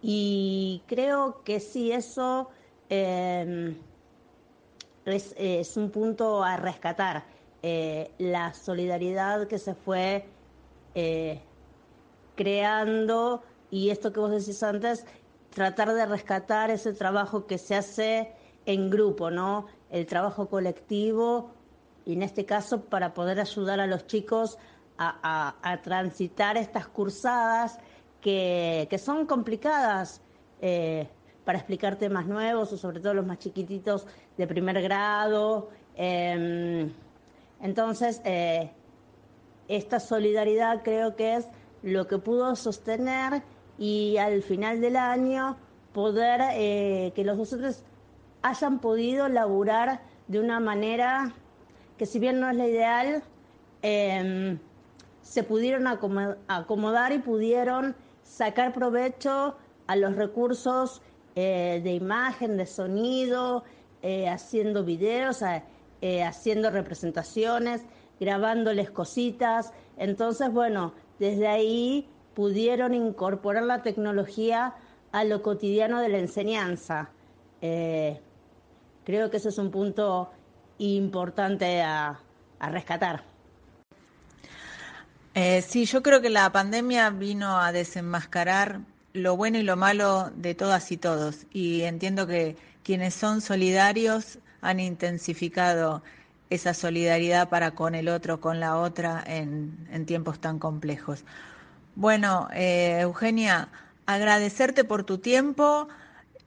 Y 0.02 0.82
creo 0.88 1.44
que 1.44 1.60
sí, 1.60 1.92
eso 1.92 2.50
es, 2.90 3.76
es 5.06 5.78
un 5.78 5.92
punto 5.92 6.44
a 6.44 6.58
rescatar 6.58 7.24
eh, 7.64 8.12
la 8.18 8.54
solidaridad 8.54 9.48
que 9.48 9.60
se 9.60 9.76
fue 9.76 10.26
eh, 10.96 11.42
creando 12.36 13.44
y 13.70 13.90
esto 13.90 14.12
que 14.12 14.20
vos 14.20 14.32
decís 14.32 14.62
antes, 14.64 15.06
tratar 15.52 15.94
de 15.94 16.06
rescatar 16.06 16.72
ese 16.72 16.94
trabajo 16.94 17.46
que 17.46 17.58
se 17.58 17.76
hace 17.76 18.34
en 18.66 18.90
grupo, 18.90 19.32
¿no? 19.32 19.68
El 19.90 20.06
trabajo 20.06 20.50
colectivo 20.50 21.52
y 22.06 22.14
en 22.14 22.24
este 22.24 22.46
caso 22.46 22.82
para 22.82 23.14
poder 23.14 23.40
ayudar 23.40 23.80
a 23.80 23.88
los 23.88 24.08
chicos 24.08 24.58
a, 24.98 25.80
transitar 25.82 26.58
estas 26.58 26.88
cursadas 26.88 27.80
que, 28.22 28.88
son 29.04 29.26
complicadas 29.26 30.22
eh, 30.62 31.08
para 31.44 31.58
explicar 31.58 31.96
temas 31.96 32.28
nuevos 32.28 32.72
o 32.72 32.78
sobre 32.78 33.00
todo 33.00 33.16
los 33.16 33.26
más 33.26 33.40
chiquititos 33.40 34.06
de 34.38 34.46
primer 34.46 34.80
grado. 34.82 35.70
Em, 35.96 36.92
entonces, 37.62 38.22
eh, 38.26 38.72
esta 39.68 40.00
solidaridad 40.00 40.82
creo 40.84 41.16
que 41.16 41.36
es 41.36 41.48
lo 41.84 42.08
que 42.08 42.18
pudo 42.18 42.56
sostener 42.56 43.44
y 43.78 44.18
al 44.18 44.42
final 44.42 44.82
del 44.82 44.96
año 44.96 45.58
poder 45.94 46.42
eh, 46.54 47.12
que 47.16 47.24
los 47.24 47.38
docentes 47.38 47.84
hayan 48.42 48.80
podido 48.80 49.28
laburar 49.30 50.02
de 50.28 50.40
una 50.40 50.60
manera 50.60 51.34
que 51.98 52.06
si 52.06 52.20
bien 52.20 52.40
no 52.40 52.50
es 52.50 52.56
la 52.56 52.68
ideal, 52.68 53.24
em, 53.84 54.58
se 55.22 55.44
pudieron 55.44 55.86
acomodar 55.88 57.12
y 57.12 57.20
pudieron 57.20 57.96
sacar 58.24 58.74
provecho 58.74 59.56
a 59.88 59.96
los 59.96 60.16
recursos 60.16 61.02
eh, 61.36 61.80
de 61.84 61.94
imagen, 61.94 62.58
de 62.58 62.66
sonido, 62.66 63.64
haciendo 64.28 64.84
videos, 64.84 65.44
eh, 66.02 66.24
haciendo 66.24 66.70
representaciones, 66.72 67.82
grabándoles 68.20 68.92
cositas. 68.92 69.72
Entonces, 69.98 70.52
bueno, 70.52 70.94
desde 71.20 71.48
ahí 71.48 72.10
pudieron 72.34 72.94
incorporar 72.94 73.64
la 73.64 73.84
tecnología 73.84 74.74
a 75.12 75.24
lo 75.24 75.42
cotidiano 75.42 76.00
de 76.00 76.10
la 76.10 76.18
enseñanza. 76.18 77.10
Eh, 77.62 78.20
creo 79.06 79.30
que 79.30 79.38
ese 79.38 79.50
es 79.50 79.58
un 79.58 79.72
punto 79.72 80.32
importante 80.78 81.82
a, 81.82 82.20
rescatar. 82.60 83.24
Eh, 85.34 85.62
sí, 85.62 85.86
yo 85.86 86.04
creo 86.04 86.22
que 86.22 86.30
la 86.30 86.52
pandemia 86.52 87.10
vino 87.10 87.60
a 87.60 87.72
desenmascarar 87.72 88.82
lo 89.14 89.36
bueno 89.36 89.58
y 89.58 89.64
lo 89.64 89.76
malo 89.78 90.32
de 90.36 90.54
todas 90.54 90.92
y 90.92 90.98
todos. 90.98 91.46
Y 91.52 91.82
entiendo 91.82 92.28
que 92.28 92.56
quienes 92.84 93.14
son 93.14 93.42
solidarios 93.42 94.40
han 94.62 94.80
intensificado 94.80 96.04
esa 96.50 96.74
solidaridad 96.74 97.50
para 97.50 97.72
con 97.72 97.96
el 97.96 98.10
otro, 98.10 98.42
con 98.42 98.60
la 98.60 98.78
otra 98.78 99.24
en, 99.26 100.06
tiempos 100.06 100.40
tan 100.40 100.60
complejos. 100.60 101.24
Bueno, 101.96 102.50
eh, 102.54 103.00
Eugenia, 103.02 103.70
agradecerte 104.06 104.84
por 104.84 105.04
tu 105.04 105.18
tiempo, 105.18 105.88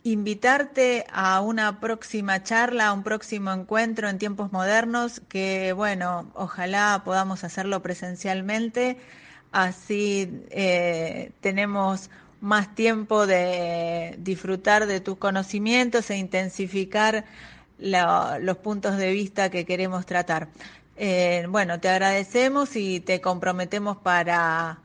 invitarte 0.03 1.07
a 1.11 1.41
una 1.41 1.81
próxima 1.81 2.43
charla, 2.43 2.89
a 2.89 2.93
un 2.93 3.03
próximo 3.03 3.51
encuentro 3.53 4.09
en 4.09 4.19
tiempos 4.19 4.53
modernos, 4.53 5.21
que 5.29 5.73
bueno, 5.73 6.31
ojalá 6.35 7.03
podamos 7.05 7.43
hacerlo 7.43 7.81
presencialmente, 7.81 8.99
así 9.53 10.45
eh, 10.51 11.33
tenemos 11.41 12.11
más 12.43 12.75
tiempo 12.75 13.27
de 13.27 14.17
disfrutar 14.19 14.87
de 14.87 15.01
tus 15.01 15.17
conocimientos 15.17 16.11
e 16.11 16.19
intensificar 16.19 17.25
los 17.79 18.57
puntos 18.59 18.97
de 18.97 19.13
vista 19.13 19.51
que 19.51 19.65
queremos 19.65 20.07
tratar. 20.07 20.49
Eh, 20.97 21.47
bueno, 21.49 21.81
te 21.81 21.89
agradecemos 21.89 22.77
y 22.77 23.01
te 23.01 23.21
comprometemos 23.21 23.97
para, 23.97 24.79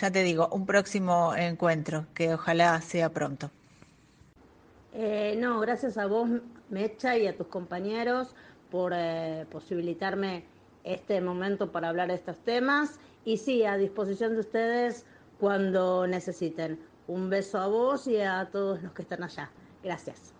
ya 0.00 0.10
te 0.10 0.22
digo, 0.22 0.48
un 0.52 0.66
próximo 0.66 1.34
encuentro, 1.36 2.06
que 2.14 2.34
ojalá 2.34 2.80
sea 2.80 3.10
pronto. 3.10 3.50
Eh, 4.94 5.36
no, 5.38 5.60
gracias 5.60 5.98
a 5.98 6.06
vos, 6.06 6.30
Mecha, 6.70 7.16
y 7.18 7.26
a 7.26 7.36
tus 7.36 7.48
compañeros 7.48 8.34
por 8.70 8.92
eh, 8.94 9.44
posibilitarme 9.50 10.44
este 10.84 11.20
momento 11.20 11.72
para 11.72 11.88
hablar 11.88 12.08
de 12.08 12.14
estos 12.14 12.38
temas. 12.38 12.98
Y 13.24 13.38
sí, 13.38 13.64
a 13.64 13.76
disposición 13.76 14.34
de 14.34 14.40
ustedes 14.40 15.04
cuando 15.40 16.06
necesiten. 16.06 16.78
Un 17.06 17.28
beso 17.28 17.58
a 17.58 17.66
vos 17.66 18.06
y 18.06 18.20
a 18.20 18.48
todos 18.50 18.82
los 18.82 18.92
que 18.92 19.02
están 19.02 19.22
allá. 19.22 19.50
Gracias. 19.82 20.32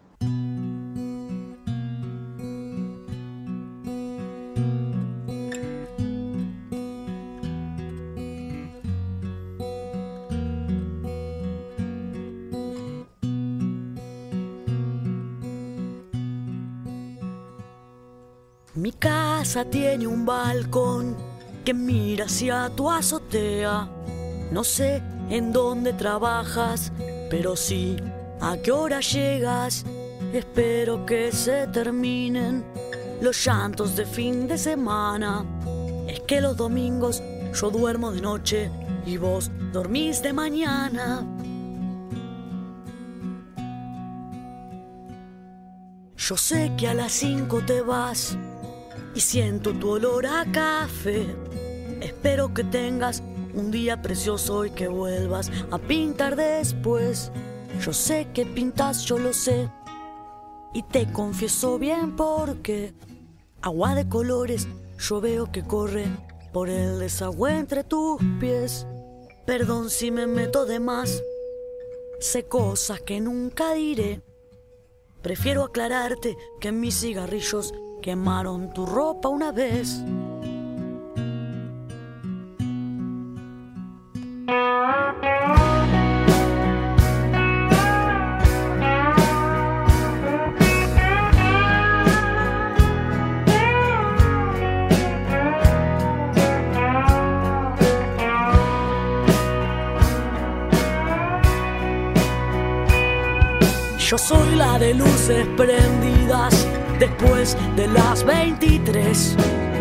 Tiene 19.63 20.09
un 20.09 20.27
balcón 20.27 21.17
que 21.65 21.73
mira 21.73 22.25
hacia 22.25 22.69
tu 22.71 22.91
azotea. 22.91 23.89
No 24.51 24.65
sé 24.65 25.01
en 25.31 25.53
dónde 25.53 25.93
trabajas, 25.93 26.91
pero 27.31 27.55
sí 27.55 27.97
a 28.41 28.57
qué 28.57 28.73
hora 28.73 28.99
llegas. 28.99 29.85
Espero 30.33 31.07
que 31.07 31.31
se 31.31 31.69
terminen 31.69 32.65
los 33.21 33.45
llantos 33.45 33.95
de 33.95 34.05
fin 34.07 34.49
de 34.49 34.59
semana. 34.59 35.45
Es 36.09 36.21
que 36.21 36.41
los 36.41 36.57
domingos 36.57 37.23
yo 37.53 37.71
duermo 37.71 38.11
de 38.11 38.21
noche 38.21 38.71
y 39.07 39.19
vos 39.19 39.53
dormís 39.73 40.21
de 40.21 40.33
mañana. 40.33 41.25
Yo 46.17 46.37
sé 46.37 46.73
que 46.77 46.89
a 46.89 46.95
las 46.95 47.13
cinco 47.13 47.61
te 47.65 47.83
vas 47.83 48.37
y 49.15 49.21
siento 49.21 49.73
tu 49.73 49.91
olor 49.91 50.27
a 50.27 50.45
café. 50.51 51.27
Espero 52.01 52.53
que 52.53 52.65
tengas 52.65 53.23
un 53.55 53.71
día 53.71 54.03
precioso 54.03 54.65
y 54.65 54.71
que 54.71 54.89
vuelvas 54.89 55.51
a 55.71 55.79
pintar 55.79 56.37
después. 56.37 57.31
Yo 57.81 57.93
sé 57.93 58.29
que 58.33 58.45
pintas, 58.47 59.05
yo 59.05 59.19
lo 59.19 59.33
sé, 59.33 59.69
y 60.75 60.83
te 60.83 61.11
confieso 61.13 61.79
bien 61.79 62.17
porque 62.17 62.95
agua 63.63 63.95
de 63.95 64.09
colores 64.09 64.67
yo 64.99 65.21
veo 65.21 65.51
que 65.51 65.63
corre 65.63 66.05
por 66.53 66.69
el 66.69 66.99
desagüe 66.99 67.57
entre 67.57 67.85
tus 67.85 68.21
pies. 68.41 68.87
Perdón 69.47 69.89
si 69.91 70.11
me 70.11 70.27
meto 70.27 70.67
de 70.67 70.81
más, 70.81 71.23
sé 72.19 72.45
cosas 72.47 73.01
que 73.01 73.21
nunca 73.21 73.75
diré. 73.75 74.23
Prefiero 75.23 75.63
aclararte 75.63 76.37
que 76.61 76.73
mis 76.73 77.01
cigarrillos 77.01 77.73
quemaron 78.05 78.71
tu 78.75 78.85
ropa 78.85 79.31
una 79.31 79.51
vez. 79.51 80.05
Yo 103.99 104.19
soy 104.19 104.57
la 104.57 104.79
de 104.79 104.93
luces 104.93 105.47
prendidas 105.57 106.84
después 106.99 107.57
de 107.77 107.87
las 107.89 108.25
23. 108.25 109.37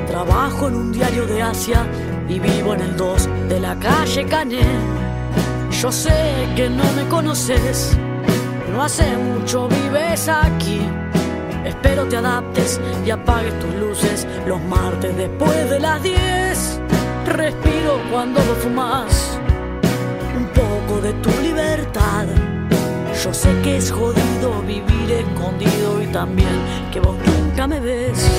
Trabajo 0.08 0.68
en 0.68 0.76
un 0.76 0.92
diario 0.92 1.26
de 1.26 1.42
Asia 1.42 1.86
y 2.28 2.40
vivo 2.40 2.74
en 2.74 2.82
el 2.82 2.98
2 2.98 3.30
de 3.50 3.60
la 3.60 3.76
calle 3.76 4.26
Cané. 4.26 4.66
Yo 5.82 5.92
sé 5.92 6.48
que 6.56 6.70
no 6.70 6.84
me 6.94 7.08
conoces, 7.10 7.98
no 8.72 8.84
hace 8.84 9.06
mucho 9.18 9.68
vives 9.68 10.30
aquí. 10.30 10.82
Espero 11.66 12.08
te 12.08 12.18
adaptes 12.18 12.80
y 13.06 13.10
apagues 13.10 13.58
tus 13.60 13.74
luces 13.76 14.28
los 14.46 14.62
martes 14.62 15.16
después 15.16 15.70
de 15.70 15.80
las 15.80 16.02
10. 16.04 16.80
Respiro 17.28 18.00
cuando 18.12 18.40
vos 18.42 18.58
fumas 18.60 19.40
un 20.36 20.46
poco 20.48 21.02
de 21.02 21.14
tu 21.14 21.30
libertad 21.42 22.53
yo 23.24 23.34
sé 23.34 23.50
que 23.62 23.78
es 23.78 23.90
jodido 23.90 24.62
vivir 24.64 25.12
escondido 25.12 26.04
y 26.04 26.08
también 26.08 26.50
que 26.92 27.00
vos 27.00 27.16
nunca 27.26 27.68
me 27.68 27.80
ves. 27.80 28.30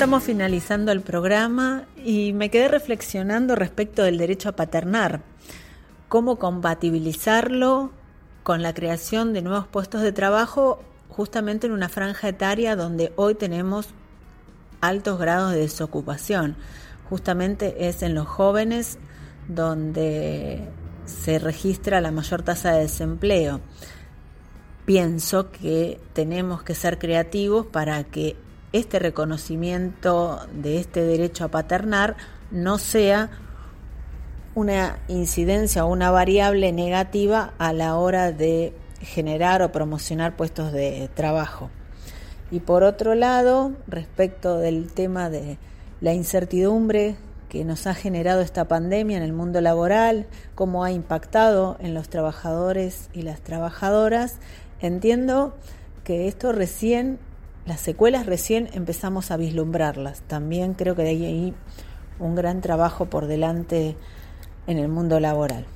Estamos 0.00 0.24
finalizando 0.24 0.92
el 0.92 1.02
programa 1.02 1.84
y 2.02 2.32
me 2.32 2.50
quedé 2.50 2.68
reflexionando 2.68 3.54
respecto 3.54 4.02
del 4.02 4.16
derecho 4.16 4.48
a 4.48 4.52
paternar, 4.52 5.20
cómo 6.08 6.38
compatibilizarlo 6.38 7.90
con 8.42 8.62
la 8.62 8.72
creación 8.72 9.34
de 9.34 9.42
nuevos 9.42 9.66
puestos 9.66 10.00
de 10.00 10.12
trabajo 10.12 10.82
justamente 11.10 11.66
en 11.66 11.74
una 11.74 11.90
franja 11.90 12.30
etaria 12.30 12.76
donde 12.76 13.12
hoy 13.16 13.34
tenemos 13.34 13.90
altos 14.80 15.18
grados 15.18 15.52
de 15.52 15.58
desocupación. 15.58 16.56
Justamente 17.10 17.86
es 17.86 18.02
en 18.02 18.14
los 18.14 18.26
jóvenes 18.26 18.96
donde 19.48 20.66
se 21.04 21.38
registra 21.38 22.00
la 22.00 22.10
mayor 22.10 22.40
tasa 22.42 22.72
de 22.72 22.84
desempleo. 22.84 23.60
Pienso 24.86 25.50
que 25.50 26.00
tenemos 26.14 26.62
que 26.62 26.74
ser 26.74 26.98
creativos 26.98 27.66
para 27.66 28.02
que 28.04 28.36
este 28.72 28.98
reconocimiento 28.98 30.46
de 30.52 30.78
este 30.78 31.02
derecho 31.02 31.44
a 31.44 31.48
paternar 31.48 32.16
no 32.50 32.78
sea 32.78 33.30
una 34.54 34.98
incidencia 35.08 35.84
o 35.84 35.92
una 35.92 36.10
variable 36.10 36.72
negativa 36.72 37.54
a 37.58 37.72
la 37.72 37.96
hora 37.96 38.32
de 38.32 38.74
generar 39.00 39.62
o 39.62 39.72
promocionar 39.72 40.36
puestos 40.36 40.72
de 40.72 41.08
trabajo. 41.14 41.70
Y 42.50 42.60
por 42.60 42.82
otro 42.82 43.14
lado, 43.14 43.72
respecto 43.86 44.58
del 44.58 44.92
tema 44.92 45.30
de 45.30 45.58
la 46.00 46.14
incertidumbre 46.14 47.16
que 47.48 47.64
nos 47.64 47.86
ha 47.86 47.94
generado 47.94 48.40
esta 48.42 48.66
pandemia 48.66 49.16
en 49.16 49.22
el 49.22 49.32
mundo 49.32 49.60
laboral, 49.60 50.26
cómo 50.54 50.84
ha 50.84 50.92
impactado 50.92 51.76
en 51.80 51.94
los 51.94 52.08
trabajadores 52.08 53.08
y 53.12 53.22
las 53.22 53.40
trabajadoras, 53.40 54.36
entiendo 54.80 55.54
que 56.04 56.28
esto 56.28 56.52
recién 56.52 57.18
las 57.70 57.82
secuelas 57.82 58.26
recién 58.26 58.68
empezamos 58.72 59.30
a 59.30 59.36
vislumbrarlas. 59.36 60.22
También 60.22 60.74
creo 60.74 60.96
que 60.96 61.02
hay 61.02 61.24
ahí 61.24 61.54
un 62.18 62.34
gran 62.34 62.60
trabajo 62.62 63.06
por 63.06 63.28
delante 63.28 63.94
en 64.66 64.78
el 64.78 64.88
mundo 64.88 65.20
laboral. 65.20 65.66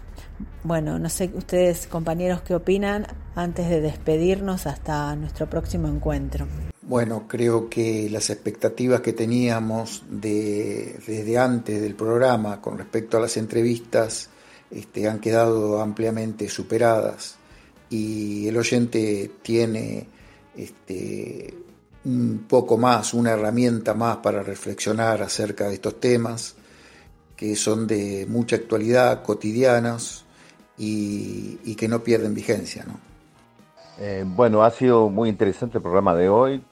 Bueno, 0.65 0.99
no 0.99 1.09
sé 1.09 1.31
ustedes 1.35 1.87
compañeros 1.87 2.43
qué 2.43 2.57
opinan 2.57 3.07
antes 3.37 3.69
de 3.69 3.81
despedirnos 3.81 4.67
hasta 4.67 5.15
nuestro 5.15 5.49
próximo 5.49 5.87
encuentro. 5.87 6.49
Bueno, 6.83 7.29
creo 7.29 7.71
que 7.71 8.11
las 8.11 8.29
expectativas 8.29 9.01
que 9.01 9.13
teníamos 9.13 10.03
de, 10.11 10.99
desde 11.07 11.39
antes 11.39 11.81
del 11.81 11.95
programa 11.95 12.61
con 12.61 12.77
respecto 12.77 13.19
a 13.19 13.21
las 13.21 13.37
entrevistas 13.37 14.31
este, 14.69 15.09
han 15.09 15.21
quedado 15.21 15.81
ampliamente 15.81 16.49
superadas 16.49 17.37
y 17.89 18.49
el 18.49 18.57
oyente 18.57 19.31
tiene 19.43 20.09
este, 20.57 21.55
un 22.05 22.45
poco 22.49 22.77
más, 22.77 23.15
una 23.15 23.33
herramienta 23.33 23.95
más 23.95 24.19
para 24.19 24.43
reflexionar 24.43 25.23
acerca 25.23 25.69
de 25.69 25.75
estos 25.75 25.99
temas 26.01 26.57
que 27.37 27.57
son 27.57 27.87
de 27.87 28.27
mucha 28.29 28.57
actualidad, 28.57 29.23
cotidianos 29.23 30.25
y, 30.77 31.75
que 31.77 31.89
no 31.89 32.01
pierden 32.01 32.35
vigencia. 32.35 32.85
¿no? 32.87 32.95
Eh, 33.99 34.25
bueno, 34.27 34.63
ha 34.63 34.71
sido 34.71 35.09
muy 35.09 35.29
interesante 35.29 35.79
el 35.79 35.83
programa 35.83 36.15
de 36.15 36.29
hoy, 36.29 36.65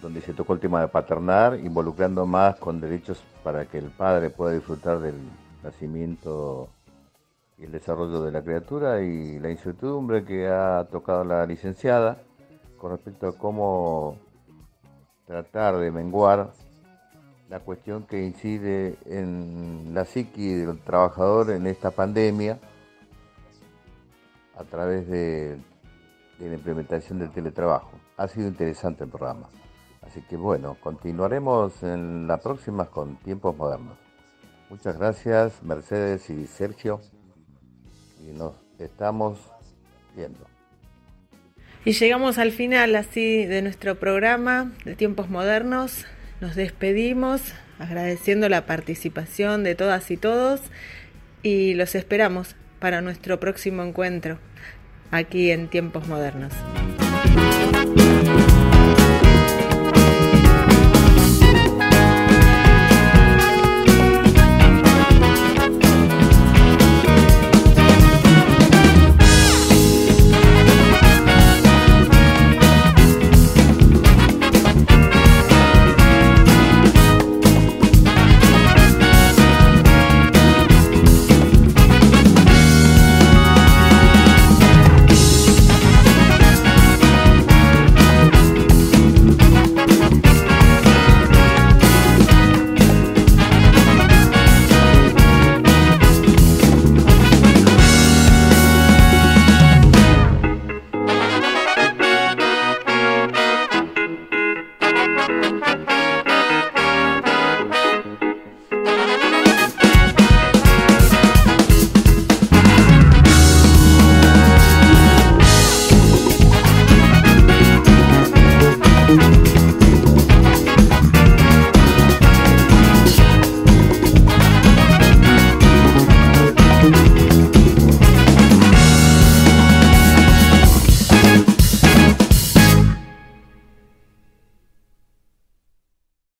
donde 0.00 0.20
se 0.20 0.32
tocó 0.32 0.52
el 0.54 0.60
tema 0.60 0.80
de 0.80 0.88
paternar, 0.88 1.58
involucrando 1.58 2.26
más 2.26 2.56
con 2.56 2.80
derechos 2.80 3.22
para 3.42 3.66
que 3.66 3.78
el 3.78 3.90
padre 3.90 4.30
pueda 4.30 4.52
disfrutar 4.52 5.00
del 5.00 5.14
nacimiento 5.62 6.68
y 7.58 7.64
el 7.64 7.72
desarrollo 7.72 8.22
de 8.22 8.32
la 8.32 8.42
criatura 8.42 9.00
y 9.02 9.38
la 9.38 9.50
incertidumbre 9.50 10.24
que 10.24 10.48
ha 10.48 10.86
tocado 10.90 11.24
la 11.24 11.46
licenciada 11.46 12.22
con 12.82 12.90
respecto 12.90 13.28
a 13.28 13.38
cómo 13.38 14.18
tratar 15.24 15.78
de 15.78 15.92
menguar 15.92 16.50
la 17.48 17.60
cuestión 17.60 18.08
que 18.08 18.24
incide 18.24 18.98
en 19.06 19.94
la 19.94 20.04
psiqui 20.04 20.54
del 20.54 20.80
trabajador 20.80 21.52
en 21.52 21.68
esta 21.68 21.92
pandemia 21.92 22.58
a 24.58 24.64
través 24.64 25.06
de, 25.06 25.60
la 26.40 26.54
implementación 26.54 27.20
del 27.20 27.30
teletrabajo. 27.30 27.92
Ha 28.16 28.26
sido 28.26 28.48
interesante 28.48 29.04
el 29.04 29.10
programa. 29.10 29.48
Así 30.00 30.20
que 30.22 30.36
bueno, 30.36 30.76
continuaremos 30.82 31.84
en 31.84 32.26
la 32.26 32.38
próxima 32.38 32.86
con 32.86 33.14
tiempos 33.18 33.56
modernos. 33.56 33.96
Muchas 34.70 34.98
gracias 34.98 35.62
Mercedes 35.62 36.28
y 36.30 36.48
Sergio 36.48 37.00
y 38.18 38.32
nos 38.32 38.54
estamos 38.80 39.38
viendo. 40.16 40.51
Y 41.84 41.92
llegamos 41.92 42.38
al 42.38 42.52
final 42.52 42.94
así 42.94 43.44
de 43.44 43.60
nuestro 43.60 43.96
programa 43.96 44.70
de 44.84 44.94
tiempos 44.94 45.28
modernos. 45.28 46.06
Nos 46.40 46.54
despedimos 46.54 47.40
agradeciendo 47.80 48.48
la 48.48 48.66
participación 48.66 49.64
de 49.64 49.74
todas 49.74 50.10
y 50.12 50.16
todos 50.16 50.60
y 51.42 51.74
los 51.74 51.96
esperamos 51.96 52.54
para 52.78 53.00
nuestro 53.00 53.40
próximo 53.40 53.82
encuentro 53.82 54.38
aquí 55.10 55.50
en 55.50 55.68
tiempos 55.68 56.06
modernos. 56.06 56.52